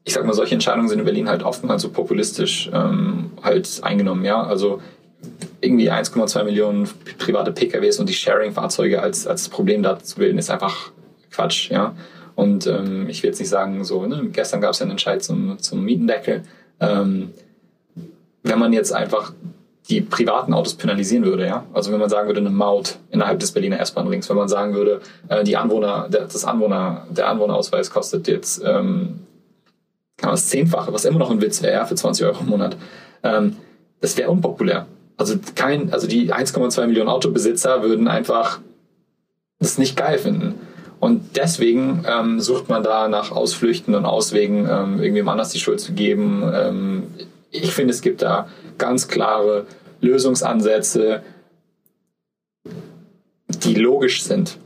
ich 0.06 0.14
sag 0.14 0.26
mal, 0.26 0.34
solche 0.34 0.54
Entscheidungen 0.54 0.90
sind 0.90 1.00
in 1.00 1.06
Berlin 1.06 1.30
halt 1.30 1.44
oftmals 1.44 1.82
so 1.82 1.90
populistisch 1.90 2.70
ähm, 2.74 3.32
halt 3.42 3.80
eingenommen, 3.84 4.26
ja. 4.26 4.44
Also 4.44 4.82
irgendwie 5.62 5.90
1,2 5.90 6.44
Millionen 6.44 6.90
private 7.18 7.52
PKWs 7.52 8.00
und 8.00 8.10
die 8.10 8.14
Sharing-Fahrzeuge 8.14 9.02
als, 9.02 9.26
als 9.26 9.48
Problem 9.48 9.82
da 9.82 10.00
zu 10.00 10.18
bilden, 10.18 10.38
ist 10.38 10.50
einfach 10.50 10.92
Quatsch, 11.32 11.72
ja. 11.72 11.96
Und 12.36 12.68
ähm, 12.68 13.08
ich 13.08 13.24
will 13.24 13.30
jetzt 13.30 13.40
nicht 13.40 13.50
sagen, 13.50 13.84
so, 13.84 14.06
ne, 14.06 14.28
gestern 14.32 14.60
gab 14.60 14.72
es 14.72 14.80
ja 14.80 14.84
einen 14.84 14.92
Entscheid 14.92 15.24
zum, 15.24 15.60
zum 15.60 15.84
Mietendeckel. 15.86 16.44
Ähm, 16.80 17.32
wenn 18.42 18.60
man 18.60 18.74
jetzt 18.74 18.92
einfach 18.92 19.32
die 19.90 20.02
privaten 20.02 20.54
Autos 20.54 20.74
penalisieren 20.74 21.26
würde, 21.26 21.46
ja. 21.46 21.66
Also 21.74 21.92
wenn 21.92 22.00
man 22.00 22.10
sagen 22.10 22.28
würde, 22.28 22.40
eine 22.42 22.50
Maut 22.50 22.98
innerhalb 23.12 23.40
des 23.40 23.52
Berliner 23.52 23.80
S-Bahn-Rings, 23.80 24.30
wenn 24.30 24.38
man 24.38 24.50
sagen 24.50 24.74
würde, 24.74 25.02
äh, 25.30 25.44
die 25.44 25.56
Anwohner, 25.56 26.10
der, 26.10 26.22
das 26.22 26.44
Anwohner, 26.44 27.06
der 27.10 27.30
Anwohnerausweis 27.30 27.90
kostet 27.92 28.28
jetzt 28.28 28.62
ähm, 28.66 29.20
das 30.18 30.48
Zehnfache, 30.50 30.94
was 30.94 31.06
immer 31.06 31.20
noch 31.20 31.32
ein 31.32 31.42
Witz 31.42 31.62
wäre, 31.62 31.74
ja, 31.74 31.86
für 31.86 31.96
20 31.96 32.26
Euro 32.26 32.42
im 32.42 32.48
Monat. 32.48 32.78
Ähm, 33.24 33.58
das 34.02 34.18
wäre 34.18 34.30
unpopulär. 34.30 34.88
Also 35.18 35.36
kein, 35.56 35.94
also 35.94 36.08
die 36.08 36.34
1,2 36.34 36.88
Millionen 36.88 37.10
Autobesitzer 37.10 37.84
würden 37.84 38.08
einfach 38.08 38.60
das 39.60 39.78
nicht 39.78 39.96
geil 39.96 40.18
finden. 40.18 40.56
Und 41.00 41.36
deswegen 41.36 42.06
ähm, 42.08 42.40
sucht 42.40 42.70
man 42.70 42.84
da 42.84 43.08
nach 43.08 43.32
Ausflüchten 43.32 43.94
und 43.96 44.06
Auswegen, 44.06 44.68
ähm, 44.70 45.02
irgendwem 45.02 45.28
anders 45.30 45.50
die 45.50 45.60
Schuld 45.60 45.80
zu 45.80 45.94
geben. 45.94 46.50
Ähm, 46.54 47.08
ich 47.52 47.74
finde, 47.74 47.94
es 47.94 48.02
gibt 48.02 48.22
da 48.22 48.48
ganz 48.78 49.08
klare 49.08 49.66
Lösungsansätze, 50.02 51.22
die 53.64 53.76
logisch 53.76 54.24
sind 54.24 54.58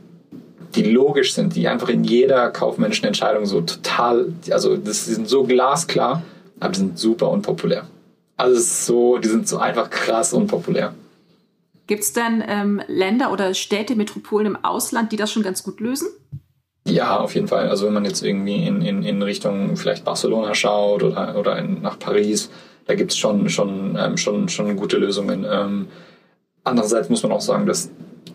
die 0.74 0.82
logisch 0.82 1.34
sind, 1.34 1.54
die 1.56 1.68
einfach 1.68 1.88
in 1.88 2.04
jeder 2.04 2.50
kaufmännischen 2.50 3.06
Entscheidung 3.06 3.46
so 3.46 3.60
total, 3.60 4.32
also 4.50 4.76
das 4.76 5.06
sind 5.06 5.28
so 5.28 5.44
glasklar, 5.44 6.22
aber 6.60 6.72
die 6.72 6.78
sind 6.78 6.98
super 6.98 7.30
unpopulär. 7.30 7.86
Also 8.36 8.54
es 8.56 8.62
ist 8.62 8.86
so, 8.86 9.18
die 9.18 9.28
sind 9.28 9.48
so 9.48 9.58
einfach 9.58 9.90
krass 9.90 10.32
unpopulär. 10.32 10.94
Gibt 11.86 12.02
es 12.02 12.12
denn 12.12 12.44
ähm, 12.46 12.82
Länder 12.86 13.32
oder 13.32 13.54
Städte, 13.54 13.96
Metropolen 13.96 14.46
im 14.46 14.64
Ausland, 14.64 15.10
die 15.10 15.16
das 15.16 15.32
schon 15.32 15.42
ganz 15.42 15.62
gut 15.62 15.80
lösen? 15.80 16.08
Ja, 16.86 17.18
auf 17.18 17.34
jeden 17.34 17.48
Fall. 17.48 17.68
Also 17.68 17.86
wenn 17.86 17.94
man 17.94 18.04
jetzt 18.04 18.22
irgendwie 18.22 18.64
in, 18.66 18.82
in, 18.82 19.02
in 19.02 19.22
Richtung 19.22 19.76
vielleicht 19.76 20.04
Barcelona 20.04 20.54
schaut 20.54 21.02
oder, 21.02 21.36
oder 21.36 21.58
in, 21.58 21.82
nach 21.82 21.98
Paris, 21.98 22.50
da 22.86 22.94
gibt 22.94 23.12
es 23.12 23.18
schon, 23.18 23.48
schon, 23.48 23.96
ähm, 23.98 24.16
schon, 24.16 24.48
schon 24.48 24.76
gute 24.76 24.98
Lösungen. 24.98 25.46
Ähm, 25.50 25.88
andererseits 26.64 27.08
muss 27.08 27.22
man 27.22 27.32
auch 27.32 27.40
sagen, 27.40 27.66
dass 27.66 27.90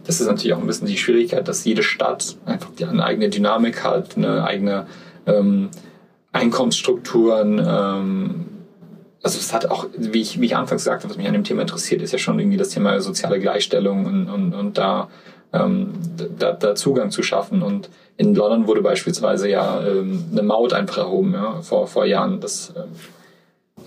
das 0.06 0.20
ist 0.20 0.28
natürlich 0.28 0.54
auch 0.54 0.60
ein 0.60 0.68
bisschen 0.68 0.88
die 0.88 0.98
Schwierigkeit, 0.98 1.48
dass 1.48 1.64
jede 1.64 1.84
Stadt 1.84 2.36
einfach 2.46 2.70
eine 2.88 3.04
eigene 3.04 3.30
Dynamik 3.30 3.84
hat, 3.84 4.18
eine 4.18 4.44
eigene 4.44 4.86
ähm, 5.26 5.70
Einkommensstrukturen. 6.32 7.60
Ähm, 7.60 8.46
also 9.22 9.40
es 9.40 9.54
hat 9.54 9.68
auch, 9.72 9.88
wie 9.98 10.22
ich, 10.22 10.42
wie 10.42 10.48
ich 10.48 10.56
anfangs 10.56 10.84
sagte, 10.84 11.10
was 11.10 11.16
mich 11.16 11.28
an 11.28 11.34
dem 11.34 11.46
Thema 11.46 11.62
interessiert, 11.62 12.02
ist 12.02 12.12
ja 12.12 12.18
schon 12.18 12.38
irgendwie 12.40 12.58
das 12.58 12.70
Thema 12.70 13.00
soziale 13.00 13.40
Gleichstellung 13.40 14.06
und, 14.06 14.30
und, 14.30 14.54
und 14.54 14.78
da, 14.78 15.10
ähm, 15.54 15.94
da, 16.38 16.52
da 16.52 16.76
Zugang 16.76 17.10
zu 17.10 17.24
schaffen. 17.24 17.62
Und 17.62 17.90
in 18.18 18.36
London 18.36 18.68
wurde 18.68 18.82
beispielsweise 18.82 19.50
ja 19.50 19.82
ähm, 19.88 20.26
eine 20.32 20.44
Maut 20.44 20.74
einfach 20.74 20.98
erhoben, 20.98 21.34
ja, 21.34 21.62
vor, 21.62 21.88
vor 21.88 22.06
Jahren. 22.06 22.42
Das 22.42 22.74
ähm, 22.76 22.90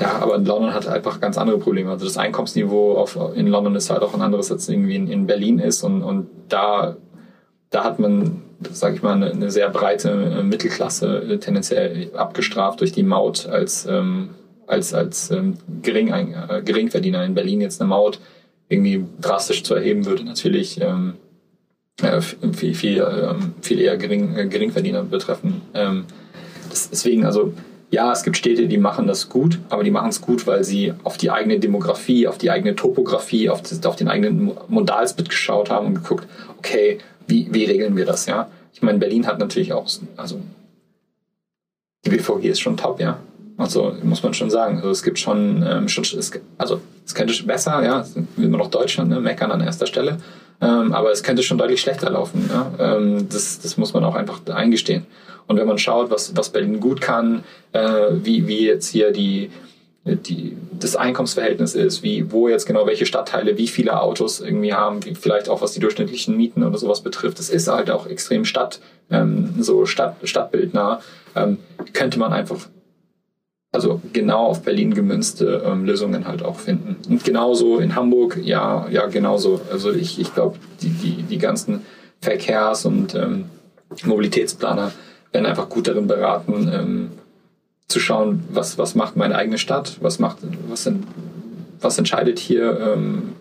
ja, 0.01 0.19
aber 0.21 0.39
London 0.39 0.75
hat 0.75 0.87
einfach 0.89 1.21
ganz 1.21 1.39
andere 1.39 1.59
Probleme. 1.59 1.91
Also 1.91 2.05
das 2.05 2.19
Einkommensniveau 2.19 2.97
auf, 2.97 3.19
in 3.35 3.47
London 3.47 3.75
ist 3.77 3.91
halt 3.91 4.03
auch 4.03 4.15
ein 4.15 4.23
anderes, 4.23 4.53
als 4.53 4.69
irgendwie 4.69 4.97
in, 4.97 5.09
in 5.09 5.27
Berlin 5.27 5.59
ist. 5.59 5.83
Und, 5.83 6.03
und 6.03 6.29
da, 6.49 6.97
da 7.71 7.85
hat 7.85 7.99
man, 7.99 8.43
sage 8.71 8.97
ich 8.97 9.03
mal, 9.03 9.15
eine, 9.15 9.31
eine, 9.31 9.51
sehr 9.51 9.71
breite 9.71 10.11
äh, 10.11 10.43
Mittelklasse 10.43 11.23
äh, 11.23 11.39
tendenziell 11.39 12.11
abgestraft 12.15 12.81
durch 12.81 12.93
die 12.93 13.05
Maut 13.05 13.47
als, 13.47 13.87
ähm, 13.87 14.31
als, 14.67 14.93
als 14.93 15.31
ähm, 15.31 15.55
Gering, 15.83 16.09
äh, 16.09 16.63
Geringverdiener. 16.63 17.25
In 17.25 17.35
Berlin 17.35 17.63
jetzt 17.63 17.81
eine 17.81 17.89
Maut 17.89 18.21
irgendwie 18.69 19.05
drastisch 19.21 19.63
zu 19.63 19.75
erheben 19.75 20.05
würde 20.05 20.25
natürlich 20.25 20.81
ähm, 20.81 21.15
äh, 22.03 22.21
viel, 22.21 22.75
viel, 22.75 22.99
ähm, 22.99 23.55
viel 23.63 23.81
eher 23.81 23.97
Gering, 23.97 24.37
äh, 24.37 24.47
Geringverdiener 24.47 25.05
betreffen. 25.05 25.63
Ähm, 25.73 26.05
das, 26.69 26.91
deswegen, 26.91 27.25
also 27.25 27.55
ja, 27.91 28.13
es 28.13 28.25
gibt 28.25 28.37
Städte, 28.37 28.67
die 28.67 28.79
machen 28.79 29.07
das 29.07 29.29
gut, 29.29 29.61
aber 29.69 29.85
die 29.85 29.91
machen 29.91 30.09
es 30.09 30.21
gut, 30.21 30.47
weil 30.47 30.65
sie 30.65 30.93
auf 31.05 31.17
die 31.17 31.31
eigene 31.31 31.61
Demografie, 31.61 32.27
auf 32.27 32.39
die 32.39 32.51
eigene 32.51 32.75
Topografie, 32.75 33.49
auf, 33.49 33.63
das, 33.63 33.85
auf 33.87 33.97
den 33.97 34.09
eigenen 34.09 34.53
Modalsplit 34.69 35.29
geschaut 35.29 35.71
haben 35.71 35.87
und 35.87 35.95
geguckt, 35.95 36.27
okay, 36.59 36.99
wie, 37.29 37.49
wie 37.53 37.65
regeln 37.65 37.97
wir 37.97 38.05
das, 38.05 38.27
ja? 38.27 38.49
Ich 38.73 38.83
meine, 38.83 38.99
Berlin 38.99 39.27
hat 39.27 39.39
natürlich 39.39 39.73
auch, 39.73 39.87
also 40.17 40.41
die 42.05 42.11
BVG 42.11 42.45
ist 42.51 42.61
schon 42.61 42.77
top, 42.77 43.01
ja. 43.01 43.19
Also 43.57 43.95
muss 44.03 44.23
man 44.23 44.35
schon 44.35 44.51
sagen. 44.51 44.77
Also 44.77 44.91
es 44.91 45.03
gibt 45.03 45.19
schon, 45.19 45.65
ähm, 45.67 45.89
schon 45.89 46.05
es, 46.05 46.31
also 46.59 46.81
es 47.07 47.15
könnte 47.15 47.43
besser, 47.45 47.83
ja, 47.83 48.05
immer 48.37 48.59
noch 48.59 48.69
Deutschland, 48.69 49.09
ne, 49.09 49.21
meckern 49.21 49.51
an 49.51 49.63
erster 49.63 49.87
Stelle, 49.87 50.19
ähm, 50.61 50.93
aber 50.93 51.11
es 51.11 51.23
könnte 51.23 51.43
schon 51.43 51.57
deutlich 51.57 51.81
schlechter 51.81 52.11
laufen. 52.11 52.51
Ja? 52.53 52.71
Ähm, 52.79 53.29
das, 53.31 53.61
das 53.61 53.77
muss 53.77 53.95
man 53.95 54.05
auch 54.05 54.15
einfach 54.15 54.41
eingestehen. 54.47 55.07
Und 55.47 55.57
wenn 55.57 55.67
man 55.67 55.79
schaut, 55.79 56.11
was, 56.11 56.37
was 56.37 56.51
Berlin 56.51 56.81
gut 56.81 57.01
kann, 57.01 57.45
äh, 57.73 58.09
wie, 58.13 58.47
wie 58.47 58.67
jetzt 58.67 58.89
hier 58.89 59.13
die, 59.13 59.51
die, 60.05 60.57
das 60.73 60.97
Einkommensverhältnis 60.97 61.75
ist, 61.75 62.03
wie, 62.03 62.31
wo 62.31 62.49
jetzt 62.49 62.67
genau 62.67 62.87
welche 62.87 63.07
Stadtteile 63.07 63.59
wie 63.59 63.67
viele 63.67 64.01
Autos 64.01 64.41
irgendwie 64.41 64.73
haben, 64.73 65.05
wie 65.05 65.15
vielleicht 65.15 65.49
auch 65.49 65.63
was 65.63 65.73
die 65.73 65.81
durchschnittlichen 65.81 66.37
Mieten 66.37 66.63
oder 66.63 66.79
sowas 66.79 67.01
betrifft. 67.01 67.39
Das 67.39 67.51
ist 67.51 67.69
halt 67.69 67.91
auch 67.91 68.07
extrem 68.07 68.45
Stadt, 68.45 68.81
ähm, 69.11 69.55
so 69.59 69.87
Stadt, 69.87 70.17
stadtbildnah. 70.23 71.01
Ähm, 71.35 71.59
könnte 71.93 72.19
man 72.19 72.33
einfach 72.33 72.69
also 73.73 74.01
genau 74.13 74.47
auf 74.47 74.63
Berlin 74.63 74.95
gemünzte 74.95 75.63
ähm, 75.67 75.85
Lösungen 75.85 76.27
halt 76.27 76.43
auch 76.43 76.59
finden. 76.59 76.97
Und 77.09 77.25
genauso 77.25 77.79
in 77.79 77.95
Hamburg, 77.95 78.39
ja, 78.43 78.89
ja, 78.91 79.07
genauso. 79.07 79.61
Also 79.71 79.93
ich, 79.93 80.19
ich 80.19 80.35
glaube, 80.35 80.57
die, 80.81 80.89
die, 80.89 81.23
die 81.23 81.39
ganzen 81.39 81.85
Verkehrs- 82.21 82.87
und 82.87 83.15
ähm, 83.15 83.47
Mobilitätsplaner 84.05 84.93
werden 85.33 85.47
einfach 85.47 85.69
gut 85.69 85.89
darin 85.89 86.07
beraten, 86.07 86.71
ähm, 86.73 87.11
zu 87.89 88.01
schauen, 88.01 88.45
was, 88.51 88.79
was 88.79 88.95
macht 88.95 89.17
meine 89.17 89.37
eigene 89.37 89.59
Stadt, 89.59 89.99
was 90.01 90.19
macht, 90.19 90.39
was, 90.69 90.91
was 91.81 91.99
entscheidet 91.99 92.39
hier 92.39 92.81
ähm, 92.81 93.35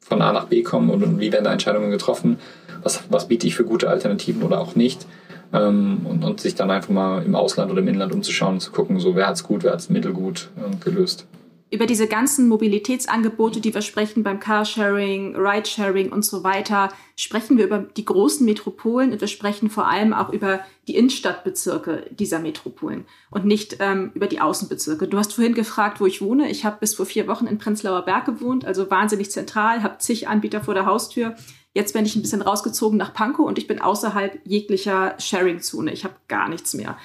von 0.00 0.22
A 0.22 0.32
nach 0.32 0.46
B 0.46 0.62
kommen 0.62 0.90
und, 0.90 1.02
und 1.02 1.20
wie 1.20 1.32
werden 1.32 1.44
da 1.44 1.52
Entscheidungen 1.52 1.90
getroffen, 1.90 2.38
was, 2.82 3.02
was 3.08 3.28
biete 3.28 3.46
ich 3.46 3.56
für 3.56 3.64
gute 3.64 3.88
Alternativen 3.90 4.42
oder 4.42 4.60
auch 4.60 4.76
nicht. 4.76 5.06
ähm, 5.52 6.00
und, 6.04 6.24
und 6.24 6.40
sich 6.40 6.54
dann 6.54 6.70
einfach 6.70 6.90
mal 6.90 7.22
im 7.24 7.34
Ausland 7.34 7.70
oder 7.70 7.80
im 7.80 7.88
Inland 7.88 8.12
umzuschauen 8.12 8.54
und 8.54 8.60
zu 8.60 8.70
gucken, 8.70 9.00
so 9.00 9.16
wer 9.16 9.26
hat's 9.26 9.42
gut, 9.42 9.64
wer 9.64 9.72
hat's 9.72 9.90
mittelgut 9.90 10.50
äh, 10.56 10.76
gelöst 10.84 11.26
über 11.70 11.86
diese 11.86 12.08
ganzen 12.08 12.48
Mobilitätsangebote, 12.48 13.60
die 13.60 13.74
wir 13.74 13.82
sprechen 13.82 14.22
beim 14.22 14.40
Carsharing, 14.40 15.36
Ridesharing 15.36 16.10
und 16.10 16.24
so 16.24 16.42
weiter, 16.42 16.90
sprechen 17.16 17.58
wir 17.58 17.66
über 17.66 17.78
die 17.78 18.04
großen 18.04 18.44
Metropolen 18.44 19.12
und 19.12 19.20
wir 19.20 19.28
sprechen 19.28 19.68
vor 19.68 19.86
allem 19.86 20.12
auch 20.12 20.32
über 20.32 20.60
die 20.86 20.96
Innenstadtbezirke 20.96 22.06
dieser 22.10 22.38
Metropolen 22.38 23.04
und 23.30 23.44
nicht 23.44 23.76
ähm, 23.80 24.12
über 24.14 24.26
die 24.26 24.40
Außenbezirke. 24.40 25.08
Du 25.08 25.18
hast 25.18 25.34
vorhin 25.34 25.54
gefragt, 25.54 26.00
wo 26.00 26.06
ich 26.06 26.22
wohne. 26.22 26.50
Ich 26.50 26.64
habe 26.64 26.78
bis 26.80 26.94
vor 26.94 27.06
vier 27.06 27.26
Wochen 27.26 27.46
in 27.46 27.58
Prenzlauer 27.58 28.02
Berg 28.02 28.24
gewohnt, 28.24 28.64
also 28.64 28.90
wahnsinnig 28.90 29.30
zentral, 29.30 29.82
habe 29.82 29.98
zig 29.98 30.28
Anbieter 30.28 30.62
vor 30.62 30.74
der 30.74 30.86
Haustür. 30.86 31.34
Jetzt 31.74 31.92
bin 31.92 32.06
ich 32.06 32.16
ein 32.16 32.22
bisschen 32.22 32.42
rausgezogen 32.42 32.96
nach 32.96 33.12
Pankow 33.12 33.46
und 33.46 33.58
ich 33.58 33.66
bin 33.66 33.80
außerhalb 33.80 34.40
jeglicher 34.44 35.14
Sharing-Zone. 35.18 35.92
Ich 35.92 36.04
habe 36.04 36.14
gar 36.26 36.48
nichts 36.48 36.72
mehr. 36.74 36.96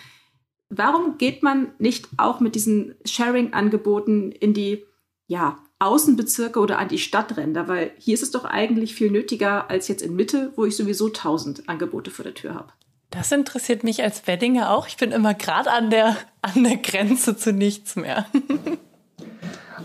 Warum 0.70 1.18
geht 1.18 1.44
man 1.44 1.72
nicht 1.78 2.08
auch 2.18 2.40
mit 2.40 2.56
diesen 2.56 2.96
Sharing-Angeboten 3.06 4.32
in 4.32 4.54
die 4.54 4.84
ja, 5.28 5.58
Außenbezirke 5.80 6.60
oder 6.60 6.80
an 6.80 6.88
die 6.88 6.98
Stadtränder? 6.98 7.68
Weil 7.68 7.92
hier 7.98 8.16
ist 8.16 8.24
es 8.24 8.32
doch 8.32 8.46
eigentlich 8.46 8.96
viel 8.96 9.12
nötiger 9.12 9.70
als 9.70 9.88
jetzt 9.88 10.02
in 10.02 10.16
Mitte, 10.16 10.52
wo 10.56 10.66
ich 10.66 10.76
sowieso 10.76 11.10
tausend 11.10 11.70
Angebote 11.70 12.12
vor 12.12 12.24
der 12.24 12.34
Tür 12.34 12.56
habe. 12.56 12.74
Das 13.14 13.32
interessiert 13.32 13.84
mich 13.84 14.02
als 14.02 14.26
Weddinger 14.26 14.72
auch. 14.72 14.88
Ich 14.88 14.98
bin 14.98 15.12
immer 15.12 15.36
gerade 15.36 15.72
an 15.72 15.92
der, 15.92 16.18
an 16.42 16.64
der 16.64 16.78
Grenze 16.78 17.38
zu 17.38 17.54
nichts 17.54 17.96
mehr. 17.96 18.26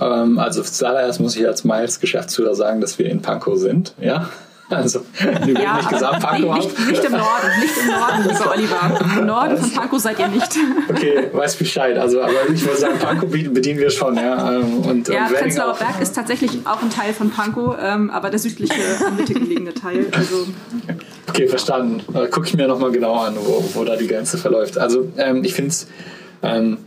ähm, 0.00 0.38
also 0.38 0.62
zuallererst 0.62 1.20
muss 1.20 1.36
ich 1.36 1.46
als 1.46 1.62
Miles 1.64 2.00
Geschäftsführer 2.00 2.54
sagen, 2.54 2.80
dass 2.80 2.98
wir 2.98 3.06
in 3.06 3.20
Pankow 3.20 3.58
sind. 3.58 3.94
Ja, 4.00 4.30
also, 4.70 5.00
du 5.18 5.52
ja, 5.52 5.76
nicht 5.76 5.88
gesagt, 5.88 6.20
Pankow 6.20 6.54
nicht, 6.56 6.88
nicht, 6.88 7.04
im 7.04 7.12
Norden, 7.12 7.60
nicht 7.60 7.74
im 7.80 7.86
Norden, 7.88 8.28
lieber 8.28 8.50
Oliver. 8.52 9.18
Im 9.18 9.26
Norden 9.26 9.56
von 9.56 9.70
Pankow 9.70 9.98
seid 9.98 10.18
ihr 10.18 10.28
nicht. 10.28 10.52
Okay, 10.90 11.30
weiß 11.32 11.56
Bescheid. 11.56 11.96
Also, 11.96 12.20
aber 12.20 12.48
ich 12.52 12.64
würde 12.64 12.78
sagen, 12.78 12.98
Pankow 12.98 13.30
bedienen 13.30 13.78
wir 13.78 13.90
schon, 13.90 14.16
ja. 14.16 14.52
Ähm, 14.52 14.80
und, 14.80 15.08
ja, 15.08 15.26
Prenzlauer 15.26 15.74
Berg 15.74 16.00
ist 16.02 16.14
tatsächlich 16.14 16.66
auch 16.66 16.82
ein 16.82 16.90
Teil 16.90 17.14
von 17.14 17.30
Pankow, 17.30 17.76
ähm, 17.82 18.10
aber 18.10 18.28
der 18.28 18.38
südliche, 18.38 18.74
am 19.06 19.16
Mitte 19.16 19.32
gelegene 19.32 19.72
Teil. 19.72 20.06
Also, 20.12 20.46
okay, 21.28 21.48
verstanden. 21.48 22.02
Gucke 22.30 22.46
ich 22.46 22.54
mir 22.54 22.68
nochmal 22.68 22.90
genau 22.90 23.20
an, 23.20 23.36
wo, 23.36 23.64
wo 23.72 23.84
da 23.84 23.96
die 23.96 24.06
Grenze 24.06 24.36
verläuft. 24.36 24.76
Also, 24.76 25.10
ähm, 25.16 25.44
ich 25.44 25.54
finde 25.54 25.70
es. 25.70 25.86
Ähm, 26.42 26.78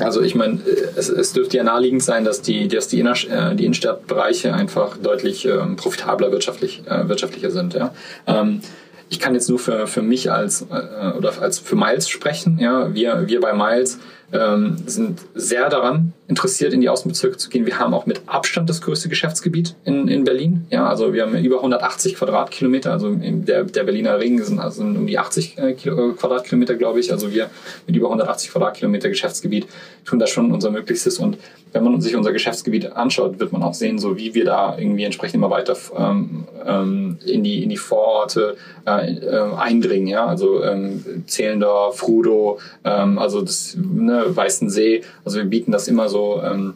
also 0.00 0.22
ich 0.22 0.34
meine, 0.34 0.60
es, 0.96 1.08
es 1.08 1.32
dürfte 1.32 1.56
ja 1.56 1.62
naheliegend 1.62 2.02
sein, 2.02 2.24
dass 2.24 2.42
die, 2.42 2.68
dass 2.68 2.88
die, 2.88 3.00
Inner, 3.00 3.14
äh, 3.30 3.54
die 3.54 3.64
Innenstadtbereiche 3.64 4.54
einfach 4.54 4.96
deutlich 4.96 5.44
ähm, 5.46 5.76
profitabler 5.76 6.32
wirtschaftlich, 6.32 6.82
äh, 6.86 7.08
wirtschaftlicher 7.08 7.50
sind. 7.50 7.74
Ja. 7.74 7.94
Ähm, 8.26 8.60
ich 9.08 9.18
kann 9.18 9.34
jetzt 9.34 9.48
nur 9.48 9.58
für, 9.58 9.86
für 9.86 10.02
mich 10.02 10.30
als 10.30 10.62
äh, 10.70 11.16
oder 11.16 11.40
als 11.40 11.58
für 11.58 11.76
Miles 11.76 12.08
sprechen. 12.08 12.58
Ja, 12.60 12.94
wir, 12.94 13.26
wir 13.26 13.40
bei 13.40 13.52
Miles 13.52 13.98
ähm, 14.32 14.76
sind 14.86 15.20
sehr 15.34 15.68
daran 15.68 16.12
interessiert, 16.28 16.72
in 16.72 16.80
die 16.80 16.88
Außenbezirke 16.88 17.36
zu 17.36 17.50
gehen. 17.50 17.66
Wir 17.66 17.78
haben 17.78 17.92
auch 17.92 18.06
mit 18.06 18.22
Abstand 18.26 18.70
das 18.70 18.80
größte 18.80 19.08
Geschäftsgebiet 19.08 19.74
in, 19.84 20.06
in 20.06 20.24
Berlin. 20.24 20.66
Ja, 20.70 20.86
also 20.86 21.12
wir 21.12 21.22
haben 21.22 21.36
über 21.36 21.56
180 21.56 22.14
Quadratkilometer. 22.14 22.92
Also 22.92 23.12
der, 23.12 23.64
der 23.64 23.82
Berliner 23.82 24.18
Ring 24.20 24.42
sind 24.42 24.60
also 24.60 24.82
um 24.82 25.06
die 25.06 25.18
80 25.18 25.58
äh, 25.58 25.72
Kilo, 25.72 26.10
äh, 26.10 26.12
Quadratkilometer, 26.12 26.76
glaube 26.76 27.00
ich. 27.00 27.10
Also 27.10 27.32
wir 27.32 27.50
mit 27.86 27.96
über 27.96 28.06
180 28.06 28.52
Quadratkilometer 28.52 29.08
Geschäftsgebiet 29.08 29.66
tun 30.04 30.20
da 30.20 30.26
schon 30.28 30.52
unser 30.52 30.70
Möglichstes. 30.70 31.18
Und 31.18 31.38
wenn 31.72 31.84
man 31.84 32.00
sich 32.00 32.14
unser 32.14 32.32
Geschäftsgebiet 32.32 32.92
anschaut, 32.92 33.40
wird 33.40 33.52
man 33.52 33.62
auch 33.62 33.74
sehen, 33.74 33.98
so 33.98 34.16
wie 34.16 34.34
wir 34.34 34.44
da 34.44 34.78
irgendwie 34.78 35.04
entsprechend 35.04 35.36
immer 35.36 35.50
weiter 35.50 35.76
ähm, 35.96 36.44
ähm, 36.64 37.18
in 37.26 37.42
die 37.42 37.62
in 37.62 37.70
die 37.70 37.76
Vororte 37.76 38.56
äh, 38.86 39.14
äh, 39.14 39.54
eindringen. 39.56 40.08
Ja, 40.08 40.26
also 40.26 40.62
ähm, 40.62 41.24
Zehlendorf, 41.26 42.06
Rudow, 42.06 42.58
ähm, 42.84 43.18
also 43.18 43.40
das 43.40 43.76
ne, 43.76 44.19
Weißensee. 44.36 45.02
Also 45.24 45.38
wir 45.38 45.44
bieten 45.44 45.72
das 45.72 45.88
immer 45.88 46.08
so 46.08 46.40
ähm, 46.42 46.74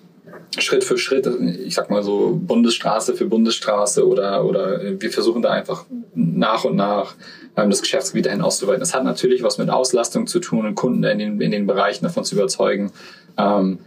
Schritt 0.58 0.84
für 0.84 0.98
Schritt, 0.98 1.28
ich 1.64 1.74
sag 1.74 1.90
mal 1.90 2.02
so 2.02 2.38
Bundesstraße 2.40 3.14
für 3.14 3.26
Bundesstraße 3.26 4.06
oder, 4.06 4.44
oder 4.44 4.80
wir 5.00 5.10
versuchen 5.10 5.42
da 5.42 5.50
einfach 5.50 5.84
nach 6.14 6.64
und 6.64 6.76
nach 6.76 7.14
ähm, 7.56 7.70
das 7.70 7.82
Geschäftsgebiet 7.82 8.26
dahin 8.26 8.42
auszuweiten. 8.42 8.80
Das 8.80 8.94
hat 8.94 9.04
natürlich 9.04 9.42
was 9.42 9.58
mit 9.58 9.70
Auslastung 9.70 10.26
zu 10.26 10.40
tun 10.40 10.66
und 10.66 10.74
Kunden 10.74 11.02
in 11.04 11.18
den, 11.18 11.40
in 11.40 11.50
den 11.50 11.66
Bereichen 11.66 12.04
davon 12.04 12.24
zu 12.24 12.34
überzeugen. 12.36 12.92
Ähm, 13.36 13.78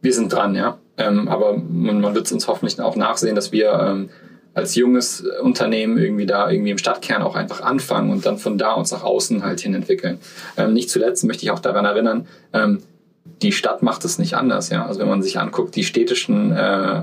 wir 0.00 0.12
sind 0.12 0.32
dran, 0.32 0.54
ja. 0.54 0.78
Ähm, 0.96 1.28
aber 1.28 1.56
man, 1.56 2.00
man 2.00 2.14
wird 2.14 2.26
es 2.26 2.32
uns 2.32 2.46
hoffentlich 2.46 2.80
auch 2.80 2.96
nachsehen, 2.96 3.34
dass 3.34 3.52
wir 3.52 3.72
ähm, 3.72 4.10
als 4.54 4.76
junges 4.76 5.24
Unternehmen 5.42 5.98
irgendwie 5.98 6.26
da 6.26 6.50
irgendwie 6.50 6.70
im 6.70 6.78
Stadtkern 6.78 7.22
auch 7.22 7.34
einfach 7.34 7.60
anfangen 7.60 8.10
und 8.10 8.24
dann 8.24 8.38
von 8.38 8.56
da 8.56 8.72
uns 8.72 8.92
nach 8.92 9.02
außen 9.02 9.42
halt 9.42 9.60
hin 9.60 9.74
entwickeln. 9.74 10.18
Ähm, 10.56 10.72
nicht 10.72 10.90
zuletzt 10.90 11.24
möchte 11.24 11.44
ich 11.44 11.50
auch 11.50 11.58
daran 11.58 11.84
erinnern, 11.84 12.26
ähm, 12.52 12.82
die 13.42 13.52
Stadt 13.52 13.82
macht 13.82 14.04
es 14.04 14.18
nicht 14.18 14.34
anders, 14.34 14.70
ja. 14.70 14.86
Also 14.86 15.00
wenn 15.00 15.08
man 15.08 15.22
sich 15.22 15.38
anguckt, 15.38 15.74
die 15.76 15.84
städtischen 15.84 16.52
äh, 16.52 16.54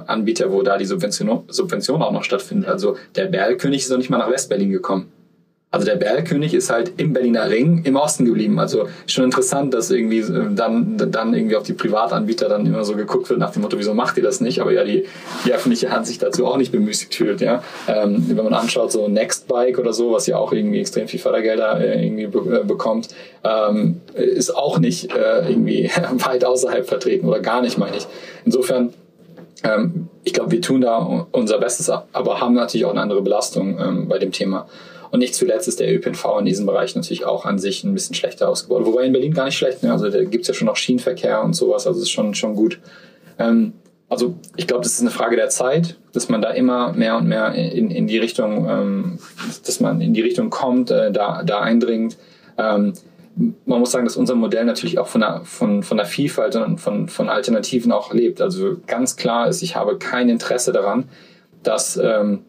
Anbieter, 0.07 0.51
wo 0.51 0.61
da 0.61 0.77
die 0.77 0.85
Subvention, 0.85 1.43
Subvention 1.47 2.01
auch 2.01 2.11
noch 2.11 2.23
stattfindet, 2.23 2.69
also 2.69 2.97
der 3.15 3.25
Bergkönig 3.25 3.81
ist 3.81 3.89
noch 3.89 3.97
nicht 3.97 4.09
mal 4.09 4.17
nach 4.17 4.31
Westberlin 4.31 4.71
gekommen. 4.71 5.11
Also 5.73 5.85
der 5.85 5.95
Bergkönig 5.95 6.53
ist 6.53 6.69
halt 6.69 6.91
im 6.97 7.13
Berliner 7.13 7.49
Ring 7.49 7.83
im 7.85 7.95
Osten 7.95 8.25
geblieben. 8.25 8.59
Also 8.59 8.89
schon 9.07 9.23
interessant, 9.23 9.73
dass 9.73 9.89
irgendwie 9.89 10.19
äh, 10.19 10.53
dann, 10.53 10.97
dann 10.97 11.33
irgendwie 11.33 11.55
auf 11.55 11.63
die 11.63 11.71
Privatanbieter 11.71 12.49
dann 12.49 12.65
immer 12.65 12.83
so 12.83 12.93
geguckt 12.93 13.29
wird 13.29 13.39
nach 13.39 13.51
dem 13.51 13.61
Motto, 13.61 13.77
wieso 13.79 13.93
macht 13.93 14.17
ihr 14.17 14.23
das 14.23 14.41
nicht? 14.41 14.59
Aber 14.59 14.73
ja, 14.73 14.83
die, 14.83 15.05
die 15.45 15.53
öffentliche 15.53 15.89
Hand 15.89 16.07
sich 16.07 16.19
dazu 16.19 16.45
auch 16.45 16.57
nicht 16.57 16.73
bemüßigt 16.73 17.15
fühlt. 17.15 17.39
Ja? 17.39 17.63
Ähm, 17.87 18.25
wenn 18.27 18.43
man 18.43 18.53
anschaut, 18.53 18.91
so 18.91 19.07
Nextbike 19.07 19.79
oder 19.79 19.93
so, 19.93 20.11
was 20.11 20.27
ja 20.27 20.37
auch 20.37 20.51
irgendwie 20.51 20.81
extrem 20.81 21.07
viel 21.07 21.21
Fördergelder 21.21 21.79
äh, 21.79 22.05
irgendwie 22.05 22.27
be 22.27 22.59
äh, 22.59 22.65
bekommt, 22.65 23.07
ähm, 23.45 24.01
ist 24.13 24.53
auch 24.53 24.77
nicht 24.77 25.15
äh, 25.15 25.49
irgendwie 25.49 25.89
weit 26.11 26.43
außerhalb 26.43 26.85
vertreten 26.85 27.29
oder 27.29 27.39
gar 27.39 27.61
nicht, 27.61 27.77
meine 27.77 27.95
ich. 27.95 28.07
Insofern 28.43 28.93
ähm, 29.63 30.09
ich 30.23 30.33
glaube, 30.33 30.51
wir 30.51 30.61
tun 30.61 30.81
da 30.81 30.97
unser 31.31 31.59
Bestes, 31.59 31.89
aber 31.89 32.41
haben 32.41 32.55
natürlich 32.55 32.85
auch 32.85 32.91
eine 32.91 33.01
andere 33.01 33.21
Belastung 33.21 33.79
ähm, 33.79 34.07
bei 34.09 34.19
dem 34.19 34.31
Thema. 34.31 34.67
Und 35.11 35.19
nicht 35.19 35.35
zuletzt 35.35 35.67
ist 35.67 35.79
der 35.79 35.93
ÖPNV 35.93 36.39
in 36.39 36.45
diesem 36.45 36.65
Bereich 36.65 36.95
natürlich 36.95 37.25
auch 37.25 37.45
an 37.45 37.59
sich 37.59 37.83
ein 37.83 37.93
bisschen 37.93 38.15
schlechter 38.15 38.49
ausgebaut. 38.49 38.85
Wobei 38.85 39.03
in 39.03 39.13
Berlin 39.13 39.33
gar 39.33 39.45
nicht 39.45 39.57
schlecht, 39.57 39.83
ne? 39.83 39.91
also 39.91 40.09
da 40.09 40.23
gibt's 40.23 40.47
ja 40.47 40.53
schon 40.53 40.67
noch 40.67 40.77
Schienenverkehr 40.77 41.43
und 41.43 41.53
sowas, 41.53 41.85
also 41.85 42.01
ist 42.01 42.09
schon, 42.09 42.33
schon 42.33 42.55
gut. 42.55 42.79
Ähm, 43.37 43.73
also 44.07 44.35
ich 44.57 44.67
glaube, 44.67 44.83
das 44.83 44.93
ist 44.93 45.01
eine 45.01 45.09
Frage 45.09 45.35
der 45.35 45.49
Zeit, 45.49 45.97
dass 46.13 46.29
man 46.29 46.41
da 46.41 46.51
immer 46.51 46.93
mehr 46.93 47.17
und 47.17 47.27
mehr 47.27 47.53
in, 47.53 47.91
in 47.91 48.07
die 48.07 48.17
Richtung, 48.17 48.69
ähm, 48.69 49.19
dass 49.65 49.79
man 49.79 50.01
in 50.01 50.13
die 50.13 50.21
Richtung 50.21 50.49
kommt, 50.49 50.91
äh, 50.91 51.11
da, 51.11 51.43
da 51.43 51.61
eindringt. 51.61 52.17
Ähm, 52.57 52.93
man 53.65 53.79
muss 53.79 53.91
sagen, 53.91 54.05
dass 54.05 54.17
unser 54.17 54.35
Modell 54.35 54.65
natürlich 54.65 54.99
auch 54.99 55.07
von 55.07 55.21
der, 55.21 55.41
von, 55.43 55.83
von 55.83 55.97
der 55.97 56.05
Vielfalt 56.05 56.55
und 56.55 56.79
von, 56.79 57.07
von 57.07 57.29
Alternativen 57.29 57.91
auch 57.91 58.13
lebt. 58.13 58.41
Also 58.41 58.77
ganz 58.87 59.15
klar 59.15 59.47
ist, 59.47 59.61
ich 59.61 59.75
habe 59.75 59.97
kein 59.97 60.29
Interesse 60.29 60.73
daran, 60.73 61.05
dass 61.63 61.97
ähm, 61.97 62.43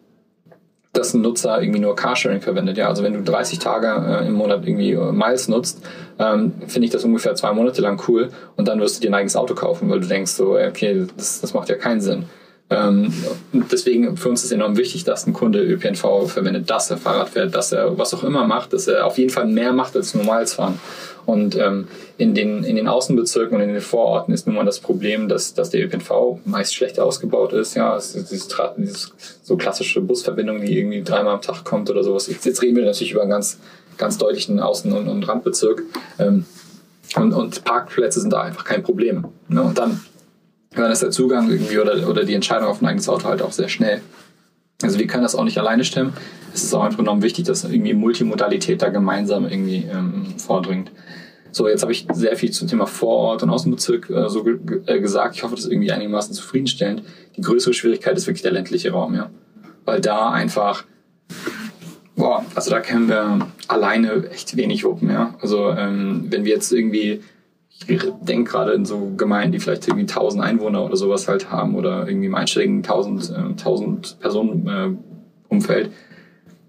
dass 0.93 1.15
ein 1.15 1.23
Nutzer 1.23 1.61
irgendwie 1.61 1.81
nur 1.81 1.97
Carsharing 1.97 2.43
verwendet. 2.43 2.77
Ja, 2.77 2.89
also 2.89 3.03
wenn 3.03 3.15
du 3.15 3.23
30 3.23 3.59
Tage 3.59 3.87
äh, 3.89 4.27
im 4.27 4.35
Monat 4.35 4.67
irgendwie 4.67 4.93
äh, 4.93 5.13
Miles 5.13 5.49
nutzt, 5.49 5.83
ähm, 6.19 6.53
finde 6.67 6.87
ich 6.87 6.93
das 6.93 7.05
ungefähr 7.05 7.35
zwei 7.35 7.53
Monate 7.53 7.81
lang 7.81 8.03
cool 8.09 8.29
und 8.57 8.69
dann 8.69 8.79
wirst 8.81 8.97
du 8.97 9.01
dir 9.01 9.11
ein 9.11 9.15
eigenes 9.15 9.37
Auto 9.37 9.55
kaufen, 9.55 9.89
weil 9.89 10.01
du 10.01 10.07
denkst 10.07 10.33
so, 10.33 10.59
okay, 10.59 11.07
das, 11.17 11.41
das 11.41 11.55
macht 11.55 11.71
ja 11.71 11.77
keinen 11.77 12.01
Sinn. 12.01 12.27
Ähm, 12.73 13.13
deswegen 13.53 14.17
für 14.17 14.29
uns 14.29 14.45
ist 14.45 14.53
enorm 14.53 14.77
wichtig, 14.77 15.05
dass 15.05 15.27
ein 15.27 15.33
Kunde 15.33 15.63
ÖPNV 15.63 16.27
verwendet, 16.27 16.71
dass 16.71 16.91
er 16.91 16.97
Fahrrad 16.97 17.31
fährt, 17.31 17.55
dass 17.55 17.73
er 17.73 17.99
was 17.99 18.15
auch 18.15 18.25
immer 18.25 18.47
macht, 18.47 18.73
dass 18.73 18.87
er 18.89 19.07
auf 19.07 19.19
jeden 19.19 19.31
Fall 19.31 19.47
mehr 19.47 19.73
macht 19.73 19.97
als 19.97 20.15
normales 20.15 20.55
Fahren. 20.55 20.79
Und 21.25 21.57
ähm, 21.57 21.87
in, 22.19 22.35
den, 22.35 22.65
in 22.65 22.77
den 22.77 22.89
Außenbezirken 22.89 23.57
und 23.57 23.63
in 23.63 23.73
den 23.73 23.81
Vororten 23.81 24.35
ist 24.35 24.47
nun 24.47 24.57
mal 24.57 24.65
das 24.65 24.81
Problem, 24.81 25.29
dass, 25.29 25.55
dass 25.55 25.71
der 25.71 25.85
ÖPNV 25.85 26.41
meist 26.45 26.75
schlechter 26.75 27.05
ausgebaut 27.05 27.53
ist. 27.53 27.75
Ja, 27.75 27.97
es 27.97 28.15
ist 28.15 28.31
dieses, 28.31 28.49
dieses 28.77 29.13
so 29.43 29.57
klassische 29.57 30.01
Busverbindung, 30.01 30.61
die 30.61 30.77
irgendwie 30.77 31.03
dreimal 31.03 31.35
am 31.35 31.43
Tag 31.43 31.65
kommt 31.65 31.91
oder 31.91 32.03
sowas. 32.03 32.27
Jetzt, 32.27 32.45
jetzt 32.45 32.63
reden 32.63 32.77
wir 32.77 32.85
natürlich 32.85 33.13
über 33.13 33.23
einen 33.23 33.31
ganz, 33.31 33.59
ganz 33.99 34.19
deutlichen 34.19 34.61
Außen- 34.61 34.93
und, 34.93 35.09
und 35.09 35.29
Randbezirk. 35.29 35.83
Ähm, 36.19 36.45
und, 37.17 37.33
und 37.33 37.65
Parkplätze 37.65 38.21
sind 38.21 38.33
da 38.33 38.43
einfach 38.43 38.65
kein 38.65 38.83
Problem. 38.83 39.27
Ne? 39.49 39.63
Und 39.63 39.79
dann, 39.79 40.01
dann 40.75 40.91
ist 40.91 41.03
der 41.03 41.11
Zugang 41.11 41.51
irgendwie 41.51 41.79
oder, 41.79 42.09
oder 42.09 42.25
die 42.25 42.35
Entscheidung 42.35 42.69
auf 42.69 42.81
ein 42.81 42.87
eigenes 42.87 43.09
Auto 43.09 43.25
halt 43.25 43.43
auch 43.43 43.53
sehr 43.53 43.69
schnell. 43.69 44.01
Also 44.83 44.99
wir 44.99 45.07
können 45.07 45.23
das 45.23 45.35
auch 45.35 45.45
nicht 45.45 45.59
alleine 45.59 45.85
stemmen. 45.85 46.15
Es 46.55 46.65
ist 46.65 46.75
auch 46.75 46.83
einfach 46.83 46.99
enorm 46.99 47.23
wichtig, 47.23 47.47
dass 47.47 47.65
irgendwie 47.65 47.95
Multimodalität 47.95 48.83
da 48.83 48.89
gemeinsam 48.89 49.47
irgendwie 49.47 49.87
ähm, 49.91 50.27
vordringt. 50.39 50.91
So, 51.53 51.69
jetzt 51.69 51.83
habe 51.83 51.93
ich 51.93 52.07
sehr 52.13 52.35
viel 52.37 52.51
zum 52.51 52.67
Thema 52.67 52.87
Vorort 52.87 53.43
und 53.43 53.51
Außenbezirk 53.51 54.09
äh, 54.09 54.29
so 54.29 54.43
ge 54.43 54.59
äh, 54.87 55.01
gesagt. 55.01 55.37
Ich 55.37 55.43
hoffe, 55.43 55.55
das 55.55 55.65
ist 55.65 55.71
irgendwie 55.71 55.93
einigermaßen 55.93 56.35
zufriedenstellend. 56.35 57.03
Die 57.37 57.43
größere 57.43 57.75
Schwierigkeit 57.75 58.17
ist 58.17 58.27
wirklich 58.27 58.43
der 58.43 58.53
ländliche 58.53 58.91
Raum, 58.91 59.15
ja. 59.15 59.31
Weil 59.85 60.01
da 60.01 60.31
einfach, 60.31 60.85
boah, 62.17 62.45
also 62.55 62.71
da 62.71 62.81
kennen 62.81 63.09
wir 63.09 63.49
alleine 63.69 64.31
echt 64.31 64.57
wenig 64.57 64.85
Wuppen, 64.85 65.11
ja. 65.11 65.35
Also 65.41 65.69
ähm, 65.71 66.27
wenn 66.31 66.47
wir 66.47 66.55
jetzt 66.55 66.73
irgendwie, 66.73 67.21
ich 67.87 68.03
denke 68.23 68.51
gerade 68.51 68.73
in 68.73 68.87
so 68.87 69.13
Gemeinden, 69.19 69.53
die 69.53 69.59
vielleicht 69.59 69.87
irgendwie 69.87 70.09
1000 70.09 70.43
Einwohner 70.43 70.83
oder 70.83 70.97
sowas 70.97 71.29
halt 71.29 71.51
haben 71.51 71.75
oder 71.75 72.09
irgendwie 72.09 72.29
im 72.29 72.35
einstelligen 72.35 72.79
1000, 72.79 73.31
äh, 73.31 73.35
1000 73.35 74.21
Personen 74.21 74.69
äh, 74.69 75.53
Umfeld, 75.53 75.91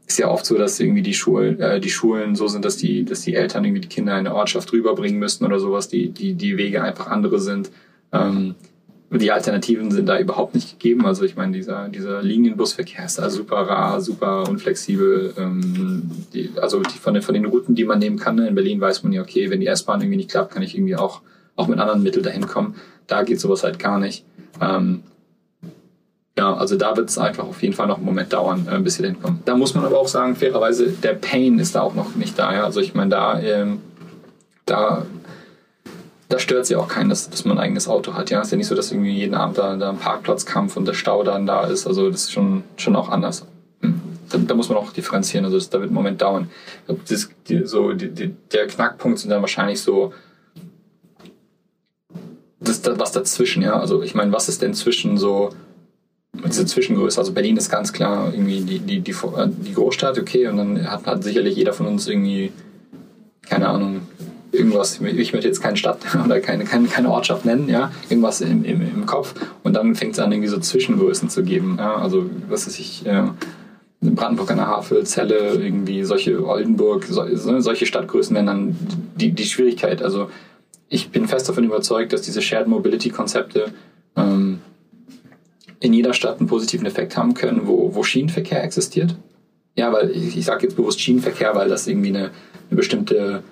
ist 0.05 0.19
ja 0.19 0.29
oft 0.29 0.45
so, 0.45 0.57
dass 0.57 0.79
irgendwie 0.79 1.01
die 1.01 1.13
Schulen, 1.13 1.59
äh, 1.59 1.79
die 1.79 1.89
Schulen 1.89 2.35
so 2.35 2.47
sind, 2.47 2.65
dass 2.65 2.77
die, 2.77 3.05
dass 3.05 3.21
die 3.21 3.35
Eltern 3.35 3.63
irgendwie 3.63 3.81
die 3.81 3.87
Kinder 3.87 4.13
in 4.13 4.27
eine 4.27 4.35
Ortschaft 4.35 4.71
rüberbringen 4.73 5.19
müssen 5.19 5.45
oder 5.45 5.59
sowas, 5.59 5.87
die, 5.87 6.09
die, 6.09 6.33
die 6.33 6.57
Wege 6.57 6.83
einfach 6.83 7.07
andere 7.07 7.39
sind. 7.39 7.71
Ähm, 8.11 8.55
die 9.19 9.31
Alternativen 9.31 9.91
sind 9.91 10.07
da 10.07 10.19
überhaupt 10.19 10.55
nicht 10.55 10.71
gegeben. 10.71 11.05
Also 11.05 11.23
ich 11.23 11.35
meine, 11.35 11.53
dieser, 11.53 11.87
dieser 11.89 12.23
Linienbusverkehr 12.23 13.05
ist 13.05 13.19
da 13.19 13.29
super 13.29 13.57
rar, 13.57 14.01
super 14.01 14.49
unflexibel. 14.49 15.33
Ähm, 15.37 16.09
die, 16.33 16.49
also 16.59 16.81
die, 16.81 16.97
von, 16.97 17.13
den, 17.13 17.21
von 17.21 17.35
den 17.35 17.45
Routen, 17.45 17.75
die 17.75 17.85
man 17.85 17.99
nehmen 17.99 18.17
kann, 18.17 18.35
ne, 18.35 18.47
in 18.47 18.55
Berlin 18.55 18.81
weiß 18.81 19.03
man 19.03 19.13
ja, 19.13 19.21
okay, 19.21 19.49
wenn 19.49 19.59
die 19.59 19.67
S-Bahn 19.67 20.01
irgendwie 20.01 20.17
nicht 20.17 20.31
klappt, 20.31 20.53
kann 20.53 20.63
ich 20.63 20.75
irgendwie 20.75 20.95
auch, 20.95 21.21
auch 21.55 21.67
mit 21.67 21.79
anderen 21.79 22.01
Mitteln 22.01 22.23
dahin 22.23 22.47
kommen. 22.47 22.75
Da 23.05 23.23
geht 23.23 23.39
sowas 23.39 23.63
halt 23.63 23.77
gar 23.77 23.99
nicht. 23.99 24.25
Ähm, 24.59 25.03
ja, 26.37 26.53
also 26.53 26.75
da 26.77 26.97
wird 26.97 27.09
es 27.09 27.17
einfach 27.17 27.45
auf 27.45 27.61
jeden 27.61 27.75
Fall 27.75 27.87
noch 27.87 27.97
einen 27.97 28.05
Moment 28.05 28.33
dauern, 28.33 28.67
äh, 28.71 28.79
bis 28.79 28.97
wir 28.97 29.03
dahin 29.03 29.21
kommen. 29.21 29.41
Da 29.45 29.55
muss 29.55 29.75
man 29.75 29.85
aber 29.85 29.99
auch 29.99 30.07
sagen, 30.07 30.35
fairerweise, 30.35 30.89
der 30.89 31.13
Pain 31.13 31.59
ist 31.59 31.75
da 31.75 31.81
auch 31.81 31.93
noch 31.93 32.15
nicht 32.15 32.37
da. 32.39 32.53
Ja? 32.53 32.63
Also 32.63 32.79
ich 32.79 32.95
meine, 32.95 33.11
da, 33.11 33.39
ähm, 33.39 33.81
da 34.65 35.05
da 36.33 36.39
stört 36.39 36.65
sie 36.65 36.75
auch 36.75 36.87
keinen, 36.87 37.09
dass, 37.09 37.29
dass 37.29 37.45
man 37.45 37.59
ein 37.59 37.63
eigenes 37.63 37.87
Auto 37.87 38.15
hat. 38.15 38.31
Ja, 38.31 38.41
ist 38.41 38.51
ja 38.51 38.57
nicht 38.57 38.65
so, 38.65 38.73
dass 38.73 38.91
irgendwie 38.91 39.11
jeden 39.11 39.35
Abend 39.35 39.59
da, 39.59 39.75
da 39.75 39.91
ein 39.91 39.97
Parkplatzkampf 39.97 40.75
und 40.77 40.87
der 40.87 40.93
Stau 40.93 41.21
dann 41.23 41.45
da 41.45 41.67
ist. 41.67 41.85
Also 41.85 42.09
das 42.09 42.23
ist 42.23 42.31
schon, 42.31 42.63
schon 42.75 42.95
auch 42.95 43.09
anders. 43.09 43.45
Hm. 43.81 44.01
Da, 44.31 44.39
da 44.39 44.55
muss 44.55 44.67
man 44.67 44.79
auch 44.79 44.91
differenzieren. 44.91 45.45
Also 45.45 45.57
das, 45.57 45.69
da 45.69 45.79
wird 45.79 45.91
ein 45.91 45.93
Moment 45.93 46.23
dauern. 46.23 46.49
Das, 46.87 47.29
die, 47.47 47.67
so, 47.67 47.93
die, 47.93 48.09
die, 48.09 48.35
der 48.51 48.65
Knackpunkt 48.65 49.19
sind 49.19 49.29
dann 49.29 49.41
wahrscheinlich 49.41 49.81
so 49.81 50.11
das, 52.59 52.81
was 52.83 53.11
dazwischen, 53.11 53.61
ja. 53.61 53.79
Also 53.79 54.01
ich 54.01 54.15
meine, 54.15 54.31
was 54.31 54.49
ist 54.49 54.63
denn 54.63 54.73
zwischen 54.73 55.17
so 55.17 55.51
diese 56.49 56.65
Zwischengröße? 56.65 57.19
Also 57.19 57.33
Berlin 57.33 57.57
ist 57.57 57.69
ganz 57.69 57.93
klar 57.93 58.31
irgendwie 58.33 58.61
die, 58.61 58.79
die, 58.79 58.99
die, 59.01 59.13
die 59.13 59.73
Großstadt, 59.73 60.17
okay, 60.19 60.47
und 60.47 60.57
dann 60.57 60.89
hat, 60.89 61.05
hat 61.05 61.23
sicherlich 61.23 61.55
jeder 61.55 61.73
von 61.73 61.87
uns 61.87 62.07
irgendwie, 62.07 62.51
keine 63.47 63.69
Ahnung, 63.69 64.01
irgendwas, 64.51 65.01
ich 65.01 65.33
möchte 65.33 65.47
jetzt 65.47 65.61
keine 65.61 65.77
Stadt 65.77 65.99
oder 66.25 66.39
keine, 66.39 66.63
keine, 66.65 66.87
keine 66.87 67.09
Ortschaft 67.09 67.45
nennen, 67.45 67.69
ja, 67.69 67.91
irgendwas 68.09 68.41
im, 68.41 68.63
im, 68.63 68.81
im 68.81 69.05
Kopf 69.05 69.33
und 69.63 69.73
dann 69.73 69.95
fängt 69.95 70.13
es 70.13 70.19
an, 70.19 70.31
irgendwie 70.31 70.49
so 70.49 70.59
Zwischengrößen 70.59 71.29
zu 71.29 71.43
geben. 71.43 71.77
Ja, 71.79 71.95
also, 71.95 72.29
was 72.49 72.67
weiß 72.67 72.79
ich, 72.79 73.05
äh, 73.05 73.23
Brandenburg 74.11 74.51
an 74.51 74.57
der 74.57 74.67
Havel, 74.67 75.05
Celle, 75.05 75.55
irgendwie 75.55 76.03
solche 76.03 76.45
Oldenburg, 76.45 77.05
so, 77.05 77.23
solche 77.35 77.85
Stadtgrößen 77.85 78.35
wären 78.35 78.45
dann 78.45 78.77
die, 79.15 79.31
die 79.31 79.45
Schwierigkeit. 79.45 80.01
Also 80.01 80.29
ich 80.89 81.09
bin 81.09 81.27
fest 81.27 81.47
davon 81.47 81.63
überzeugt, 81.63 82.13
dass 82.13 82.21
diese 82.21 82.41
Shared 82.41 82.67
Mobility 82.67 83.09
Konzepte 83.09 83.71
ähm, 84.15 84.59
in 85.83 85.93
jeder 85.93 86.13
Stadt 86.13 86.39
einen 86.39 86.47
positiven 86.47 86.85
Effekt 86.85 87.17
haben 87.17 87.33
können, 87.33 87.67
wo, 87.67 87.93
wo 87.93 88.03
Schienenverkehr 88.03 88.63
existiert. 88.63 89.15
Ja, 89.75 89.91
weil 89.91 90.11
ich, 90.11 90.37
ich 90.37 90.45
sage 90.45 90.63
jetzt 90.63 90.77
bewusst 90.77 91.01
Schienenverkehr, 91.01 91.55
weil 91.55 91.67
das 91.67 91.87
irgendwie 91.87 92.09
eine, 92.09 92.31
eine 92.69 92.77
bestimmte 92.77 93.43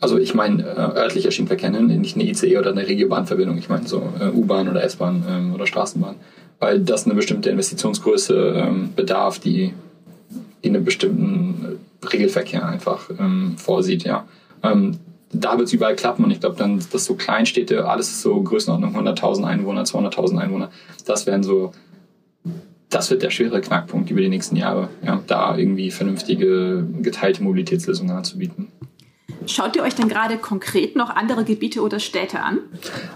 also 0.00 0.18
ich 0.18 0.34
meine 0.34 0.62
äh, 0.64 0.98
örtlicher 0.98 1.30
Schienenverkehr, 1.30 1.70
ne? 1.70 1.80
nicht 1.80 2.16
eine 2.16 2.28
ICE 2.28 2.58
oder 2.58 2.70
eine 2.70 2.86
Regiobahnverbindung, 2.86 3.56
ich 3.56 3.68
meine 3.68 3.86
so 3.86 4.02
äh, 4.20 4.28
U-Bahn 4.30 4.68
oder 4.68 4.82
S-Bahn 4.82 5.24
ähm, 5.28 5.54
oder 5.54 5.66
Straßenbahn, 5.66 6.16
weil 6.58 6.80
das 6.80 7.04
eine 7.04 7.14
bestimmte 7.14 7.50
Investitionsgröße 7.50 8.54
ähm, 8.56 8.90
bedarf, 8.96 9.38
die, 9.38 9.72
die 10.64 10.68
einen 10.68 10.84
bestimmten 10.84 11.78
Regelverkehr 12.12 12.66
einfach 12.66 13.10
ähm, 13.16 13.54
vorsieht, 13.56 14.02
ja. 14.02 14.26
Ähm, 14.64 14.98
da 15.32 15.56
wird 15.56 15.68
es 15.68 15.72
überall 15.72 15.96
klappen 15.96 16.24
und 16.24 16.30
ich 16.30 16.40
glaube 16.40 16.56
dann, 16.56 16.82
dass 16.92 17.04
so 17.04 17.14
Kleinstädte, 17.14 17.88
alles 17.88 18.10
ist 18.10 18.22
so 18.22 18.40
Größenordnung 18.42 18.94
100.000 18.94 19.44
Einwohner, 19.44 19.84
200.000 19.84 20.38
Einwohner, 20.38 20.70
das 21.06 21.26
wären 21.26 21.42
so, 21.42 21.72
das 22.90 23.10
wird 23.10 23.22
der 23.22 23.30
schwere 23.30 23.60
Knackpunkt 23.60 24.10
über 24.10 24.20
die 24.20 24.28
nächsten 24.28 24.56
Jahre, 24.56 24.88
ja, 25.04 25.22
da 25.26 25.56
irgendwie 25.56 25.90
vernünftige 25.90 26.86
geteilte 27.00 27.42
Mobilitätslösungen 27.42 28.14
anzubieten. 28.14 28.68
Schaut 29.46 29.76
ihr 29.76 29.82
euch 29.82 29.94
denn 29.94 30.08
gerade 30.08 30.36
konkret 30.36 30.96
noch 30.96 31.10
andere 31.10 31.44
Gebiete 31.44 31.82
oder 31.82 32.00
Städte 32.00 32.40
an? 32.40 32.58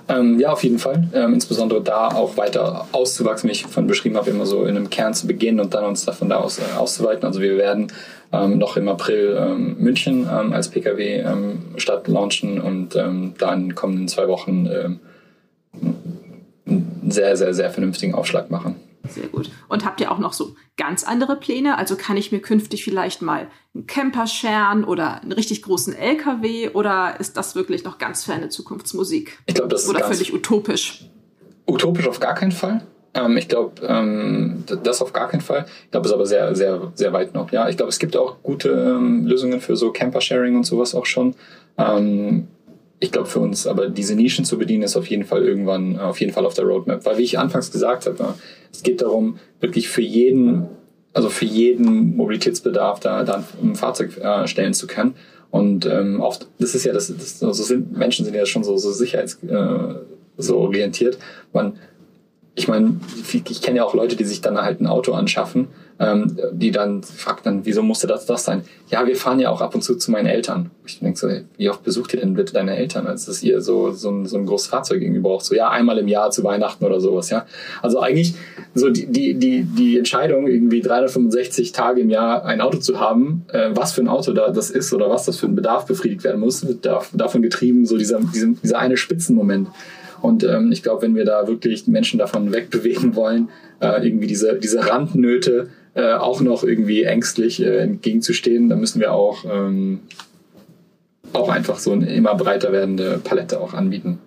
Ähm, 0.08 0.38
ja, 0.38 0.52
auf 0.52 0.62
jeden 0.64 0.78
Fall. 0.78 1.08
Ähm, 1.12 1.34
insbesondere 1.34 1.82
da 1.82 2.08
auch 2.08 2.36
weiter 2.36 2.86
auszuwachsen, 2.92 3.48
wie 3.48 3.52
ich 3.52 3.66
von 3.66 3.86
beschrieben 3.86 4.16
habe, 4.16 4.30
immer 4.30 4.46
so 4.46 4.64
in 4.64 4.76
einem 4.76 4.90
Kern 4.90 5.14
zu 5.14 5.26
beginnen 5.26 5.60
und 5.60 5.74
dann 5.74 5.84
uns 5.84 6.04
davon 6.04 6.28
da 6.28 6.36
aus 6.36 6.58
äh, 6.58 6.62
auszuweiten. 6.76 7.24
Also 7.24 7.40
wir 7.40 7.56
werden 7.56 7.92
ähm, 8.32 8.58
noch 8.58 8.76
im 8.76 8.88
April 8.88 9.36
ähm, 9.38 9.76
München 9.78 10.28
ähm, 10.30 10.52
als 10.52 10.68
PKW-Stadt 10.68 12.08
ähm, 12.08 12.14
launchen 12.14 12.60
und 12.60 12.96
ähm, 12.96 13.34
da 13.38 13.52
in 13.54 13.68
den 13.68 13.74
kommenden 13.74 14.08
zwei 14.08 14.28
Wochen 14.28 14.66
ähm, 14.66 15.00
einen 16.66 17.02
sehr, 17.08 17.36
sehr, 17.36 17.54
sehr 17.54 17.70
vernünftigen 17.70 18.14
Aufschlag 18.14 18.50
machen. 18.50 18.76
Sehr 19.08 19.28
gut. 19.28 19.50
Und 19.68 19.84
habt 19.84 20.00
ihr 20.00 20.10
auch 20.10 20.18
noch 20.18 20.32
so 20.32 20.56
ganz 20.76 21.04
andere 21.04 21.36
Pläne? 21.36 21.78
Also 21.78 21.96
kann 21.96 22.16
ich 22.16 22.32
mir 22.32 22.40
künftig 22.40 22.84
vielleicht 22.84 23.22
mal 23.22 23.48
einen 23.74 23.86
Camper 23.86 24.26
scheren 24.26 24.84
oder 24.84 25.22
einen 25.22 25.32
richtig 25.32 25.62
großen 25.62 25.94
LKW 25.94 26.70
oder 26.70 27.18
ist 27.20 27.36
das 27.36 27.54
wirklich 27.54 27.84
noch 27.84 27.98
ganz 27.98 28.24
ferne 28.24 28.48
Zukunftsmusik? 28.48 29.38
Ich 29.46 29.54
glaube, 29.54 29.68
das 29.68 29.84
ist 29.84 29.88
oder 29.88 30.04
völlig 30.04 30.32
utopisch. 30.32 31.06
Utopisch 31.66 32.08
auf 32.08 32.20
gar 32.20 32.34
keinen 32.34 32.52
Fall. 32.52 32.86
Ähm, 33.14 33.36
ich 33.36 33.48
glaube, 33.48 33.82
ähm, 33.86 34.64
das 34.82 35.00
auf 35.02 35.12
gar 35.12 35.28
keinen 35.28 35.40
Fall. 35.40 35.66
Ich 35.84 35.90
glaube, 35.90 36.06
es 36.06 36.10
ist 36.10 36.14
aber 36.14 36.26
sehr, 36.26 36.54
sehr, 36.54 36.92
sehr 36.94 37.12
weit 37.12 37.34
noch. 37.34 37.50
Ja, 37.50 37.68
ich 37.68 37.76
glaube, 37.76 37.90
es 37.90 37.98
gibt 37.98 38.16
auch 38.16 38.42
gute 38.42 38.70
ähm, 38.70 39.26
Lösungen 39.26 39.60
für 39.60 39.76
so 39.76 39.90
Camper-Sharing 39.90 40.56
und 40.56 40.64
sowas 40.64 40.94
auch 40.94 41.06
schon. 41.06 41.34
Ähm, 41.78 42.48
ich 42.98 43.12
glaube 43.12 43.28
für 43.28 43.40
uns, 43.40 43.66
aber 43.66 43.88
diese 43.88 44.14
Nischen 44.14 44.44
zu 44.44 44.58
bedienen, 44.58 44.82
ist 44.82 44.96
auf 44.96 45.06
jeden 45.08 45.24
Fall 45.24 45.44
irgendwann, 45.44 45.98
auf 45.98 46.20
jeden 46.20 46.32
Fall 46.32 46.46
auf 46.46 46.54
der 46.54 46.64
Roadmap. 46.64 47.04
Weil 47.04 47.18
wie 47.18 47.22
ich 47.22 47.38
anfangs 47.38 47.70
gesagt 47.70 48.06
habe, 48.06 48.34
es 48.72 48.82
geht 48.82 49.02
darum, 49.02 49.38
wirklich 49.60 49.88
für 49.88 50.02
jeden, 50.02 50.66
also 51.12 51.28
für 51.28 51.44
jeden 51.44 52.16
Mobilitätsbedarf 52.16 53.00
da, 53.00 53.24
da 53.24 53.44
ein 53.62 53.74
Fahrzeug 53.74 54.16
äh, 54.18 54.46
stellen 54.46 54.72
zu 54.72 54.86
können. 54.86 55.14
Und 55.50 55.86
ähm, 55.86 56.20
oft, 56.20 56.48
das 56.58 56.74
ist 56.74 56.84
ja, 56.84 56.92
das, 56.92 57.14
das 57.16 57.42
also 57.42 57.62
sind, 57.62 57.96
Menschen 57.96 58.24
sind 58.24 58.34
ja 58.34 58.46
schon 58.46 58.64
so, 58.64 58.76
so 58.76 58.90
sicherheits, 58.92 59.38
äh, 59.44 59.94
so 60.38 60.56
orientiert. 60.58 61.18
Man, 61.52 61.78
ich 62.54 62.68
meine, 62.68 63.00
ich 63.32 63.62
kenne 63.62 63.78
ja 63.78 63.84
auch 63.84 63.94
Leute, 63.94 64.16
die 64.16 64.24
sich 64.24 64.40
dann 64.40 64.56
halt 64.56 64.80
ein 64.80 64.86
Auto 64.86 65.12
anschaffen 65.12 65.68
ähm, 65.98 66.38
die 66.52 66.70
dann 66.70 67.02
fragt 67.02 67.46
dann, 67.46 67.64
wieso 67.64 67.82
musste 67.82 68.06
das 68.06 68.26
das 68.26 68.44
sein? 68.44 68.62
Ja, 68.90 69.06
wir 69.06 69.16
fahren 69.16 69.40
ja 69.40 69.50
auch 69.50 69.60
ab 69.60 69.74
und 69.74 69.82
zu 69.82 69.96
zu 69.96 70.10
meinen 70.10 70.26
Eltern. 70.26 70.70
Ich 70.84 71.00
denke 71.00 71.18
so, 71.18 71.28
wie 71.56 71.70
oft 71.70 71.82
besucht 71.82 72.12
ihr 72.14 72.20
denn 72.20 72.34
bitte 72.34 72.52
deine 72.52 72.76
Eltern, 72.76 73.06
als 73.06 73.26
dass 73.26 73.42
ihr 73.42 73.60
so, 73.60 73.92
so, 73.92 74.10
ein, 74.10 74.26
so 74.26 74.36
ein 74.36 74.46
großes 74.46 74.68
Fahrzeug 74.68 75.00
irgendwie 75.02 75.20
braucht? 75.20 75.44
So, 75.44 75.54
ja, 75.54 75.70
einmal 75.70 75.98
im 75.98 76.08
Jahr 76.08 76.30
zu 76.30 76.44
Weihnachten 76.44 76.84
oder 76.84 77.00
sowas, 77.00 77.30
ja. 77.30 77.46
Also 77.82 78.00
eigentlich 78.00 78.34
so 78.74 78.90
die, 78.90 79.06
die, 79.06 79.34
die, 79.34 79.62
die 79.62 79.96
Entscheidung, 79.98 80.46
irgendwie 80.46 80.82
365 80.82 81.72
Tage 81.72 82.02
im 82.02 82.10
Jahr 82.10 82.44
ein 82.44 82.60
Auto 82.60 82.78
zu 82.78 83.00
haben, 83.00 83.46
äh, 83.52 83.70
was 83.72 83.92
für 83.92 84.02
ein 84.02 84.08
Auto 84.08 84.32
da 84.32 84.50
das 84.50 84.70
ist 84.70 84.92
oder 84.92 85.08
was 85.08 85.24
das 85.24 85.38
für 85.38 85.46
ein 85.46 85.54
Bedarf 85.54 85.86
befriedigt 85.86 86.24
werden 86.24 86.40
muss, 86.40 86.66
wird 86.66 86.84
davon 86.84 87.42
getrieben, 87.42 87.86
so 87.86 87.96
dieser, 87.96 88.20
dieser, 88.20 88.48
dieser 88.62 88.78
eine 88.78 88.96
Spitzenmoment. 88.96 89.68
Und 90.22 90.44
ähm, 90.44 90.72
ich 90.72 90.82
glaube, 90.82 91.02
wenn 91.02 91.14
wir 91.14 91.24
da 91.24 91.46
wirklich 91.46 91.86
Menschen 91.86 92.18
davon 92.18 92.52
wegbewegen 92.52 93.14
wollen, 93.14 93.48
äh, 93.80 94.06
irgendwie 94.06 94.26
diese, 94.26 94.54
diese 94.54 94.88
Randnöte 94.88 95.68
äh, 95.96 96.12
auch 96.12 96.42
noch 96.42 96.62
irgendwie 96.62 97.04
ängstlich 97.04 97.62
äh, 97.62 97.78
entgegenzustehen, 97.78 98.68
dann 98.68 98.80
müssen 98.80 99.00
wir 99.00 99.14
auch, 99.14 99.46
ähm, 99.50 100.00
auch 101.32 101.48
einfach 101.48 101.78
so 101.78 101.92
eine 101.92 102.14
immer 102.14 102.34
breiter 102.34 102.70
werdende 102.70 103.18
Palette 103.24 103.58
auch 103.58 103.72
anbieten. 103.72 104.18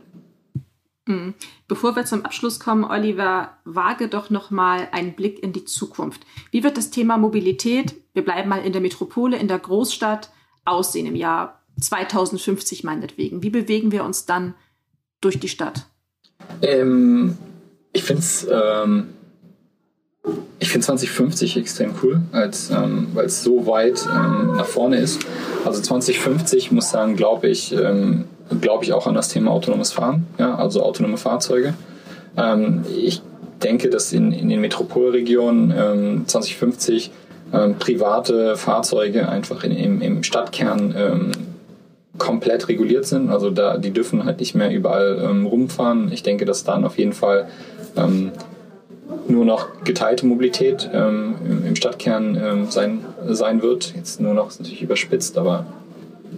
Hm. 1.08 1.36
Bevor 1.68 1.96
wir 1.96 2.06
zum 2.06 2.26
Abschluss 2.26 2.60
kommen, 2.60 2.84
Oliver, 2.84 3.52
wage 3.66 4.08
doch 4.08 4.32
noch 4.32 4.50
mal 4.50 4.88
einen 4.92 5.14
Blick 5.14 5.44
in 5.44 5.54
die 5.54 5.64
Zukunft. 5.64 6.22
Wie 6.50 6.64
wird 6.64 6.76
das 6.76 6.90
Thema 6.90 7.20
Mobilität, 7.20 7.94
wir 8.14 8.26
bleiben 8.26 8.50
mal 8.50 8.66
in 8.66 8.72
der 8.72 8.82
Metropole, 8.82 9.38
in 9.38 9.48
der 9.48 9.60
Großstadt, 9.60 10.32
aussehen 10.66 11.06
im 11.06 11.16
Jahr 11.16 11.62
2050 11.80 12.84
meinetwegen? 12.84 13.44
Wie 13.44 13.52
bewegen 13.52 13.92
wir 13.92 14.04
uns 14.04 14.26
dann 14.26 14.56
durch 15.22 15.40
die 15.40 15.50
Stadt? 15.50 15.86
Ähm, 16.64 17.38
ich 17.94 18.04
finde 18.04 18.22
es 18.22 18.48
ähm, 18.52 19.10
ich 20.60 20.70
finde 20.70 20.86
2050 20.86 21.58
extrem 21.58 21.94
cool, 22.04 22.22
ähm, 22.34 23.08
weil 23.14 23.26
es 23.26 23.44
so 23.44 23.66
weit 23.68 24.06
ähm, 24.06 24.56
nach 24.58 24.66
vorne 24.66 24.98
ist. 24.98 25.20
Also 25.66 25.82
2050 25.82 26.72
muss 26.72 26.90
sagen, 26.90 27.16
glaube 27.16 27.48
ich, 27.48 27.74
ähm, 27.74 28.26
glaube 28.62 28.84
ich 28.84 28.94
auch 28.94 29.08
an 29.08 29.16
das 29.16 29.30
Thema 29.30 29.52
autonomes 29.52 29.92
Fahren, 29.92 30.26
ja, 30.38 30.56
also 30.56 30.84
autonome 30.84 31.18
Fahrzeuge. 31.18 31.74
Ähm, 32.38 32.84
ich 32.98 33.22
denke, 33.64 33.90
dass 33.90 34.14
in, 34.14 34.32
in 34.32 34.50
den 34.50 34.62
Metropolregionen 34.62 36.26
2050 36.26 37.12
ähm, 37.54 37.76
private 37.76 38.56
Fahrzeuge 38.56 39.28
einfach 39.28 39.64
in, 39.64 39.72
im, 39.72 40.02
im 40.02 40.24
Stadtkern 40.24 40.96
ähm, 40.98 41.32
komplett 42.18 42.68
reguliert 42.68 43.06
sind. 43.06 43.30
Also 43.30 43.50
da, 43.50 43.78
die 43.78 43.92
dürfen 43.92 44.26
halt 44.26 44.40
nicht 44.40 44.56
mehr 44.56 44.72
überall 44.72 45.20
rumfahren. 45.46 46.12
Ich 46.12 46.24
denke, 46.24 46.46
dass 46.46 46.64
dann 46.64 46.86
auf 46.86 46.98
jeden 46.98 47.14
Fall 47.14 47.48
nur 49.28 49.46
noch 49.46 49.84
geteilte 49.84 50.26
Mobilität 50.26 50.90
ähm, 50.94 51.36
im 51.66 51.76
Stadtkern 51.76 52.40
ähm, 52.42 52.66
sein, 52.70 53.06
sein 53.28 53.62
wird. 53.62 53.94
Jetzt 53.96 54.20
nur 54.20 54.34
noch 54.34 54.50
ist 54.50 54.60
natürlich 54.60 54.82
überspitzt, 54.82 55.38
aber 55.38 55.66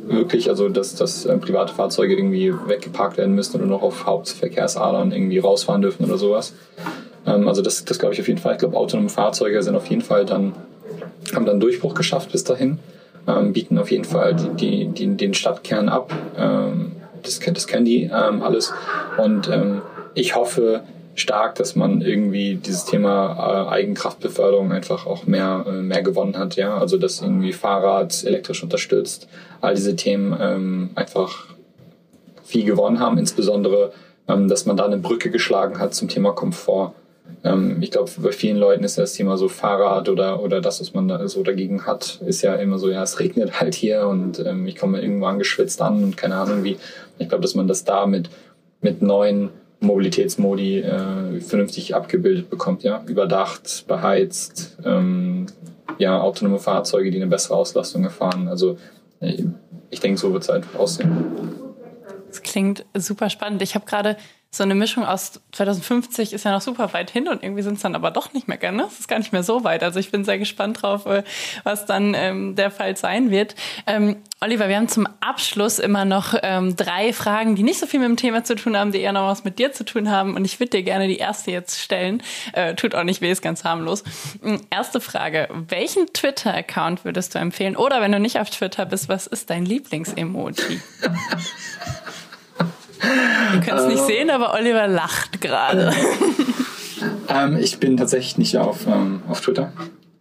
wirklich, 0.07 0.49
also 0.49 0.69
dass, 0.69 0.95
dass 0.95 1.25
äh, 1.25 1.37
private 1.37 1.73
Fahrzeuge 1.73 2.15
irgendwie 2.15 2.53
weggeparkt 2.67 3.17
werden 3.17 3.35
müssen 3.35 3.57
oder 3.57 3.65
noch 3.65 3.81
auf 3.81 4.05
Hauptverkehrsadern 4.05 5.11
irgendwie 5.11 5.39
rausfahren 5.39 5.81
dürfen 5.81 6.05
oder 6.05 6.17
sowas. 6.17 6.53
Ähm, 7.25 7.47
also 7.47 7.61
das, 7.61 7.85
das 7.85 7.99
glaube 7.99 8.13
ich 8.13 8.21
auf 8.21 8.27
jeden 8.27 8.39
Fall. 8.39 8.53
Ich 8.53 8.59
glaube, 8.59 8.77
autonome 8.77 9.09
Fahrzeuge 9.09 9.61
sind 9.63 9.75
auf 9.75 9.87
jeden 9.87 10.01
Fall 10.01 10.25
dann 10.25 10.53
haben 11.35 11.45
dann 11.45 11.59
Durchbruch 11.59 11.93
geschafft 11.93 12.31
bis 12.31 12.43
dahin, 12.43 12.79
ähm, 13.27 13.53
bieten 13.53 13.77
auf 13.77 13.91
jeden 13.91 14.05
Fall 14.05 14.35
die, 14.35 14.49
die, 14.49 14.87
die, 14.87 15.17
den 15.17 15.33
Stadtkern 15.33 15.87
ab. 15.87 16.11
Ähm, 16.37 16.93
das, 17.23 17.39
das 17.39 17.67
kennen 17.67 17.85
die 17.85 18.03
ähm, 18.03 18.41
alles. 18.41 18.73
Und 19.17 19.49
ich 20.15 20.35
hoffe 20.35 20.81
stark, 21.15 21.55
dass 21.55 21.75
man 21.75 22.01
irgendwie 22.01 22.55
dieses 22.55 22.85
Thema 22.85 23.67
äh, 23.67 23.69
Eigenkraftbeförderung 23.69 24.71
einfach 24.71 25.05
auch 25.05 25.25
mehr, 25.25 25.65
äh, 25.67 25.71
mehr 25.71 26.01
gewonnen 26.01 26.37
hat. 26.37 26.55
Ja? 26.55 26.77
Also 26.77 26.97
dass 26.97 27.21
irgendwie 27.21 27.53
Fahrrad 27.53 28.23
elektrisch 28.23 28.63
unterstützt, 28.63 29.27
all 29.59 29.75
diese 29.75 29.95
Themen 29.95 30.35
ähm, 30.39 30.89
einfach 30.95 31.47
viel 32.43 32.65
gewonnen 32.65 32.99
haben, 32.99 33.17
insbesondere, 33.17 33.91
ähm, 34.27 34.47
dass 34.47 34.65
man 34.65 34.77
da 34.77 34.85
eine 34.85 34.97
Brücke 34.97 35.29
geschlagen 35.31 35.79
hat 35.79 35.93
zum 35.93 36.07
Thema 36.07 36.31
Komfort. 36.31 36.93
Ähm, 37.43 37.77
ich 37.81 37.91
glaube, 37.91 38.09
bei 38.17 38.31
vielen 38.31 38.57
Leuten 38.57 38.83
ist 38.83 38.97
das 38.97 39.13
Thema 39.13 39.37
so 39.37 39.47
Fahrrad 39.47 40.09
oder, 40.09 40.41
oder 40.41 40.61
das, 40.61 40.81
was 40.81 40.93
man 40.93 41.07
da 41.07 41.27
so 41.27 41.43
dagegen 41.43 41.85
hat, 41.85 42.19
ist 42.25 42.41
ja 42.41 42.55
immer 42.55 42.77
so, 42.77 42.89
ja, 42.89 43.03
es 43.03 43.19
regnet 43.19 43.59
halt 43.59 43.75
hier 43.75 44.07
und 44.07 44.39
ähm, 44.39 44.67
ich 44.67 44.75
komme 44.75 45.01
irgendwo 45.01 45.25
angeschwitzt 45.25 45.81
an 45.81 46.03
und 46.03 46.17
keine 46.17 46.35
Ahnung 46.35 46.63
wie. 46.63 46.77
Ich 47.19 47.29
glaube, 47.29 47.41
dass 47.41 47.55
man 47.55 47.67
das 47.67 47.83
da 47.83 48.07
mit, 48.07 48.29
mit 48.81 49.01
neuen 49.01 49.49
Mobilitätsmodi 49.81 50.79
äh, 50.79 51.41
vernünftig 51.41 51.95
abgebildet 51.95 52.49
bekommt, 52.49 52.83
ja, 52.83 53.03
überdacht, 53.07 53.85
beheizt, 53.87 54.77
ähm, 54.85 55.47
ja, 55.97 56.21
autonome 56.21 56.59
Fahrzeuge, 56.59 57.11
die 57.11 57.17
eine 57.17 57.27
bessere 57.27 57.55
Auslastung 57.55 58.03
erfahren. 58.03 58.47
Also 58.47 58.77
äh, 59.19 59.43
ich 59.89 59.99
denke, 59.99 60.19
so 60.19 60.31
wird 60.31 60.43
es 60.43 60.49
halt 60.49 60.65
aussehen. 60.77 61.11
Das 62.27 62.41
klingt 62.41 62.85
super 62.93 63.29
spannend. 63.29 63.61
Ich 63.61 63.75
habe 63.75 63.85
gerade 63.85 64.17
so 64.53 64.63
eine 64.63 64.75
Mischung 64.75 65.05
aus 65.05 65.39
2050 65.53 66.33
ist 66.33 66.43
ja 66.43 66.51
noch 66.51 66.59
super 66.59 66.91
weit 66.91 67.09
hin 67.09 67.29
und 67.29 67.41
irgendwie 67.41 67.61
sind 67.61 67.75
es 67.75 67.81
dann 67.81 67.95
aber 67.95 68.11
doch 68.11 68.33
nicht 68.33 68.49
mehr, 68.49 68.59
ne? 68.73 68.83
Es 68.85 68.99
ist 68.99 69.07
gar 69.07 69.17
nicht 69.17 69.31
mehr 69.31 69.43
so 69.43 69.63
weit. 69.63 69.81
Also 69.81 69.97
ich 69.97 70.11
bin 70.11 70.25
sehr 70.25 70.39
gespannt 70.39 70.81
drauf, 70.81 71.05
äh, 71.05 71.23
was 71.63 71.85
dann 71.85 72.13
ähm, 72.13 72.55
der 72.57 72.69
Fall 72.69 72.97
sein 72.97 73.31
wird. 73.31 73.55
Ähm, 73.87 74.17
Oliver, 74.41 74.67
wir 74.67 74.75
haben 74.75 74.89
zum 74.89 75.07
Abschluss 75.21 75.79
immer 75.79 76.03
noch 76.03 76.33
ähm, 76.43 76.75
drei 76.75 77.13
Fragen, 77.13 77.55
die 77.55 77.63
nicht 77.63 77.79
so 77.79 77.85
viel 77.85 78.01
mit 78.01 78.09
dem 78.09 78.17
Thema 78.17 78.43
zu 78.43 78.55
tun 78.55 78.75
haben, 78.75 78.91
die 78.91 78.99
eher 78.99 79.13
noch 79.13 79.27
was 79.27 79.45
mit 79.45 79.57
dir 79.57 79.71
zu 79.71 79.85
tun 79.85 80.11
haben. 80.11 80.35
Und 80.35 80.43
ich 80.43 80.59
würde 80.59 80.71
dir 80.71 80.83
gerne 80.83 81.07
die 81.07 81.17
erste 81.17 81.51
jetzt 81.51 81.79
stellen. 81.79 82.21
Äh, 82.51 82.75
tut 82.75 82.93
auch 82.93 83.03
nicht 83.05 83.21
weh, 83.21 83.31
ist 83.31 83.41
ganz 83.41 83.63
harmlos. 83.63 84.03
Hm, 84.41 84.59
erste 84.69 84.99
Frage. 84.99 85.47
Welchen 85.69 86.07
Twitter-Account 86.07 87.05
würdest 87.05 87.35
du 87.35 87.39
empfehlen? 87.39 87.77
Oder 87.77 88.01
wenn 88.01 88.11
du 88.11 88.19
nicht 88.19 88.37
auf 88.37 88.49
Twitter 88.49 88.85
bist, 88.85 89.07
was 89.07 89.27
ist 89.27 89.49
dein 89.49 89.65
Lieblings-Emoji? 89.65 90.81
Ihr 93.53 93.59
könnt 93.61 93.79
es 93.79 93.87
nicht 93.87 94.05
sehen, 94.05 94.29
aber 94.29 94.53
Oliver 94.53 94.87
lacht 94.87 95.41
gerade. 95.41 95.93
ähm, 97.29 97.57
ich 97.57 97.79
bin 97.79 97.97
tatsächlich 97.97 98.37
nicht 98.37 98.57
auf, 98.57 98.87
ähm, 98.87 99.23
auf 99.27 99.41
Twitter. 99.41 99.71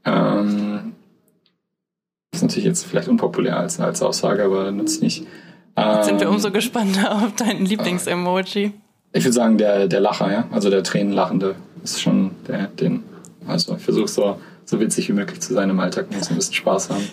Ähm, 0.04 0.92
ist 2.32 2.42
natürlich 2.42 2.64
jetzt 2.64 2.86
vielleicht 2.86 3.08
unpopulär 3.08 3.58
als, 3.58 3.80
als 3.80 4.02
Aussage, 4.02 4.44
aber 4.44 4.70
nutzt 4.70 5.02
nicht. 5.02 5.26
Jetzt 5.76 6.06
sind 6.06 6.20
wir 6.20 6.28
ähm, 6.28 6.34
umso 6.34 6.50
gespannter 6.50 7.12
auf 7.24 7.34
deinen 7.36 7.64
Lieblings-Emoji. 7.66 8.72
Ich 9.12 9.24
würde 9.24 9.32
sagen, 9.32 9.58
der, 9.58 9.88
der 9.88 10.00
Lacher, 10.00 10.32
ja. 10.32 10.44
Also 10.50 10.70
der 10.70 10.82
Tränenlachende 10.82 11.56
ist 11.82 12.00
schon 12.00 12.32
der, 12.46 12.68
den. 12.68 13.02
Also 13.46 13.76
ich 13.76 13.82
versuche 13.82 14.08
so, 14.08 14.40
so 14.64 14.80
witzig 14.80 15.08
wie 15.08 15.12
möglich 15.12 15.40
zu 15.40 15.54
sein 15.54 15.70
im 15.70 15.80
Alltag, 15.80 16.06
muss 16.12 16.30
ein 16.30 16.36
bisschen 16.36 16.54
Spaß 16.54 16.90
haben. 16.90 17.08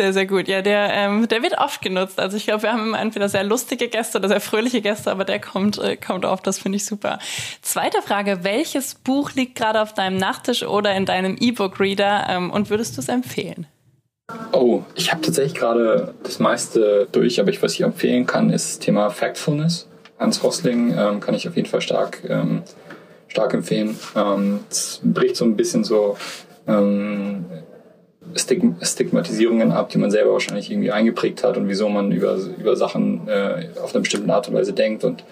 Sehr, 0.00 0.14
sehr 0.14 0.24
gut. 0.24 0.48
Ja, 0.48 0.62
der, 0.62 0.88
ähm, 0.94 1.28
der 1.28 1.42
wird 1.42 1.58
oft 1.58 1.82
genutzt. 1.82 2.18
Also 2.18 2.38
ich 2.38 2.46
glaube, 2.46 2.62
wir 2.62 2.72
haben 2.72 2.94
entweder 2.94 3.28
sehr 3.28 3.44
lustige 3.44 3.88
Gäste 3.88 4.16
oder 4.16 4.28
sehr 4.28 4.40
fröhliche 4.40 4.80
Gäste, 4.80 5.10
aber 5.10 5.26
der 5.26 5.38
kommt, 5.38 5.76
äh, 5.76 5.98
kommt 5.98 6.24
oft. 6.24 6.46
Das 6.46 6.58
finde 6.58 6.76
ich 6.76 6.86
super. 6.86 7.18
Zweite 7.60 8.00
Frage. 8.00 8.38
Welches 8.42 8.94
Buch 8.94 9.32
liegt 9.34 9.56
gerade 9.56 9.82
auf 9.82 9.92
deinem 9.92 10.16
Nachttisch 10.16 10.62
oder 10.62 10.94
in 10.94 11.04
deinem 11.04 11.36
E-Book-Reader 11.38 12.28
ähm, 12.30 12.50
und 12.50 12.70
würdest 12.70 12.96
du 12.96 13.02
es 13.02 13.10
empfehlen? 13.10 13.66
Oh, 14.52 14.84
ich 14.94 15.12
habe 15.12 15.20
tatsächlich 15.20 15.52
gerade 15.52 16.14
das 16.22 16.38
meiste 16.38 17.06
durch, 17.12 17.38
aber 17.38 17.50
ich, 17.50 17.62
was 17.62 17.74
ich 17.74 17.82
empfehlen 17.82 18.24
kann, 18.24 18.48
ist 18.48 18.70
das 18.70 18.78
Thema 18.78 19.10
Factfulness. 19.10 19.86
Hans 20.18 20.42
Rosling 20.42 20.96
ähm, 20.96 21.20
kann 21.20 21.34
ich 21.34 21.46
auf 21.46 21.56
jeden 21.56 21.68
Fall 21.68 21.82
stark, 21.82 22.22
ähm, 22.26 22.62
stark 23.28 23.52
empfehlen. 23.52 23.98
Ähm, 24.16 24.60
es 24.70 25.02
bricht 25.04 25.36
so 25.36 25.44
ein 25.44 25.56
bisschen 25.56 25.84
so 25.84 26.16
ähm, 26.66 27.44
Stigmatisierungen 28.34 29.72
ab, 29.72 29.90
die 29.90 29.98
man 29.98 30.10
selber 30.10 30.32
wahrscheinlich 30.32 30.70
irgendwie 30.70 30.90
eingeprägt 30.90 31.44
hat 31.44 31.56
und 31.56 31.68
wieso 31.68 31.88
man 31.88 32.12
über, 32.12 32.36
über 32.58 32.76
Sachen 32.76 33.28
äh, 33.28 33.68
auf 33.82 33.94
eine 33.94 34.02
bestimmte 34.02 34.32
Art 34.32 34.48
und 34.48 34.54
Weise 34.54 34.72
denkt 34.72 35.04
und 35.04 35.24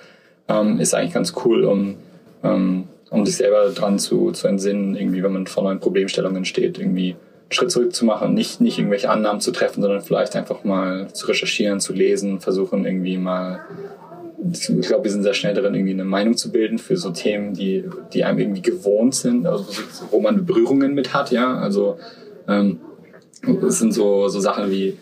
ähm, 0.48 0.80
ist 0.80 0.94
eigentlich 0.94 1.14
ganz 1.14 1.34
cool, 1.44 1.64
um, 1.64 1.96
ähm, 2.42 2.84
um 3.10 3.24
sich 3.26 3.36
selber 3.36 3.70
dran 3.70 3.98
zu, 3.98 4.32
zu 4.32 4.48
entsinnen, 4.48 4.96
irgendwie, 4.96 5.22
wenn 5.22 5.32
man 5.32 5.46
vor 5.46 5.64
neuen 5.64 5.80
Problemstellungen 5.80 6.44
steht, 6.44 6.78
irgendwie 6.78 7.12
einen 7.12 7.52
Schritt 7.52 7.70
zurück 7.70 7.94
zu 7.94 8.04
machen, 8.04 8.34
nicht, 8.34 8.60
nicht 8.60 8.78
irgendwelche 8.78 9.10
Annahmen 9.10 9.40
zu 9.40 9.52
treffen, 9.52 9.82
sondern 9.82 10.02
vielleicht 10.02 10.36
einfach 10.36 10.64
mal 10.64 11.12
zu 11.12 11.26
recherchieren, 11.26 11.80
zu 11.80 11.92
lesen, 11.92 12.40
versuchen 12.40 12.84
irgendwie 12.84 13.18
mal 13.18 13.60
ich 14.52 14.86
glaube, 14.86 15.04
wir 15.04 15.10
sind 15.10 15.22
sehr 15.22 15.34
schnell 15.34 15.54
darin, 15.54 15.74
irgendwie 15.74 15.94
eine 15.94 16.04
Meinung 16.04 16.36
zu 16.36 16.52
bilden 16.52 16.78
für 16.78 16.96
so 16.96 17.10
Themen, 17.10 17.54
die, 17.54 17.84
die 18.12 18.24
einem 18.24 18.38
irgendwie 18.38 18.62
gewohnt 18.62 19.14
sind, 19.14 19.46
also 19.46 19.66
wo 20.10 20.20
man 20.20 20.46
Berührungen 20.46 20.94
mit 20.94 21.12
hat, 21.12 21.30
ja. 21.32 21.56
Also 21.56 21.98
ähm, 22.46 22.80
es 23.42 23.78
sind 23.78 23.92
so, 23.92 24.28
so 24.28 24.40
Sachen 24.40 24.70
wie, 24.70 24.96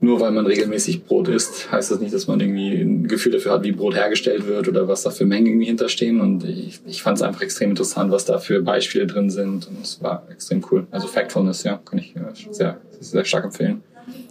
nur 0.00 0.20
weil 0.20 0.30
man 0.30 0.46
regelmäßig 0.46 1.04
Brot 1.04 1.28
isst, 1.28 1.70
heißt 1.72 1.90
das 1.90 2.00
nicht, 2.00 2.14
dass 2.14 2.26
man 2.26 2.38
irgendwie 2.40 2.80
ein 2.80 3.08
Gefühl 3.08 3.32
dafür 3.32 3.52
hat, 3.52 3.64
wie 3.64 3.72
Brot 3.72 3.94
hergestellt 3.94 4.46
wird 4.46 4.68
oder 4.68 4.88
was 4.88 5.02
da 5.02 5.10
für 5.10 5.24
Mengen 5.24 5.46
irgendwie 5.46 5.66
hinterstehen. 5.66 6.20
Und 6.20 6.44
ich, 6.44 6.80
ich 6.86 7.02
fand 7.02 7.18
es 7.18 7.22
einfach 7.22 7.42
extrem 7.42 7.70
interessant, 7.70 8.10
was 8.12 8.24
da 8.24 8.38
für 8.38 8.62
Beispiele 8.62 9.06
drin 9.06 9.30
sind. 9.30 9.66
Und 9.66 9.82
es 9.82 10.02
war 10.02 10.24
extrem 10.30 10.64
cool. 10.70 10.86
Also 10.90 11.06
Factfulness, 11.06 11.62
ja, 11.62 11.80
kann 11.84 11.98
ich 11.98 12.14
äh, 12.14 12.20
sehr, 12.50 12.78
sehr 13.00 13.24
stark 13.24 13.44
empfehlen. 13.44 13.82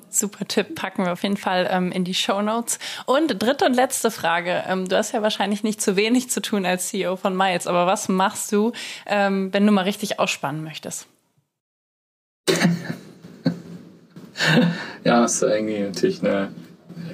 Super 0.09 0.45
Tipp, 0.47 0.75
packen 0.75 1.03
wir 1.03 1.11
auf 1.11 1.23
jeden 1.23 1.35
Fall 1.35 1.67
ähm, 1.69 1.91
in 1.91 2.05
die 2.05 2.13
Show 2.13 2.41
Notes. 2.41 2.79
Und 3.05 3.41
dritte 3.41 3.65
und 3.65 3.73
letzte 3.73 4.11
Frage. 4.11 4.63
Ähm, 4.67 4.87
du 4.87 4.95
hast 4.95 5.11
ja 5.11 5.21
wahrscheinlich 5.21 5.63
nicht 5.63 5.81
zu 5.81 5.97
wenig 5.97 6.29
zu 6.29 6.41
tun 6.41 6.65
als 6.65 6.87
CEO 6.87 7.17
von 7.17 7.35
Miles, 7.35 7.67
aber 7.67 7.85
was 7.85 8.07
machst 8.07 8.51
du, 8.51 8.71
ähm, 9.07 9.51
wenn 9.51 9.65
du 9.65 9.73
mal 9.73 9.81
richtig 9.81 10.19
ausspannen 10.19 10.63
möchtest? 10.63 11.07
ja, 15.03 15.25
ist 15.25 15.41
irgendwie 15.41 15.79
natürlich 15.79 16.21
eine, 16.23 16.49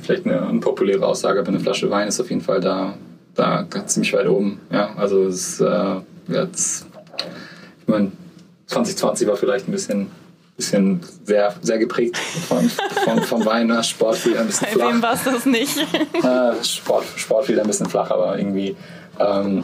vielleicht 0.01 0.25
eine 0.25 0.41
unpopuläre 0.47 1.05
Aussage, 1.05 1.39
aber 1.39 1.49
eine 1.49 1.59
Flasche 1.59 1.89
Wein 1.89 2.07
ist 2.07 2.19
auf 2.19 2.29
jeden 2.29 2.41
Fall 2.41 2.61
da, 2.61 2.93
da 3.36 3.65
ziemlich 3.86 4.13
weit 4.13 4.27
oben. 4.27 4.59
Ja, 4.71 4.91
also 4.95 5.25
es 5.25 5.59
äh, 5.59 5.95
jetzt, 6.27 6.86
ich 7.82 7.88
meine, 7.88 8.11
2020 8.67 9.27
war 9.27 9.36
vielleicht 9.36 9.67
ein 9.67 9.71
bisschen 9.71 10.07
bisschen 10.57 10.99
sehr, 11.23 11.55
sehr 11.61 11.79
geprägt 11.79 12.17
von, 12.17 12.69
von, 12.69 13.21
von 13.23 13.45
Wein, 13.45 13.67
ne? 13.67 13.84
Sport 13.84 14.23
wieder 14.27 14.41
ein 14.41 14.47
bisschen 14.47 14.67
flach. 14.67 14.86
Bei 14.86 14.93
wem 14.93 15.01
war 15.01 15.13
es 15.13 15.23
das 15.23 15.45
nicht? 15.47 15.75
Sport, 16.63 17.05
Sport 17.15 17.49
wieder 17.49 17.61
ein 17.61 17.67
bisschen 17.67 17.88
flach, 17.88 18.11
aber 18.11 18.38
irgendwie 18.38 18.75
ähm, 19.19 19.63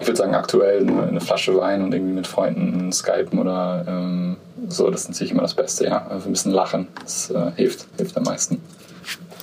ich 0.00 0.06
würde 0.06 0.16
sagen, 0.16 0.34
aktuell 0.34 0.82
eine, 0.82 1.08
eine, 1.08 1.20
Flasche 1.20 1.56
Wein 1.56 1.82
und 1.82 1.92
irgendwie 1.92 2.12
mit 2.12 2.26
Freunden 2.26 2.92
skypen 2.92 3.38
oder 3.38 3.84
ähm, 3.86 4.36
so, 4.68 4.90
das 4.90 5.02
ist 5.02 5.08
natürlich 5.10 5.32
immer 5.32 5.42
das 5.42 5.54
Beste, 5.54 5.84
ja. 5.84 6.06
Also 6.08 6.28
ein 6.28 6.32
bisschen 6.32 6.52
lachen, 6.52 6.88
das 7.00 7.30
äh, 7.30 7.52
hilft, 7.56 7.86
hilft 7.96 8.16
am 8.16 8.24
meisten. 8.24 8.60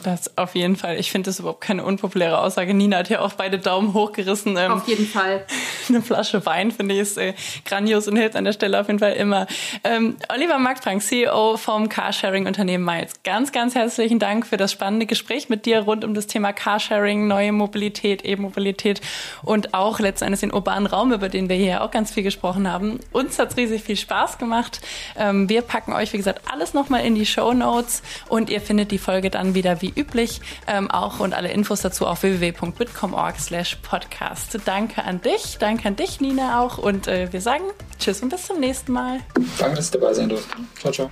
Das 0.06 0.38
auf 0.38 0.54
jeden 0.54 0.76
Fall. 0.76 1.00
Ich 1.00 1.12
finde 1.12 1.30
das 1.30 1.40
überhaupt 1.40 1.62
keine 1.62 1.84
unpopuläre 1.84 2.40
Aussage. 2.40 2.76
Nina 2.76 2.98
hat 2.98 3.10
ja 3.10 3.22
auch 3.22 3.34
beide 3.34 3.58
Daumen 3.58 3.96
hochgerissen. 3.96 4.56
Ähm, 4.56 4.74
auf 4.74 4.88
jeden 4.88 5.08
Fall. 5.08 5.44
Eine 5.90 6.04
Flasche 6.04 6.46
Wein 6.46 6.72
finde 6.72 6.94
ich 6.94 7.02
ist 7.02 7.18
äh, 7.18 7.34
grandios 7.66 8.08
und 8.08 8.16
hilft 8.16 8.36
an 8.36 8.44
der 8.44 8.54
Stelle 8.54 8.80
auf 8.80 8.86
jeden 8.86 9.00
Fall 9.00 9.14
immer. 9.14 9.48
Ähm, 9.84 10.18
Oliver 10.32 10.60
Marktfrank, 10.60 11.02
CEO 11.02 11.58
vom 11.58 11.90
Carsharing-Unternehmen 11.90 12.86
Miles. 12.86 13.14
Ganz, 13.24 13.52
ganz 13.52 13.74
herzlichen 13.74 14.20
Dank 14.20 14.46
für 14.46 14.58
das 14.58 14.72
spannende 14.72 15.08
Gespräch 15.08 15.50
mit 15.50 15.66
dir 15.66 15.80
rund 15.80 16.06
um 16.06 16.14
das 16.14 16.28
Thema 16.28 16.54
Carsharing, 16.54 17.26
neue 17.26 17.52
Mobilität, 17.52 18.24
E-Mobilität 18.24 19.02
und 19.42 19.74
auch 19.74 20.00
letztendlich 20.00 20.42
den 20.42 20.54
urbanen 20.54 20.86
Raum, 20.86 21.14
über 21.14 21.30
den 21.30 21.50
wir 21.50 21.56
hier 21.56 21.84
auch 21.84 21.90
ganz 21.90 22.12
viel 22.12 22.22
gesprochen 22.22 22.72
haben. 22.72 23.00
Uns 23.12 23.40
hat 23.40 23.52
es 23.52 23.58
riesig 23.58 23.82
viel 23.82 23.98
Spaß 23.98 24.38
gemacht. 24.38 24.82
Ähm, 25.18 25.50
wir 25.50 25.64
packen 25.64 25.94
euch, 25.94 26.14
wie 26.14 26.18
gesagt, 26.18 26.42
alles 26.52 26.76
nochmal 26.76 27.04
in 27.04 27.16
die 27.16 27.26
Show 27.26 27.54
Notes 27.54 28.04
und 28.30 28.52
ihr 28.52 28.62
findet 28.62 28.92
die 28.92 29.00
Folge 29.00 29.32
dann 29.32 29.56
wieder 29.56 29.82
wie 29.82 29.95
üblich 29.96 30.42
ähm, 30.68 30.90
auch 30.92 31.20
und 31.20 31.34
alle 31.34 31.52
Infos 31.52 31.82
dazu 31.82 32.06
auf 32.08 32.24
www.bitcom.org 32.24 33.40
slash 33.40 33.78
podcast. 33.82 34.60
Danke 34.66 35.04
an 35.04 35.22
dich, 35.22 35.58
danke 35.60 35.88
an 35.88 35.96
dich, 35.96 36.22
Nina, 36.22 36.62
auch 36.62 36.78
und 36.78 37.08
äh, 37.08 37.32
wir 37.32 37.42
sagen 37.42 37.64
Tschüss 38.00 38.22
und 38.22 38.30
bis 38.30 38.46
zum 38.48 38.60
nächsten 38.60 38.92
Mal. 38.92 39.20
Danke, 39.58 39.78
dass 39.78 39.94
ihr 39.94 40.00
dabei 40.00 40.14
sein 40.14 40.30
durfte. 40.30 40.56
Ciao, 40.80 40.92
ciao. 40.92 41.12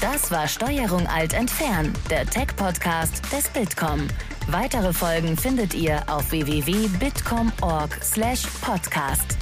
Das 0.00 0.30
war 0.30 0.48
Steuerung 0.48 1.06
Alt 1.06 1.34
entfernen, 1.34 1.92
der 2.08 2.24
Tech-Podcast 2.24 3.20
des 3.32 3.48
Bitkom. 3.50 4.08
Weitere 4.48 4.94
Folgen 4.94 5.36
findet 5.36 5.74
ihr 5.74 6.02
auf 6.06 6.30
www.bitcom.org 6.30 8.02
slash 8.02 8.46
podcast. 8.62 9.36